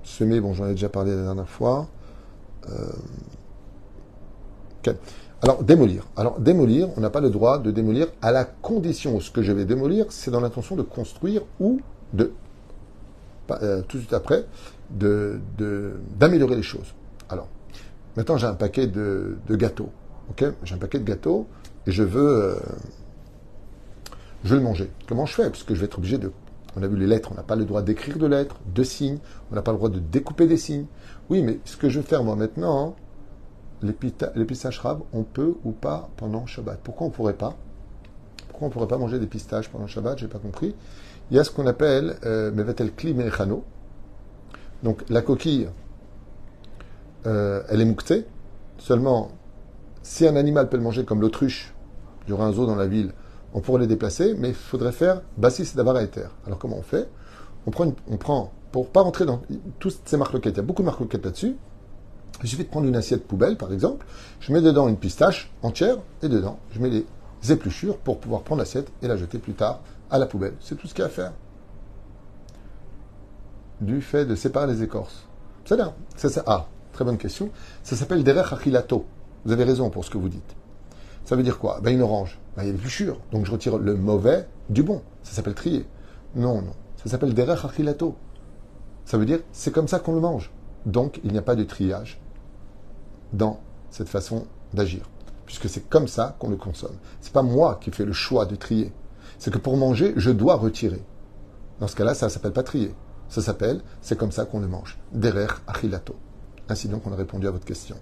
semer, 0.04 0.42
bon, 0.42 0.54
j'en 0.54 0.68
ai 0.68 0.72
déjà 0.72 0.90
parlé 0.90 1.16
la 1.16 1.24
dernière 1.24 1.48
fois. 1.48 1.88
Alors, 5.42 5.64
démolir. 5.64 6.06
Alors, 6.18 6.40
démolir, 6.42 6.90
on 6.98 7.00
n'a 7.00 7.10
pas 7.10 7.22
le 7.22 7.30
droit 7.30 7.60
de 7.60 7.72
démolir 7.72 8.08
à 8.22 8.34
la 8.34 8.44
condition 8.44 9.22
ce 9.22 9.32
que 9.32 9.42
je 9.42 9.54
vais 9.54 9.64
démolir, 9.64 10.08
c'est 10.10 10.32
dans 10.32 10.42
l'intention 10.42 10.76
de 10.76 10.82
construire 10.82 11.44
ou 11.62 11.80
de 12.12 12.34
euh, 13.52 13.82
tout 13.88 13.98
de 13.98 14.02
suite 14.02 14.14
après, 14.14 14.46
d'améliorer 14.90 16.56
les 16.56 16.64
choses. 16.64 16.94
Alors, 17.30 17.48
maintenant 18.16 18.38
j'ai 18.38 18.48
un 18.48 18.56
paquet 18.56 18.88
de, 18.88 19.38
gâteaux. 19.52 19.90
j'ai 20.38 20.76
un 20.76 20.78
paquet 20.78 21.00
de 21.00 21.06
gâteaux. 21.06 21.48
et 21.88 21.92
je 21.92 22.04
veux, 22.04 22.44
euh, 22.44 22.56
je 24.44 24.56
le 24.56 24.62
manger. 24.62 24.90
Comment 25.08 25.26
je 25.26 25.34
fais? 25.34 25.50
Parce 25.50 25.64
que 25.64 25.76
je 25.76 25.80
vais 25.80 25.86
être 25.86 25.98
obligé 25.98 26.18
de. 26.18 26.32
On 26.76 26.82
a 26.82 26.88
vu 26.88 26.98
les 26.98 27.06
lettres, 27.06 27.30
on 27.32 27.36
n'a 27.36 27.44
pas 27.44 27.56
le 27.56 27.66
droit 27.66 27.84
d'écrire 27.84 28.18
de 28.18 28.26
lettres, 28.26 28.56
de 28.74 28.84
signes, 28.84 29.20
on 29.52 29.56
n'a 29.56 29.62
pas 29.62 29.72
le 29.72 29.78
droit 29.78 29.90
de 29.90 30.00
découper 30.00 30.48
des 30.48 30.58
signes. 30.58 30.88
Oui, 31.30 31.44
mais 31.44 31.60
ce 31.66 31.78
que 31.78 31.88
je 31.88 32.00
veux 32.00 32.06
faire 32.06 32.24
moi 32.24 32.36
maintenant, 32.36 32.96
les 33.84 34.46
pistaches 34.46 34.82
on 35.12 35.24
peut 35.24 35.56
ou 35.64 35.72
pas 35.72 36.10
pendant 36.18 36.46
Shabbat? 36.46 36.80
Pourquoi 36.84 37.08
on 37.08 37.10
ne 37.10 37.16
pourrait 37.16 37.34
pas? 37.34 37.56
Pourquoi 38.48 38.68
on 38.68 38.70
ne 38.70 38.74
pourrait 38.74 38.88
pas 38.88 38.98
manger 38.98 39.20
des 39.20 39.28
pistaches 39.28 39.70
pendant 39.70 39.88
Shabbat? 39.88 40.18
J'ai 40.20 40.28
pas 40.28 40.40
compris. 40.40 40.76
Il 41.32 41.38
y 41.38 41.40
a 41.40 41.44
ce 41.44 41.52
qu'on 41.52 41.68
appelle 41.68 42.18
euh, 42.26 42.52
Mevetel 42.52 42.94
Kli 42.94 43.14
Mechano. 43.14 43.64
Donc 44.84 45.04
la 45.10 45.22
coquille, 45.22 45.70
euh, 47.26 47.64
elle 47.70 47.82
est 47.82 47.86
mouctée. 47.86 48.26
Seulement, 48.78 49.32
si 50.02 50.28
un 50.28 50.36
animal 50.36 50.70
peut 50.70 50.78
le 50.78 50.84
manger 50.84 51.06
comme 51.06 51.22
l'autruche, 51.22 51.74
il 52.26 52.32
y 52.32 52.34
aura 52.34 52.46
un 52.46 52.52
zoo 52.52 52.66
dans 52.66 52.76
la 52.76 52.88
ville, 52.88 53.14
on 53.54 53.62
pourrait 53.62 53.82
les 53.82 53.88
déplacer, 53.88 54.36
mais 54.38 54.50
il 54.50 54.56
faudrait 54.56 54.92
faire 54.92 55.22
bassis 55.38 55.76
d'avar 55.76 56.00
et 56.00 56.10
terre. 56.10 56.32
Alors 56.46 56.60
comment 56.60 56.78
on 56.78 56.82
fait? 56.82 57.08
On 57.66 57.72
prend, 57.72 57.94
on 58.10 58.18
prend, 58.18 58.52
pour 58.72 58.90
pas 58.90 59.02
rentrer 59.02 59.26
dans 59.26 59.42
toutes 59.80 60.02
ces 60.06 60.18
marques 60.18 60.34
il 60.44 60.56
y 60.56 60.60
a 60.60 60.62
beaucoup 60.62 60.82
de 60.82 60.88
marques 60.88 61.14
là-dessus, 61.14 61.56
il 62.42 62.50
suffit 62.50 62.64
de 62.64 62.70
prendre 62.70 62.88
une 62.88 62.96
assiette 62.96 63.26
poubelle, 63.26 63.58
par 63.58 63.72
exemple, 63.72 64.06
je 64.40 64.52
mets 64.52 64.62
dedans 64.62 64.90
une 64.90 64.98
pistache 64.98 65.52
entière, 65.62 65.98
et 66.24 66.28
dedans, 66.28 66.60
je 66.72 66.80
mets 66.80 66.90
les 66.90 67.06
épluchures 67.52 67.98
pour 67.98 68.20
pouvoir 68.20 68.42
prendre 68.42 68.60
l'assiette 68.60 68.92
et 69.02 69.08
la 69.08 69.16
jeter 69.16 69.38
plus 69.38 69.54
tard 69.54 69.82
à 70.14 70.20
la 70.20 70.28
poubelle. 70.28 70.54
C'est 70.60 70.76
tout 70.76 70.88
ce 70.88 70.94
qu'il 70.94 71.02
y 71.02 71.04
a 71.04 71.08
à 71.08 71.10
faire. 71.10 71.34
Du 73.82 74.00
fait 74.00 74.26
de 74.26 74.36
séparer 74.36 74.68
les 74.68 74.84
écorces. 74.84 75.28
C'est 75.66 75.76
là. 75.76 75.96
Ça, 76.16 76.30
ça, 76.30 76.44
ah, 76.46 76.68
très 76.94 77.04
bonne 77.04 77.18
question. 77.18 77.50
Ça 77.82 77.96
s'appelle 77.96 78.24
derech 78.24 78.54
achilato. 78.54 79.06
Vous 79.44 79.52
avez 79.52 79.64
raison 79.64 79.90
pour 79.90 80.06
ce 80.06 80.12
que 80.12 80.20
vous 80.20 80.30
dites. 80.30 80.56
Ça 81.26 81.36
veut 81.36 81.42
dire 81.42 81.58
quoi? 81.58 81.80
Ben, 81.82 81.92
Une 81.92 82.04
orange, 82.04 82.40
ben, 82.56 82.62
il 82.62 82.68
y 82.68 82.70
a 82.70 82.74
l'épluchure. 82.74 83.18
Donc 83.32 83.48
je 83.48 83.52
retire 83.52 83.80
le 83.80 83.96
mauvais 83.96 84.48
du 84.70 84.84
bon. 84.84 85.02
Ça 85.24 85.34
s'appelle 85.34 85.56
trier. 85.56 85.88
Non, 86.36 86.62
non. 86.62 86.74
Ça 87.04 87.10
s'appelle 87.10 87.34
derech 87.34 87.66
achilato. 87.66 88.16
Ça 89.06 89.18
veut 89.18 89.26
dire 89.26 89.40
c'est 89.52 89.72
comme 89.72 89.88
ça 89.88 89.98
qu'on 89.98 90.14
le 90.14 90.22
mange. 90.22 90.52
Donc 90.86 91.20
il 91.24 91.32
n'y 91.32 91.40
a 91.40 91.42
pas 91.42 91.56
de 91.56 91.64
triage 91.64 92.22
dans 93.34 93.60
cette 93.90 94.10
façon 94.10 94.46
d'agir. 94.76 95.10
Puisque 95.48 95.68
c'est 95.68 95.90
comme 95.90 96.08
ça 96.08 96.36
qu'on 96.38 96.50
le 96.50 96.56
consomme. 96.56 96.98
C'est 97.20 97.34
pas 97.34 97.42
moi 97.42 97.80
qui 97.82 97.90
fais 97.90 98.06
le 98.06 98.14
choix 98.14 98.46
de 98.46 98.56
trier. 98.56 98.94
C'est 99.40 99.52
que 99.52 99.58
pour 99.58 99.78
manger, 99.78 100.14
je 100.16 100.32
dois 100.32 100.56
retirer. 100.56 101.02
Dans 101.80 101.88
ce 101.88 101.96
cas-là, 101.96 102.14
ça 102.14 102.28
ne 102.28 102.32
s'appelle 102.32 102.54
pas 102.54 102.64
trier. 102.64 102.94
Ça 103.30 103.42
s'appelle, 103.42 103.82
c'est 104.02 104.18
comme 104.18 104.32
ça 104.32 104.46
qu'on 104.46 104.60
le 104.60 104.68
mange. 104.68 104.98
Derer 105.12 105.48
achilato. 105.68 106.16
Ainsi 106.70 106.88
donc, 106.88 107.06
on 107.08 107.12
a 107.12 107.16
répondu 107.16 107.48
à 107.48 107.52
votre 107.52 107.66
question. 107.66 107.96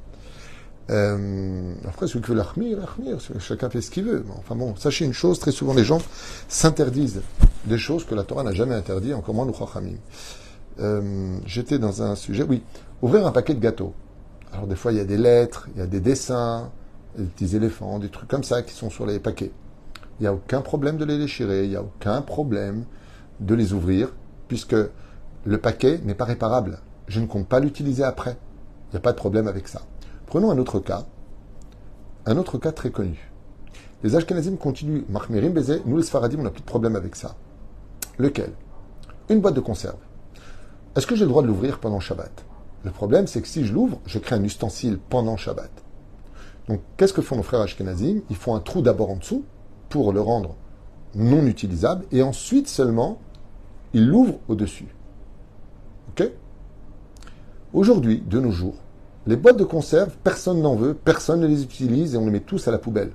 Euh, 0.89 1.73
après, 1.87 2.07
celui 2.07 2.21
qui 2.21 2.31
veut 2.31 2.35
l'achmir, 2.35 2.77
l'achmir, 2.77 3.17
chacun 3.39 3.69
fait 3.69 3.81
ce 3.81 3.91
qu'il 3.91 4.03
veut. 4.03 4.25
Enfin 4.37 4.55
bon, 4.55 4.75
sachez 4.75 5.05
une 5.05 5.13
chose, 5.13 5.39
très 5.39 5.51
souvent 5.51 5.73
les 5.73 5.83
gens 5.83 6.01
s'interdisent 6.47 7.21
des 7.65 7.77
choses 7.77 8.05
que 8.05 8.15
la 8.15 8.23
Torah 8.23 8.43
n'a 8.43 8.51
jamais 8.51 8.75
interdites, 8.75 9.13
encore 9.13 9.35
moins 9.35 9.45
nous 9.45 9.55
euh, 10.79 11.37
J'étais 11.45 11.79
dans 11.79 12.01
un 12.01 12.15
sujet, 12.15 12.43
oui, 12.43 12.63
ouvrir 13.01 13.25
un 13.25 13.31
paquet 13.31 13.53
de 13.53 13.59
gâteaux. 13.59 13.93
Alors 14.51 14.67
des 14.67 14.75
fois, 14.75 14.91
il 14.91 14.97
y 14.97 15.01
a 15.01 15.05
des 15.05 15.17
lettres, 15.17 15.69
il 15.75 15.79
y 15.79 15.83
a 15.83 15.87
des 15.87 16.01
dessins, 16.01 16.71
des 17.17 17.25
petits 17.25 17.55
éléphants, 17.55 17.99
des 17.99 18.09
trucs 18.09 18.27
comme 18.27 18.43
ça 18.43 18.61
qui 18.61 18.73
sont 18.73 18.89
sur 18.89 19.05
les 19.05 19.19
paquets. 19.19 19.51
Il 20.21 20.25
n'y 20.25 20.27
a 20.27 20.33
aucun 20.35 20.61
problème 20.61 20.97
de 20.97 21.03
les 21.03 21.17
déchirer, 21.17 21.63
il 21.63 21.71
n'y 21.71 21.75
a 21.75 21.81
aucun 21.81 22.21
problème 22.21 22.85
de 23.39 23.55
les 23.55 23.73
ouvrir, 23.73 24.13
puisque 24.47 24.75
le 25.45 25.57
paquet 25.57 25.99
n'est 26.03 26.13
pas 26.13 26.25
réparable. 26.25 26.77
Je 27.07 27.19
ne 27.21 27.25
compte 27.25 27.47
pas 27.47 27.59
l'utiliser 27.59 28.03
après. 28.03 28.37
Il 28.89 28.91
n'y 28.91 28.97
a 28.97 29.01
pas 29.01 29.13
de 29.13 29.17
problème 29.17 29.47
avec 29.47 29.67
ça. 29.67 29.81
Prenons 30.27 30.51
un 30.51 30.59
autre 30.59 30.79
cas, 30.79 31.07
un 32.27 32.37
autre 32.37 32.59
cas 32.59 32.71
très 32.71 32.91
connu. 32.91 33.31
Les 34.03 34.15
Ashkenazim 34.15 34.57
continuent, 34.57 35.05
Mahmirim 35.09 35.53
Bézé, 35.53 35.81
nous 35.87 35.97
les 35.97 36.03
Sfaradim, 36.03 36.37
on 36.37 36.43
n'a 36.43 36.51
plus 36.51 36.61
de 36.61 36.67
problème 36.67 36.95
avec 36.95 37.15
ça. 37.15 37.35
Lequel? 38.19 38.51
Une 39.29 39.41
boîte 39.41 39.55
de 39.55 39.59
conserve. 39.59 39.97
Est-ce 40.95 41.07
que 41.07 41.15
j'ai 41.15 41.23
le 41.25 41.29
droit 41.29 41.41
de 41.41 41.47
l'ouvrir 41.47 41.79
pendant 41.79 41.99
Shabbat? 41.99 42.45
Le 42.83 42.91
problème, 42.91 43.25
c'est 43.25 43.41
que 43.41 43.47
si 43.47 43.65
je 43.65 43.73
l'ouvre, 43.73 43.99
je 44.05 44.19
crée 44.19 44.35
un 44.35 44.43
ustensile 44.43 44.99
pendant 44.99 45.35
Shabbat. 45.35 45.71
Donc, 46.67 46.81
qu'est-ce 46.95 47.11
que 47.11 47.23
font 47.23 47.37
nos 47.37 47.43
frères 47.43 47.61
Ashkenazim? 47.61 48.21
Ils 48.29 48.35
font 48.35 48.53
un 48.53 48.59
trou 48.59 48.83
d'abord 48.83 49.09
en 49.09 49.15
dessous 49.15 49.45
pour 49.91 50.13
le 50.13 50.21
rendre 50.21 50.55
non 51.13 51.45
utilisable 51.45 52.05
et 52.11 52.23
ensuite 52.23 52.67
seulement, 52.67 53.19
ils 53.93 54.07
l'ouvrent 54.07 54.39
au-dessus. 54.47 54.87
OK? 56.09 56.31
Aujourd'hui, 57.73 58.23
de 58.25 58.39
nos 58.39 58.51
jours, 58.51 58.75
les 59.27 59.35
boîtes 59.35 59.57
de 59.57 59.63
conserve, 59.63 60.15
personne 60.23 60.61
n'en 60.61 60.75
veut, 60.75 60.93
personne 60.93 61.41
ne 61.41 61.47
les 61.47 61.61
utilise 61.61 62.15
et 62.15 62.17
on 62.17 62.25
les 62.25 62.31
met 62.31 62.39
tous 62.39 62.67
à 62.67 62.71
la 62.71 62.79
poubelle. 62.79 63.11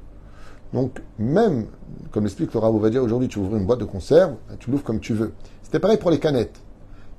Donc, 0.72 1.02
même, 1.18 1.66
comme 2.10 2.24
l'explique 2.24 2.52
le 2.52 2.60
va 2.60 2.90
dire 2.90 3.02
aujourd'hui, 3.02 3.28
tu 3.28 3.38
ouvres 3.38 3.56
une 3.56 3.66
boîte 3.66 3.80
de 3.80 3.84
conserve, 3.84 4.34
tu 4.58 4.70
l'ouvres 4.70 4.84
comme 4.84 5.00
tu 5.00 5.14
veux. 5.14 5.32
C'était 5.62 5.80
pareil 5.80 5.98
pour 5.98 6.10
les 6.10 6.18
canettes. 6.20 6.60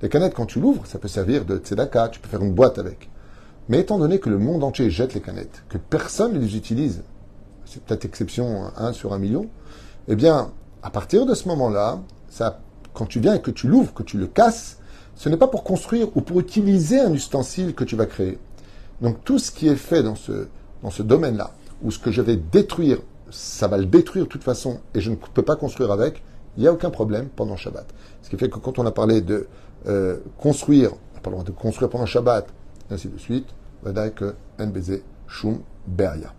Les 0.02 0.10
canettes, 0.10 0.36
quand 0.36 0.46
tu 0.46 0.60
l'ouvres, 0.60 0.86
ça 0.86 1.00
peut 1.00 1.08
servir 1.08 1.46
de 1.46 1.58
tzedaka, 1.58 2.10
tu 2.10 2.20
peux 2.20 2.30
faire 2.30 2.44
une 2.44 2.54
boîte 2.54 2.78
avec. 2.78 3.10
Mais 3.70 3.80
étant 3.80 3.98
donné 3.98 4.20
que 4.20 4.30
le 4.30 4.38
monde 4.38 4.64
entier 4.64 4.90
jette 4.92 5.16
les 5.16 5.22
canettes, 5.22 5.64
que 5.70 5.78
personne 5.78 6.34
ne 6.34 6.40
les 6.40 6.56
utilise, 6.56 7.04
c'est 7.68 7.84
peut-être 7.84 8.06
exception 8.06 8.72
1 8.78 8.94
sur 8.94 9.14
un 9.14 9.20
million, 9.20 9.48
eh 10.08 10.16
bien, 10.16 10.52
à 10.84 10.90
partir 10.90 11.26
de 11.26 11.34
ce 11.34 11.48
moment-là, 11.50 12.00
ça, 12.30 12.60
quand 12.94 13.06
tu 13.06 13.20
viens 13.20 13.36
et 13.36 13.42
que 13.42 13.52
tu 13.52 13.68
l'ouvres, 13.68 13.94
que 13.94 14.04
tu 14.04 14.18
le 14.18 14.28
casses, 14.28 14.78
ce 15.16 15.30
n'est 15.30 15.38
pas 15.38 15.48
pour 15.48 15.64
construire 15.64 16.16
ou 16.16 16.22
pour 16.22 16.40
utiliser 16.40 17.00
un 17.00 17.12
ustensile 17.14 17.74
que 17.74 17.84
tu 17.84 17.96
vas 17.96 18.06
créer. 18.06 18.38
Donc 19.02 19.24
tout 19.24 19.40
ce 19.40 19.52
qui 19.52 19.68
est 19.68 19.76
fait 19.76 20.04
dans 20.04 20.16
ce, 20.16 20.48
dans 20.84 20.92
ce 20.92 21.04
domaine-là, 21.04 21.52
ou 21.84 21.92
ce 21.92 22.00
que 22.00 22.12
je 22.12 22.22
vais 22.22 22.38
détruire, 22.38 23.00
ça 23.30 23.68
va 23.68 23.78
le 23.78 23.86
détruire 23.86 24.26
de 24.26 24.30
toute 24.30 24.44
façon 24.44 24.80
et 24.94 25.02
je 25.02 25.12
ne 25.12 25.16
peux 25.16 25.42
pas 25.42 25.56
construire 25.56 25.92
avec, 25.92 26.24
il 26.56 26.62
n'y 26.62 26.68
a 26.68 26.74
aucun 26.74 26.90
problème 26.90 27.28
pendant 27.36 27.56
Shabbat. 27.56 27.86
Ce 28.24 28.30
qui 28.30 28.38
fait 28.38 28.50
que 28.50 28.58
quand 28.58 28.80
on 28.80 28.86
a 28.86 28.92
parlé 28.92 29.22
de 29.22 29.48
euh, 29.88 30.18
construire, 30.38 30.92
on 31.26 31.44
de 31.44 31.52
construire 31.52 31.90
pendant 31.90 32.06
Shabbat, 32.06 32.48
et 32.90 32.94
ainsi 32.94 33.10
de 33.10 33.18
suite, 33.18 33.48
que 34.16 34.36
NBZ 34.60 35.02
Shum 35.28 35.60
Beria. 35.86 36.34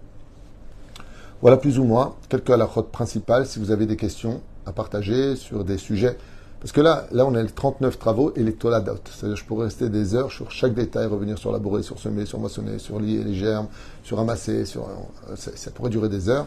Voilà 1.41 1.57
plus 1.57 1.79
ou 1.79 1.85
moins 1.85 2.17
quelques 2.29 2.51
halakhot 2.51 2.85
principales. 2.85 3.47
Si 3.47 3.59
vous 3.59 3.71
avez 3.71 3.87
des 3.87 3.97
questions 3.97 4.41
à 4.67 4.73
partager 4.73 5.37
sur 5.37 5.65
des 5.65 5.79
sujets, 5.79 6.17
parce 6.61 6.73
que 6.73 6.81
là, 6.81 7.07
là, 7.13 7.25
on 7.25 7.35
a 7.35 7.43
les 7.43 7.49
39 7.49 7.99
travaux 7.99 8.33
et 8.35 8.43
les 8.43 8.55
toladot. 8.55 8.99
C'est-à-dire, 9.05 9.37
je 9.37 9.45
pourrais 9.45 9.67
rester 9.67 9.89
des 9.89 10.17
heures 10.17 10.33
sur 10.33 10.51
chaque 10.51 10.75
détail, 10.75 11.07
revenir 11.07 11.39
sur 11.39 11.53
laborer, 11.53 11.85
sur 11.85 12.01
semer, 12.01 12.27
sur 12.27 12.41
moissonner, 12.41 12.81
sur 12.81 12.99
lier 12.99 13.23
les 13.23 13.35
germes, 13.35 13.69
sur 14.03 14.17
ramasser, 14.17 14.65
sur, 14.65 14.89
euh, 14.89 15.37
ça, 15.37 15.71
pourrait 15.71 15.91
durer 15.91 16.09
des 16.09 16.29
heures. 16.29 16.47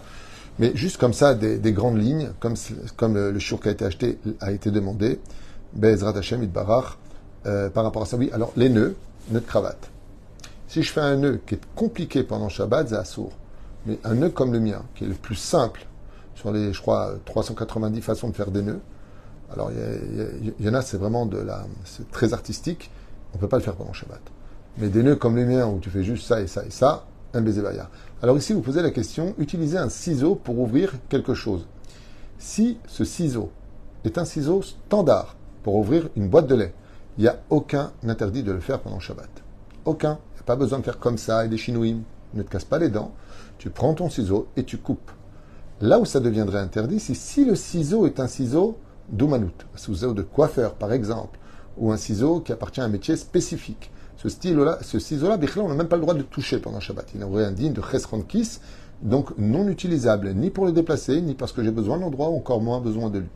Mais 0.60 0.76
juste 0.76 0.98
comme 0.98 1.14
ça, 1.14 1.34
des, 1.34 1.72
grandes 1.72 1.98
lignes, 1.98 2.32
comme, 2.42 2.56
comme 2.98 3.14
le, 3.14 3.32
le 3.32 3.40
qui 3.40 3.68
a 3.70 3.72
été 3.72 3.86
acheté 3.86 4.20
a 4.42 4.52
été 4.52 4.70
demandé. 4.70 5.20
Bezrat 5.74 6.18
Hashem 6.18 6.44
Itbarach, 6.44 6.98
euh, 7.46 7.70
par 7.70 7.86
rapport 7.86 8.02
à 8.02 8.06
ça. 8.06 8.18
Oui, 8.18 8.30
alors 8.34 8.52
les 8.58 8.68
nœuds, 8.68 8.96
nœuds 9.30 9.40
de 9.40 9.46
cravate. 9.46 9.90
Si 10.68 10.84
je 10.84 10.92
fais 10.92 11.00
un 11.00 11.16
nœud 11.16 11.40
qui 11.46 11.56
est 11.56 11.62
compliqué 11.74 12.24
pendant 12.24 12.50
Shabbat, 12.50 12.90
c'est 12.90 12.96
assourd. 12.96 13.32
Mais 13.86 14.00
un 14.04 14.16
nœud 14.16 14.30
comme 14.30 14.54
le 14.54 14.60
mien, 14.60 14.84
qui 14.96 15.06
est 15.06 15.08
le 15.08 15.14
plus 15.14 15.36
simple 15.36 15.86
sur 16.36 16.52
les, 16.52 16.74
je 16.74 16.82
crois, 16.82 17.16
390 17.26 18.02
façons 18.02 18.30
de 18.30 18.36
faire 18.36 18.52
des 18.52 18.62
nœuds. 18.62 18.80
Alors, 19.54 19.72
il 19.72 20.66
y, 20.66 20.70
en 20.70 20.74
a, 20.74 20.82
c'est 20.82 20.98
vraiment 20.98 21.26
de 21.26 21.38
la, 21.38 21.66
c'est 21.84 22.10
très 22.10 22.34
artistique. 22.34 22.90
On 23.34 23.38
ne 23.38 23.42
peut 23.42 23.50
pas 23.50 23.58
le 23.58 23.64
faire 23.64 23.76
pendant 23.76 23.94
Shabbat. 23.94 24.22
Mais 24.78 24.88
des 24.88 25.04
nœuds 25.04 25.18
comme 25.18 25.36
les 25.36 25.46
miens, 25.46 25.68
où 25.68 25.80
tu 25.80 25.90
fais 25.90 26.04
juste 26.04 26.26
ça 26.26 26.40
et 26.40 26.48
ça 26.48 26.64
et 26.66 26.70
ça, 26.70 27.06
un 27.34 27.42
baiser 27.42 27.64
Alors 28.22 28.38
ici, 28.38 28.54
vous 28.54 28.62
posez 28.62 28.82
la 28.82 28.92
question, 28.92 29.36
utilisez 29.38 29.78
un 29.78 29.90
ciseau 29.90 30.36
pour 30.36 30.60
ouvrir 30.60 30.94
quelque 31.10 31.34
chose. 31.34 31.66
Si 32.40 32.78
ce 32.88 33.04
ciseau 33.04 33.52
est 34.06 34.18
un 34.18 34.26
ciseau 34.26 34.62
standard, 34.62 35.36
pour 35.64 35.76
ouvrir 35.76 36.10
une 36.16 36.28
boîte 36.28 36.48
de 36.48 36.56
lait. 36.56 36.74
Il 37.18 37.24
n'y 37.24 37.28
a 37.28 37.40
aucun 37.50 37.92
interdit 38.08 38.44
de 38.44 38.52
le 38.52 38.60
faire 38.60 38.80
pendant 38.80 39.00
Shabbat. 39.00 39.30
Aucun. 39.86 40.20
Il 40.34 40.36
n'y 40.36 40.40
a 40.40 40.44
pas 40.44 40.56
besoin 40.56 40.80
de 40.80 40.84
faire 40.84 41.00
comme 41.00 41.18
ça 41.18 41.46
et 41.46 41.50
des 41.50 41.58
chinouïm. 41.58 42.04
Ne 42.34 42.44
te 42.44 42.50
casse 42.50 42.64
pas 42.64 42.80
les 42.80 42.90
dents. 42.90 43.14
Tu 43.62 43.70
prends 43.70 43.94
ton 43.94 44.10
ciseau 44.10 44.48
et 44.58 44.64
tu 44.64 44.80
coupes. 44.80 45.12
Là 45.82 46.00
où 46.00 46.06
ça 46.06 46.20
deviendrait 46.20 46.58
interdit, 46.58 47.00
c'est 47.00 47.14
si 47.14 47.46
le 47.46 47.54
ciseau 47.54 48.08
est 48.08 48.20
un 48.20 48.26
ciseau 48.26 48.80
d'Oumanut, 49.10 49.54
un 49.76 49.78
ciseau 49.78 50.16
de 50.16 50.24
coiffeur 50.24 50.74
par 50.74 50.92
exemple, 50.92 51.38
ou 51.78 51.92
un 51.92 51.98
ciseau 51.98 52.40
qui 52.40 52.52
appartient 52.52 52.82
à 52.82 52.86
un 52.86 52.88
métier 52.88 53.16
spécifique. 53.16 53.92
Ce, 54.18 54.30
style-là, 54.30 54.80
ce 54.82 54.98
ciseau-là, 54.98 55.38
on 55.58 55.68
n'a 55.68 55.76
même 55.76 55.88
pas 55.88 55.98
le 55.98 56.02
droit 56.02 56.16
de 56.16 56.22
le 56.22 56.26
toucher 56.26 56.58
pendant 56.58 56.80
Shabbat. 56.80 57.10
Il 57.14 57.24
aurait 57.24 57.46
un 57.46 57.52
digne 57.52 57.74
de 57.74 57.84
Chesronkis, 57.84 58.62
donc 59.04 59.38
non 59.38 59.68
utilisable, 59.68 60.34
ni 60.34 60.50
pour 60.50 60.66
le 60.66 60.72
déplacer, 60.72 61.22
ni 61.22 61.36
parce 61.36 61.52
que 61.52 61.64
j'ai 61.64 61.70
besoin 61.70 61.98
de 61.98 62.02
l'endroit, 62.02 62.30
ou 62.30 62.38
encore 62.38 62.62
moins 62.62 62.82
besoin 62.82 63.12
de 63.12 63.20
lui. 63.20 63.30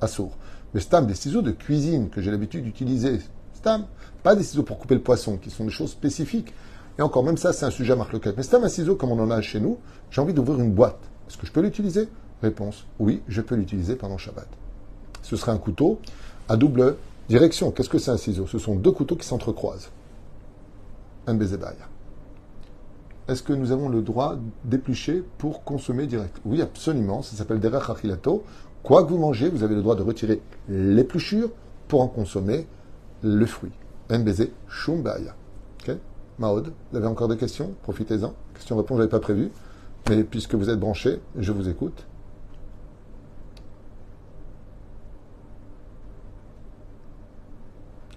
Assour. 0.00 0.30
Mais 0.72 0.80
stam, 0.80 1.06
des 1.06 1.14
ciseaux 1.14 1.42
de 1.42 1.50
cuisine 1.50 2.08
que 2.08 2.22
j'ai 2.22 2.30
l'habitude 2.30 2.64
d'utiliser. 2.64 3.20
Stam, 3.52 3.84
pas 4.22 4.34
des 4.34 4.44
ciseaux 4.44 4.62
pour 4.62 4.78
couper 4.78 4.94
le 4.94 5.02
poisson, 5.02 5.36
qui 5.36 5.50
sont 5.50 5.66
des 5.66 5.70
choses 5.70 5.90
spécifiques. 5.90 6.54
Et 6.98 7.02
encore, 7.02 7.22
même 7.22 7.36
ça, 7.36 7.52
c'est 7.52 7.64
un 7.64 7.70
sujet 7.70 7.92
à 7.92 7.96
marque 7.96 8.14
Mais 8.36 8.42
stam, 8.42 8.64
un 8.64 8.68
ciseau 8.68 8.96
comme 8.96 9.12
on 9.12 9.20
en 9.20 9.30
a 9.30 9.40
chez 9.40 9.60
nous, 9.60 9.78
j'ai 10.10 10.20
envie 10.20 10.34
d'ouvrir 10.34 10.60
une 10.60 10.72
boîte. 10.72 10.98
Est-ce 11.28 11.36
que 11.36 11.46
je 11.46 11.52
peux 11.52 11.60
l'utiliser? 11.60 12.08
Réponse, 12.42 12.86
oui, 12.98 13.22
je 13.28 13.40
peux 13.40 13.54
l'utiliser 13.54 13.96
pendant 13.96 14.18
Shabbat. 14.18 14.48
Ce 15.22 15.36
serait 15.36 15.52
un 15.52 15.58
couteau 15.58 16.00
à 16.48 16.56
double 16.56 16.96
direction. 17.28 17.70
Qu'est-ce 17.70 17.88
que 17.88 17.98
c'est 17.98 18.10
un 18.10 18.16
ciseau 18.16 18.46
Ce 18.46 18.58
sont 18.58 18.74
deux 18.74 18.92
couteaux 18.92 19.16
qui 19.16 19.26
s'entrecroisent. 19.26 19.90
Un 21.26 21.36
est-ce 23.28 23.42
que 23.42 23.52
nous 23.52 23.72
avons 23.72 23.90
le 23.90 24.00
droit 24.00 24.38
d'éplucher 24.64 25.22
pour 25.36 25.62
consommer 25.62 26.06
direct? 26.06 26.40
Oui, 26.46 26.62
absolument. 26.62 27.20
Ça 27.20 27.36
s'appelle 27.36 27.60
derech 27.60 27.90
achilato. 27.90 28.42
Quoi 28.82 29.04
que 29.04 29.10
vous 29.10 29.18
mangez, 29.18 29.50
vous 29.50 29.62
avez 29.62 29.74
le 29.74 29.82
droit 29.82 29.96
de 29.96 30.02
retirer 30.02 30.40
l'épluchure 30.66 31.50
pour 31.88 32.00
en 32.00 32.08
consommer 32.08 32.66
le 33.22 33.44
fruit. 33.44 33.72
NBZ, 34.08 34.48
Shumbaya. 34.66 35.34
Ok 36.38 36.40
Maud, 36.40 36.72
vous 36.90 36.96
avez 36.96 37.06
encore 37.06 37.28
des 37.28 37.36
questions? 37.36 37.74
Profitez-en. 37.82 38.34
Question-réponse, 38.54 38.96
je 38.96 39.02
n'avais 39.02 39.10
pas 39.10 39.20
prévu. 39.20 39.50
Mais 40.08 40.22
puisque 40.24 40.54
vous 40.54 40.70
êtes 40.70 40.78
branché, 40.78 41.20
je 41.36 41.52
vous 41.52 41.68
écoute. 41.68 42.06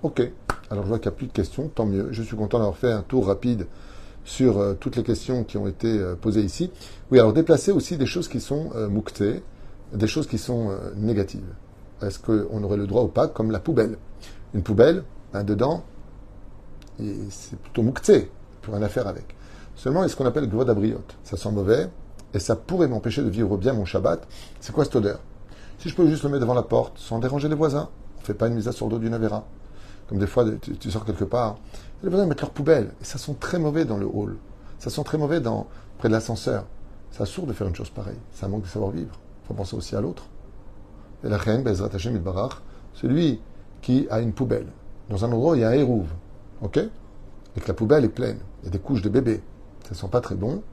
Ok. 0.03 0.31
Alors 0.69 0.83
je 0.83 0.89
vois 0.89 0.99
qu'il 0.99 1.09
n'y 1.09 1.15
a 1.15 1.17
plus 1.17 1.27
de 1.27 1.31
questions, 1.31 1.67
tant 1.67 1.85
mieux. 1.85 2.09
Je 2.11 2.23
suis 2.23 2.37
content 2.37 2.59
d'avoir 2.59 2.77
fait 2.77 2.91
un 2.91 3.01
tour 3.01 3.27
rapide 3.27 3.67
sur 4.23 4.59
euh, 4.59 4.73
toutes 4.73 4.95
les 4.95 5.03
questions 5.03 5.43
qui 5.43 5.57
ont 5.57 5.67
été 5.67 5.87
euh, 5.87 6.15
posées 6.15 6.43
ici. 6.43 6.71
Oui, 7.11 7.19
alors 7.19 7.33
déplacer 7.33 7.71
aussi 7.71 7.97
des 7.97 8.05
choses 8.05 8.27
qui 8.27 8.39
sont 8.39 8.69
euh, 8.75 8.89
des 9.93 10.07
choses 10.07 10.27
qui 10.27 10.37
sont 10.37 10.69
euh, 10.69 10.91
négatives. 10.95 11.53
Est-ce 12.01 12.19
qu'on 12.19 12.63
aurait 12.63 12.77
le 12.77 12.87
droit 12.87 13.03
ou 13.03 13.07
pas, 13.07 13.27
comme 13.27 13.51
la 13.51 13.59
poubelle? 13.59 13.97
Une 14.53 14.63
poubelle, 14.63 15.03
un 15.33 15.43
dedans, 15.43 15.83
c'est 17.29 17.59
plutôt 17.59 17.83
moukté, 17.83 18.31
pour 18.61 18.73
rien 18.73 18.83
à 18.83 18.89
faire 18.89 19.07
avec. 19.07 19.35
Seulement, 19.75 20.01
il 20.01 20.03
y 20.03 20.05
a 20.05 20.09
ce 20.09 20.15
qu'on 20.15 20.25
appelle 20.25 20.47
gvodabriot. 20.47 21.01
Ça 21.23 21.37
sent 21.37 21.51
mauvais, 21.51 21.89
et 22.33 22.39
ça 22.39 22.55
pourrait 22.55 22.87
m'empêcher 22.87 23.23
de 23.23 23.29
vivre 23.29 23.57
bien 23.57 23.73
mon 23.73 23.85
Shabbat. 23.85 24.27
C'est 24.59 24.71
quoi 24.71 24.85
cette 24.85 24.95
odeur? 24.95 25.19
Si 25.79 25.89
je 25.89 25.95
peux 25.95 26.07
juste 26.07 26.23
le 26.23 26.29
mettre 26.29 26.41
devant 26.41 26.53
la 26.53 26.63
porte, 26.63 26.97
sans 26.97 27.19
déranger 27.19 27.49
les 27.49 27.55
voisins, 27.55 27.89
on 28.17 28.21
ne 28.21 28.25
fait 28.25 28.33
pas 28.33 28.47
une 28.47 28.55
mise 28.55 28.67
à 28.67 28.71
sur 28.71 28.87
le 28.87 28.99
dos. 28.99 29.19
Comme 30.07 30.19
des 30.19 30.27
fois, 30.27 30.45
tu, 30.79 30.91
sors 30.91 31.05
quelque 31.05 31.23
part, 31.23 31.57
les 32.03 32.09
voisins 32.09 32.25
mettent 32.25 32.41
leur 32.41 32.51
poubelle, 32.51 32.91
et 33.01 33.05
ça 33.05 33.17
sent 33.17 33.35
très 33.39 33.57
mauvais 33.59 33.85
dans 33.85 33.97
le 33.97 34.05
hall. 34.05 34.37
Ça 34.77 34.89
sent 34.89 35.03
très 35.03 35.17
mauvais 35.17 35.41
près 35.97 36.07
de 36.07 36.13
l'ascenseur. 36.13 36.65
C'est 37.11 37.25
sourd 37.25 37.45
de 37.45 37.53
faire 37.53 37.67
une 37.67 37.75
chose 37.75 37.89
pareille. 37.89 38.19
Un 38.41 38.47
manque 38.47 38.63
de 38.63 38.67
savoir-vivre. 38.67 39.19
Il 39.43 39.47
faut 39.47 39.53
penser 39.53 39.75
aussi 39.75 39.95
à 39.95 40.01
l'autre. 40.01 40.23
Et 41.23 41.29
la 41.29 41.37
reine, 41.37 41.63
Bezrat 41.63 41.89
celui 42.93 43.39
qui 43.81 44.07
a 44.09 44.19
une 44.19 44.33
poubelle, 44.33 44.67
dans 45.09 45.23
un 45.25 45.31
endroit 45.31 45.55
il 45.55 45.61
y 45.61 45.63
a 45.63 45.69
un 45.69 45.73
hérouve, 45.73 46.09
ok 46.61 46.77
Et 46.77 47.59
que 47.59 47.67
la 47.67 47.73
poubelle 47.73 48.05
est 48.05 48.09
pleine, 48.09 48.39
il 48.61 48.65
y 48.65 48.67
a 48.69 48.71
des 48.71 48.79
couches 48.79 49.01
de 49.01 49.09
bébés, 49.09 49.41
ça 49.83 49.91
ne 49.91 49.95
sent 49.95 50.07
pas 50.09 50.21
très 50.21 50.35
bon, 50.35 50.63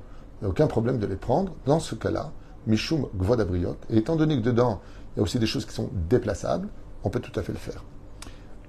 il 0.41 0.45
n'y 0.45 0.47
a 0.47 0.51
aucun 0.51 0.67
problème 0.67 0.99
de 0.99 1.07
les 1.07 1.17
prendre. 1.17 1.53
Dans 1.67 1.81
ce 1.81 1.95
cas-là, 1.95 2.33
Mishum 2.67 3.09
Gvodabriot, 3.17 3.77
et 3.91 3.99
étant 3.99 4.17
donné 4.17 4.37
que 4.37 4.43
dedans, 4.43 4.81
il 5.15 5.19
y 5.19 5.21
a 5.21 5.23
aussi 5.23 5.39
des 5.39 5.47
choses 5.47 5.65
qui 5.67 5.73
sont 5.73 5.91
déplaçables, 6.09 6.69
on 7.03 7.11
peut 7.11 7.21
tout 7.21 7.39
à 7.39 7.43
fait 7.43 7.53
le 7.53 7.59
faire. 7.59 7.83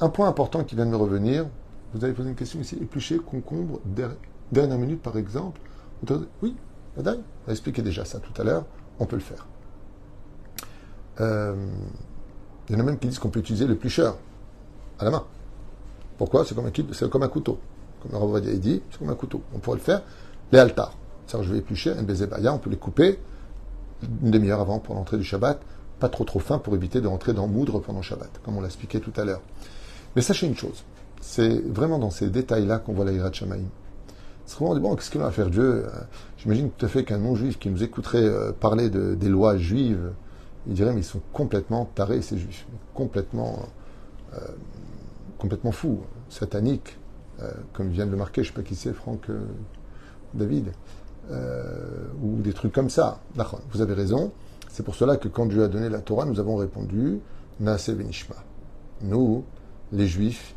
Un 0.02 0.10
point 0.10 0.28
important 0.28 0.64
qui 0.64 0.76
vient 0.76 0.86
de 0.86 0.92
me 0.92 0.96
revenir, 0.96 1.46
vous 1.94 2.04
avez 2.04 2.14
posé 2.14 2.30
une 2.30 2.36
question 2.36 2.60
ici, 2.60 2.78
éplucher 2.82 3.18
concombre, 3.18 3.80
dernière 4.52 4.78
minute 4.78 5.02
par 5.02 5.18
exemple. 5.18 5.60
Oui, 6.42 6.56
madame, 6.96 7.20
on 7.46 7.50
a 7.50 7.52
expliqué 7.52 7.82
déjà 7.82 8.06
ça 8.06 8.20
tout 8.20 8.40
à 8.42 8.44
l'heure, 8.44 8.66
on 9.00 9.06
peut 9.06 9.18
le 9.18 9.22
faire. 9.22 9.46
Euh, 11.20 11.56
il 12.70 12.76
y 12.76 12.78
en 12.78 12.82
a 12.82 12.84
même 12.84 12.98
qui 12.98 13.08
disent 13.08 13.20
qu'on 13.20 13.30
peut 13.30 13.40
utiliser 13.40 13.68
l'éplucheur 13.68 14.18
à 15.00 15.06
la 15.06 15.12
main. 15.12 15.26
Pourquoi? 16.20 16.46
C'est 16.46 16.54
comme, 16.54 16.68
un, 16.68 17.08
comme 17.08 17.24
un 17.24 17.28
couteau. 17.28 17.58
Comme 18.04 18.20
Ravodia 18.20 18.54
dit, 18.54 18.84
c'est 18.92 19.00
comme 19.00 19.10
un 19.10 19.16
couteau. 19.16 19.42
On 19.56 19.60
pourrait 19.60 19.78
le 19.78 19.84
faire. 19.84 20.04
Les 20.52 20.60
altars. 20.60 20.96
cest 21.26 21.42
je 21.42 21.52
vais 21.52 21.60
éplucher 21.60 21.92
un 21.92 22.04
baiser 22.04 22.28
on 22.52 22.58
peut 22.60 22.70
les 22.70 22.78
couper 22.78 23.20
une 24.24 24.32
demi-heure 24.32 24.60
avant 24.60 24.80
pour 24.80 24.96
l'entrée 24.96 25.18
du 25.18 25.24
Shabbat. 25.24 25.60
Pas 26.00 26.10
trop 26.10 26.26
trop 26.26 26.40
fin 26.40 26.60
pour 26.60 26.76
éviter 26.76 27.02
de 27.02 27.08
rentrer 27.08 27.34
dans 27.34 27.48
moudre 27.48 27.80
pendant 27.80 28.02
Shabbat, 28.02 28.30
comme 28.44 28.58
on 28.58 28.62
l'a 28.62 28.68
expliqué 28.68 29.00
tout 29.00 29.14
à 29.18 29.26
l'heure. 29.26 29.42
Mais 30.16 30.22
sachez 30.22 30.48
une 30.48 30.56
chose, 30.56 30.84
c'est 31.22 31.62
vraiment 31.68 32.00
dans 32.00 32.10
ces 32.10 32.30
détails-là 32.30 32.80
qu'on 32.80 32.94
voit 32.94 33.06
la 33.06 33.12
Hirat 33.12 33.34
Shamaïm. 33.34 33.68
C'est 34.46 34.58
vraiment 34.58 34.74
dit, 34.76 34.82
bon, 34.82 34.96
qu'est-ce 34.96 35.12
qu'il 35.12 35.22
va 35.22 35.32
faire 35.32 35.50
Dieu? 35.50 35.86
Euh, 35.86 35.90
J'imagine 36.38 36.70
tout 36.72 36.86
à 36.86 36.90
fait 36.90 37.04
qu'un 37.04 37.18
non-juif 37.18 37.60
qui 37.60 37.70
nous 37.70 37.84
écouterait 37.84 38.24
euh, 38.24 38.52
parler 38.52 38.90
de, 38.90 39.14
des 39.14 39.30
lois 39.30 39.58
juives, 39.58 40.12
il 40.68 40.74
dirait, 40.74 40.94
mais 40.94 41.02
ils 41.02 41.06
sont 41.06 41.22
complètement 41.34 41.86
tarés, 41.96 42.22
ces 42.22 42.38
juifs, 42.38 42.66
complètement, 42.94 43.60
euh, 44.34 44.38
complètement 45.40 45.72
fous, 45.72 46.02
sataniques, 46.30 46.98
comme 47.74 47.90
vient 47.90 48.06
de 48.06 48.12
le 48.12 48.18
marquer, 48.18 48.44
je 48.44 48.50
ne 48.52 48.54
sais 48.54 48.62
pas 48.62 48.68
qui 48.68 48.76
c'est, 48.76 48.94
Franck 48.94 49.28
David, 50.34 50.72
ou 52.22 52.42
des 52.42 52.54
trucs 52.54 52.74
comme 52.74 52.90
ça. 52.90 53.22
Vous 53.72 53.82
avez 53.82 53.94
raison. 53.94 54.32
C'est 54.70 54.84
pour 54.84 54.94
cela 54.94 55.18
que 55.18 55.28
quand 55.28 55.48
Dieu 55.48 55.64
a 55.64 55.68
donné 55.68 55.90
la 55.90 56.00
Torah, 56.00 56.26
nous 56.26 56.40
avons 56.40 56.58
répondu, 56.58 57.20
Benishma. 57.60 58.36
Nous, 59.02 59.44
les 59.92 60.06
Juifs, 60.06 60.54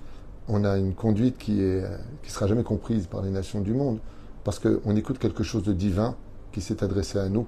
on 0.49 0.65
a 0.65 0.77
une 0.77 0.95
conduite 0.95 1.39
qui 1.39 1.63
est 1.63 1.85
qui 2.23 2.31
sera 2.31 2.47
jamais 2.47 2.65
comprise 2.65 3.07
par 3.07 3.23
les 3.23 3.31
nations 3.31 3.61
du 3.61 3.73
monde, 3.73 3.99
parce 4.45 4.59
qu'on 4.59 4.97
écoute 4.97 5.19
quelque 5.19 5.45
chose 5.45 5.63
de 5.63 5.73
divin 5.73 6.17
qui 6.51 6.61
s'est 6.61 6.83
adressé 6.83 7.19
à 7.19 7.29
nous 7.29 7.47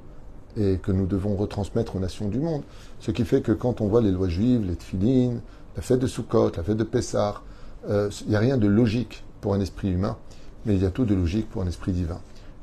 et 0.57 0.79
que 0.79 0.93
nous 0.93 1.07
devons 1.07 1.35
retransmettre 1.35 1.97
aux 1.97 1.99
nations 1.99 2.29
du 2.29 2.39
monde. 2.39 2.63
Ce 3.01 3.11
qui 3.11 3.25
fait 3.25 3.43
que 3.43 3.51
quand 3.51 3.81
on 3.81 3.89
voit 3.89 4.01
les 4.01 4.13
lois 4.13 4.29
juives, 4.29 4.65
les 4.65 4.77
tfilines, 4.77 5.41
la 5.77 5.83
fête 5.83 6.01
de 6.01 6.07
Sukkot, 6.07 6.53
la 6.57 6.63
fête 6.63 6.77
de 6.77 6.85
Pessah, 6.85 7.43
euh, 7.89 8.11
il 8.23 8.31
n'y 8.31 8.37
a 8.37 8.41
rien 8.41 8.57
de 8.57 8.67
logique 8.67 9.25
pour 9.41 9.55
un 9.55 9.61
esprit 9.61 9.91
humain, 9.91 10.17
mais 10.65 10.75
il 10.75 10.83
y 10.83 10.87
a 10.87 10.91
tout 10.91 11.05
de 11.05 11.15
logique 11.15 11.49
pour 11.51 11.63
un 11.63 11.67
esprit 11.67 11.93
divin. 11.93 12.21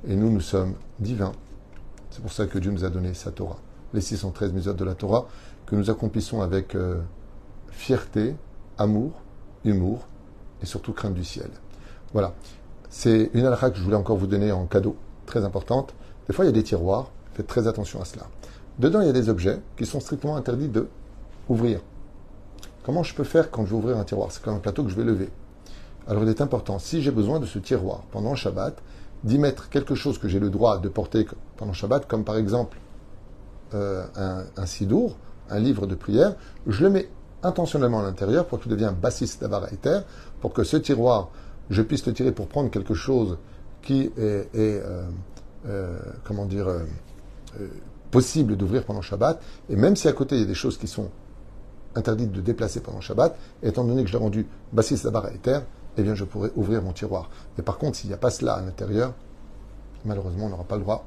Et 0.07 0.15
nous, 0.15 0.31
nous 0.31 0.41
sommes 0.41 0.73
divins. 0.99 1.33
C'est 2.09 2.21
pour 2.21 2.31
ça 2.31 2.47
que 2.47 2.57
Dieu 2.57 2.71
nous 2.71 2.83
a 2.83 2.89
donné 2.89 3.13
sa 3.13 3.31
Torah, 3.31 3.59
les 3.93 4.01
613 4.01 4.53
mesures 4.53 4.75
de 4.75 4.83
la 4.83 4.95
Torah, 4.95 5.27
que 5.65 5.75
nous 5.75 5.89
accomplissons 5.89 6.41
avec 6.41 6.75
euh, 6.75 6.99
fierté, 7.69 8.35
amour, 8.77 9.21
humour 9.63 10.07
et 10.61 10.65
surtout 10.65 10.93
crainte 10.93 11.13
du 11.13 11.23
ciel. 11.23 11.49
Voilà. 12.13 12.33
C'est 12.89 13.29
une 13.33 13.45
halakha 13.45 13.69
que 13.69 13.77
je 13.77 13.83
voulais 13.83 13.95
encore 13.95 14.17
vous 14.17 14.27
donner 14.27 14.51
en 14.51 14.65
cadeau, 14.65 14.97
très 15.25 15.45
importante. 15.45 15.93
Des 16.27 16.33
fois, 16.33 16.43
il 16.43 16.47
y 16.47 16.49
a 16.49 16.53
des 16.53 16.63
tiroirs, 16.63 17.11
faites 17.33 17.47
très 17.47 17.67
attention 17.67 18.01
à 18.01 18.05
cela. 18.05 18.27
Dedans, 18.79 19.01
il 19.01 19.07
y 19.07 19.09
a 19.09 19.13
des 19.13 19.29
objets 19.29 19.59
qui 19.77 19.85
sont 19.85 19.99
strictement 19.99 20.35
interdits 20.35 20.67
de 20.67 20.87
ouvrir. 21.47 21.79
Comment 22.83 23.03
je 23.03 23.13
peux 23.13 23.23
faire 23.23 23.51
quand 23.51 23.65
je 23.65 23.71
vais 23.71 23.75
ouvrir 23.75 23.97
un 23.97 24.03
tiroir? 24.03 24.31
C'est 24.31 24.41
comme 24.43 24.55
un 24.55 24.59
plateau 24.59 24.83
que 24.83 24.89
je 24.89 24.95
vais 24.95 25.03
lever. 25.03 25.29
Alors, 26.07 26.23
il 26.23 26.29
est 26.29 26.41
important, 26.41 26.79
si 26.79 27.01
j'ai 27.01 27.11
besoin 27.11 27.39
de 27.39 27.45
ce 27.45 27.59
tiroir 27.59 28.01
pendant 28.11 28.33
Shabbat, 28.35 28.81
d'y 29.23 29.37
mettre 29.37 29.69
quelque 29.69 29.93
chose 29.93 30.17
que 30.17 30.27
j'ai 30.27 30.39
le 30.39 30.49
droit 30.49 30.79
de 30.79 30.89
porter 30.89 31.27
pendant 31.57 31.73
Shabbat, 31.73 32.07
comme 32.07 32.23
par 32.23 32.37
exemple 32.37 32.77
euh, 33.75 34.03
un, 34.15 34.65
sidour, 34.65 35.15
un 35.49 35.59
livre 35.59 35.85
de 35.85 35.93
prière, 35.93 36.35
je 36.65 36.83
le 36.83 36.89
mets 36.89 37.09
intentionnellement 37.43 37.99
à 37.99 38.03
l'intérieur 38.03 38.47
pour 38.47 38.59
qu'il 38.59 38.71
devienne 38.71 38.95
bassis 38.95 39.37
d'avara 39.39 39.67
pour 40.39 40.53
que 40.53 40.63
ce 40.63 40.77
tiroir, 40.77 41.29
je 41.69 41.83
puisse 41.83 42.05
le 42.07 42.13
tirer 42.13 42.31
pour 42.31 42.47
prendre 42.47 42.71
quelque 42.71 42.95
chose 42.95 43.37
qui 43.83 44.11
est, 44.17 44.47
euh, 44.55 45.07
euh, 45.67 45.99
comment 46.23 46.45
dire, 46.45 46.67
possible 48.09 48.57
d'ouvrir 48.57 48.85
pendant 48.85 49.01
Shabbat. 49.01 49.39
Et 49.69 49.75
même 49.75 49.95
si 49.95 50.07
à 50.07 50.13
côté 50.13 50.35
il 50.35 50.41
y 50.41 50.43
a 50.43 50.47
des 50.47 50.55
choses 50.55 50.77
qui 50.77 50.87
sont 50.87 51.11
interdites 51.95 52.31
de 52.31 52.41
déplacer 52.41 52.79
pendant 52.79 53.01
Shabbat, 53.01 53.37
étant 53.63 53.83
donné 53.83 54.03
que 54.03 54.09
je 54.09 54.13
l'ai 54.13 54.23
rendu 54.23 54.47
bassis 54.71 55.03
d'avara 55.03 55.29
eh 55.97 56.03
bien 56.03 56.15
je 56.15 56.23
pourrais 56.23 56.51
ouvrir 56.55 56.81
mon 56.81 56.93
tiroir. 56.93 57.29
Mais 57.57 57.63
par 57.63 57.77
contre, 57.77 57.97
s'il 57.97 58.09
n'y 58.09 58.13
a 58.13 58.17
pas 58.17 58.29
cela 58.29 58.53
à 58.53 58.61
l'intérieur, 58.61 59.13
malheureusement, 60.05 60.45
on 60.45 60.49
n'aura 60.49 60.63
pas 60.63 60.77
le 60.77 60.83
droit 60.83 61.05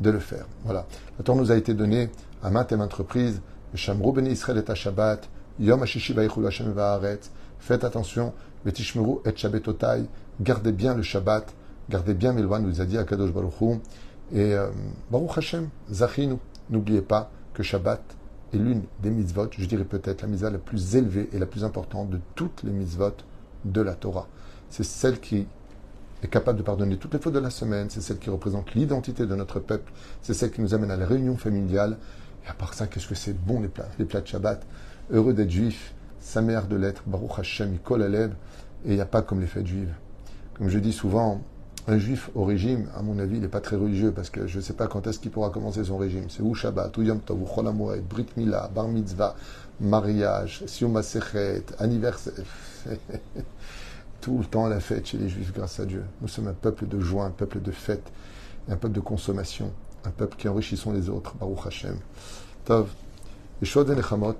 de 0.00 0.10
le 0.10 0.18
faire. 0.18 0.46
Voilà. 0.64 0.86
La 1.18 1.24
Torah 1.24 1.38
nous 1.38 1.52
a 1.52 1.56
été 1.56 1.74
donnée 1.74 2.10
à 2.42 2.50
maintes 2.50 2.72
et 2.72 2.76
maintes 2.76 2.92
reprises. 2.92 3.40
Shamrou 3.74 4.12
ben 4.12 4.26
Israël 4.26 4.58
est 4.58 4.70
à 4.70 4.74
Shabbat. 4.74 5.28
Yom 5.60 5.82
Hashem 5.82 6.74
Faites 7.58 7.84
attention. 7.84 8.32
Betishmeru 8.64 9.18
et 9.24 9.36
Shabbatotai. 9.36 10.04
Gardez 10.40 10.72
bien 10.72 10.94
le 10.94 11.02
Shabbat. 11.02 11.46
Gardez 11.90 12.14
bien 12.14 12.32
lois, 12.32 12.58
nous 12.58 12.80
a 12.80 12.84
dit 12.84 12.96
Akadosh 12.96 13.32
Baruch 13.32 13.60
Hu. 13.60 13.80
Et 14.32 14.54
euh, 14.54 14.68
Baruch 15.10 15.36
Hashem, 15.36 15.68
Zachinu. 15.90 16.36
N'oubliez 16.70 17.02
pas 17.02 17.30
que 17.54 17.62
Shabbat 17.62 18.00
est 18.52 18.58
l'une 18.58 18.82
des 19.00 19.10
mitzvot, 19.10 19.48
je 19.56 19.66
dirais 19.66 19.84
peut-être 19.84 20.22
la 20.22 20.28
mitzvah 20.28 20.50
la 20.50 20.58
plus 20.58 20.96
élevée 20.96 21.28
et 21.32 21.38
la 21.38 21.46
plus 21.46 21.64
importante 21.64 22.10
de 22.10 22.20
toutes 22.34 22.62
les 22.62 22.72
mitzvot 22.72 23.14
de 23.64 23.80
la 23.80 23.94
Torah. 23.94 24.28
C'est 24.70 24.84
celle 24.84 25.20
qui 25.20 25.46
est 26.22 26.28
capable 26.28 26.58
de 26.58 26.62
pardonner 26.62 26.96
toutes 26.96 27.14
les 27.14 27.18
fautes 27.18 27.34
de 27.34 27.38
la 27.38 27.50
semaine, 27.50 27.90
c'est 27.90 28.00
celle 28.00 28.18
qui 28.18 28.30
représente 28.30 28.74
l'identité 28.74 29.26
de 29.26 29.34
notre 29.34 29.60
peuple, 29.60 29.92
c'est 30.22 30.34
celle 30.34 30.50
qui 30.50 30.60
nous 30.60 30.74
amène 30.74 30.90
à 30.90 30.96
la 30.96 31.06
réunion 31.06 31.36
familiale. 31.36 31.98
Et 32.44 32.48
à 32.48 32.54
part 32.54 32.74
ça, 32.74 32.86
qu'est-ce 32.86 33.08
que 33.08 33.14
c'est 33.14 33.34
bon 33.34 33.60
les 33.60 33.68
plats, 33.68 33.88
les 33.98 34.04
plats 34.04 34.20
de 34.20 34.26
Shabbat? 34.26 34.64
Heureux 35.10 35.34
d'être 35.34 35.50
juif, 35.50 35.94
sa 36.20 36.42
mère 36.42 36.66
de 36.66 36.76
l'être, 36.76 37.02
Baruch 37.06 37.38
Hashem, 37.38 37.76
à 37.90 37.98
et 38.84 38.88
il 38.88 38.94
n'y 38.94 39.00
a 39.00 39.06
pas 39.06 39.22
comme 39.22 39.40
les 39.40 39.46
fêtes 39.46 39.66
juives. 39.66 39.92
Comme 40.54 40.68
je 40.68 40.78
dis 40.78 40.92
souvent, 40.92 41.40
un 41.88 41.98
juif 41.98 42.30
au 42.34 42.44
régime, 42.44 42.86
à 42.96 43.02
mon 43.02 43.18
avis, 43.18 43.36
il 43.36 43.42
n'est 43.42 43.48
pas 43.48 43.60
très 43.60 43.76
religieux 43.76 44.12
parce 44.12 44.30
que 44.30 44.46
je 44.46 44.58
ne 44.58 44.62
sais 44.62 44.74
pas 44.74 44.86
quand 44.86 45.06
est-ce 45.06 45.18
qu'il 45.18 45.30
pourra 45.30 45.50
commencer 45.50 45.82
son 45.84 45.96
régime. 45.96 46.24
C'est 46.28 46.42
ou 46.42 46.54
Shabbat, 46.54 46.96
ou 46.96 47.02
Yom 47.02 47.20
Tov, 47.20 47.42
ou 47.42 47.90
Brit 48.08 48.26
Mila, 48.36 48.70
Bar 48.72 48.88
Mitzvah, 48.88 49.34
mariage, 49.80 50.62
Sium 50.66 50.92
Masechet, 50.92 51.64
anniversaire. 51.78 52.44
Tout 54.20 54.38
le 54.38 54.44
temps 54.44 54.68
la 54.68 54.78
fête 54.78 55.06
chez 55.06 55.18
les 55.18 55.28
juifs, 55.28 55.52
grâce 55.52 55.80
à 55.80 55.84
Dieu. 55.84 56.04
Nous 56.20 56.28
sommes 56.28 56.46
un 56.46 56.52
peuple 56.52 56.86
de 56.86 57.00
joie, 57.00 57.24
un 57.24 57.30
peuple 57.30 57.60
de 57.60 57.72
fête, 57.72 58.12
un 58.68 58.76
peuple 58.76 58.94
de 58.94 59.00
consommation, 59.00 59.72
un 60.04 60.10
peuple 60.10 60.36
qui 60.36 60.46
enrichissons 60.46 60.92
les 60.92 61.08
autres. 61.08 61.34
Baruch 61.34 61.66
Hashem. 61.66 61.96
Tov. 62.64 62.88
Nechamot. 63.60 64.36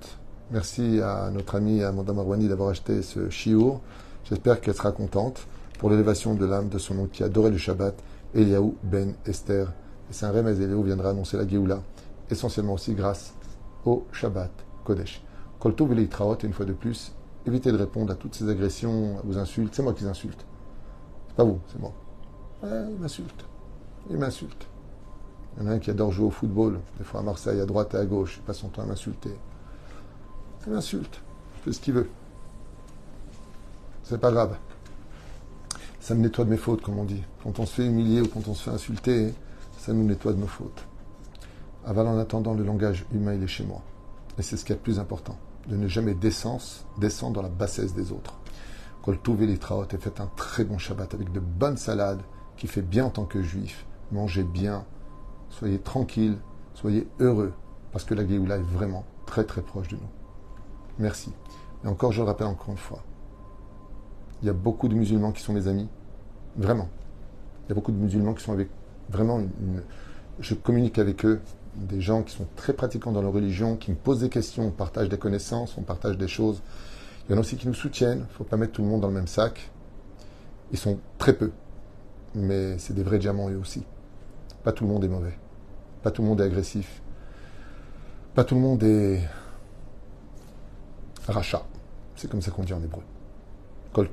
Merci 0.52 1.00
à 1.00 1.30
notre 1.32 1.56
amie 1.56 1.82
Amanda 1.82 2.12
Marwani 2.12 2.46
d'avoir 2.46 2.68
acheté 2.68 3.02
ce 3.02 3.30
chiour. 3.30 3.80
J'espère 4.28 4.60
qu'elle 4.60 4.74
sera 4.74 4.92
contente 4.92 5.46
pour 5.82 5.90
l'élévation 5.90 6.36
de 6.36 6.46
l'âme 6.46 6.68
de 6.68 6.78
son 6.78 6.96
oncle 6.96 7.10
qui 7.10 7.24
adorait 7.24 7.50
le 7.50 7.56
Shabbat 7.56 8.00
Eliaou 8.36 8.76
ben 8.84 9.16
Esther. 9.26 9.72
Et 10.08 10.24
un 10.24 10.30
remez, 10.30 10.52
Eliaou 10.52 10.84
viendra 10.84 11.10
annoncer 11.10 11.36
la 11.36 11.44
Géoula, 11.44 11.82
essentiellement 12.30 12.74
aussi 12.74 12.94
grâce 12.94 13.34
au 13.84 14.06
Shabbat 14.12 14.52
Kodesh. 14.84 15.24
Koltov 15.58 15.98
et 15.98 16.02
et 16.02 16.46
une 16.46 16.52
fois 16.52 16.66
de 16.66 16.72
plus, 16.72 17.12
évitez 17.46 17.72
de 17.72 17.76
répondre 17.76 18.12
à 18.12 18.14
toutes 18.14 18.36
ces 18.36 18.48
agressions, 18.48 19.16
aux 19.28 19.36
insultes. 19.36 19.74
C'est 19.74 19.82
moi 19.82 19.92
qui 19.92 20.04
les 20.04 20.10
insulte. 20.10 20.46
C'est 21.26 21.34
pas 21.34 21.42
vous, 21.42 21.58
c'est 21.66 21.80
moi. 21.80 21.92
il 22.62 23.00
m'insulte. 23.00 23.44
Il 24.08 24.18
m'insulte. 24.18 24.68
Il 25.56 25.64
y 25.64 25.66
en 25.66 25.70
a 25.72 25.74
un 25.74 25.78
qui 25.80 25.90
adore 25.90 26.12
jouer 26.12 26.26
au 26.26 26.30
football, 26.30 26.78
des 26.98 27.02
fois 27.02 27.18
à 27.18 27.22
Marseille, 27.24 27.60
à 27.60 27.66
droite 27.66 27.92
et 27.94 27.96
à 27.96 28.04
gauche, 28.04 28.36
il 28.36 28.44
passe 28.44 28.58
son 28.58 28.68
temps 28.68 28.82
à 28.82 28.86
m'insulter. 28.86 29.34
Il 30.64 30.74
m'insulte. 30.74 31.20
Je 31.56 31.62
fais 31.64 31.72
ce 31.72 31.80
qu'il 31.80 31.94
veut. 31.94 32.08
C'est 34.04 34.20
pas 34.20 34.30
grave. 34.30 34.56
Ça 36.02 36.16
me 36.16 36.20
nettoie 36.20 36.44
de 36.44 36.50
mes 36.50 36.56
fautes, 36.56 36.82
comme 36.82 36.98
on 36.98 37.04
dit. 37.04 37.22
Quand 37.44 37.60
on 37.60 37.64
se 37.64 37.74
fait 37.74 37.86
humilier 37.86 38.22
ou 38.22 38.26
quand 38.26 38.48
on 38.48 38.54
se 38.54 38.64
fait 38.64 38.74
insulter, 38.74 39.32
ça 39.78 39.92
nous 39.92 40.02
nettoie 40.02 40.32
de 40.32 40.38
nos 40.38 40.48
fautes. 40.48 40.84
Aval 41.86 42.08
en 42.08 42.18
attendant, 42.18 42.54
le 42.54 42.64
langage 42.64 43.06
humain, 43.14 43.34
il 43.34 43.42
est 43.44 43.46
chez 43.46 43.64
moi. 43.64 43.82
Et 44.36 44.42
c'est 44.42 44.56
ce 44.56 44.64
qui 44.64 44.72
est 44.72 44.74
le 44.74 44.80
plus 44.80 44.98
important. 44.98 45.38
De 45.68 45.76
ne 45.76 45.86
jamais 45.86 46.14
descendre, 46.14 46.60
dans 47.30 47.40
la 47.40 47.48
bassesse 47.48 47.94
des 47.94 48.10
autres. 48.10 48.34
Kol 49.02 49.16
les 49.38 49.58
traot 49.58 49.84
et 49.92 49.96
faites 49.96 50.20
un 50.20 50.28
très 50.34 50.64
bon 50.64 50.76
Shabbat 50.76 51.14
avec 51.14 51.30
de 51.30 51.38
bonnes 51.38 51.76
salades 51.76 52.22
qui 52.56 52.66
fait 52.66 52.82
bien 52.82 53.04
en 53.04 53.10
tant 53.10 53.24
que 53.24 53.40
juif. 53.40 53.86
Mangez 54.10 54.42
bien. 54.42 54.84
Soyez 55.50 55.78
tranquille. 55.78 56.36
Soyez 56.74 57.06
heureux. 57.20 57.52
Parce 57.92 58.04
que 58.04 58.14
la 58.14 58.26
Géoula 58.26 58.56
est 58.56 58.62
vraiment 58.62 59.04
très 59.24 59.44
très 59.44 59.62
proche 59.62 59.86
de 59.86 59.94
nous. 59.94 60.10
Merci. 60.98 61.32
Et 61.84 61.86
encore, 61.86 62.10
je 62.10 62.22
le 62.22 62.26
rappelle 62.26 62.48
encore 62.48 62.70
une 62.70 62.76
fois. 62.76 63.04
Il 64.42 64.46
y 64.46 64.50
a 64.50 64.54
beaucoup 64.54 64.88
de 64.88 64.94
musulmans 64.94 65.32
qui 65.32 65.42
sont 65.42 65.52
mes 65.52 65.68
amis. 65.68 65.88
Vraiment. 66.56 66.88
Il 67.64 67.70
y 67.70 67.72
a 67.72 67.74
beaucoup 67.74 67.92
de 67.92 67.96
musulmans 67.96 68.34
qui 68.34 68.42
sont 68.42 68.52
avec 68.52 68.68
vraiment 69.08 69.40
je 70.40 70.54
communique 70.54 70.98
avec 70.98 71.24
eux, 71.24 71.40
des 71.76 72.00
gens 72.00 72.22
qui 72.22 72.34
sont 72.34 72.46
très 72.56 72.72
pratiquants 72.72 73.12
dans 73.12 73.22
leur 73.22 73.32
religion, 73.32 73.76
qui 73.76 73.90
me 73.90 73.96
posent 73.96 74.20
des 74.20 74.28
questions, 74.28 74.66
on 74.66 74.70
partage 74.70 75.08
des 75.08 75.18
connaissances, 75.18 75.76
on 75.78 75.82
partage 75.82 76.18
des 76.18 76.28
choses. 76.28 76.62
Il 77.26 77.32
y 77.32 77.34
en 77.34 77.38
a 77.38 77.40
aussi 77.40 77.56
qui 77.56 77.68
nous 77.68 77.74
soutiennent. 77.74 78.18
Il 78.18 78.32
ne 78.32 78.36
faut 78.36 78.44
pas 78.44 78.56
mettre 78.56 78.72
tout 78.72 78.82
le 78.82 78.88
monde 78.88 79.00
dans 79.00 79.08
le 79.08 79.14
même 79.14 79.26
sac. 79.26 79.70
Ils 80.72 80.78
sont 80.78 80.98
très 81.18 81.32
peu. 81.34 81.52
Mais 82.34 82.78
c'est 82.78 82.94
des 82.94 83.02
vrais 83.02 83.18
diamants 83.18 83.48
eux 83.50 83.58
aussi. 83.58 83.84
Pas 84.64 84.72
tout 84.72 84.84
le 84.84 84.90
monde 84.90 85.04
est 85.04 85.08
mauvais. 85.08 85.38
Pas 86.02 86.10
tout 86.10 86.22
le 86.22 86.28
monde 86.28 86.40
est 86.40 86.44
agressif. 86.44 87.00
Pas 88.34 88.44
tout 88.44 88.54
le 88.54 88.60
monde 88.60 88.82
est 88.82 89.22
rachat. 91.28 91.62
C'est 92.16 92.30
comme 92.30 92.42
ça 92.42 92.50
qu'on 92.50 92.64
dit 92.64 92.72
en 92.72 92.82
hébreu. 92.82 93.02
Kol 93.92 94.08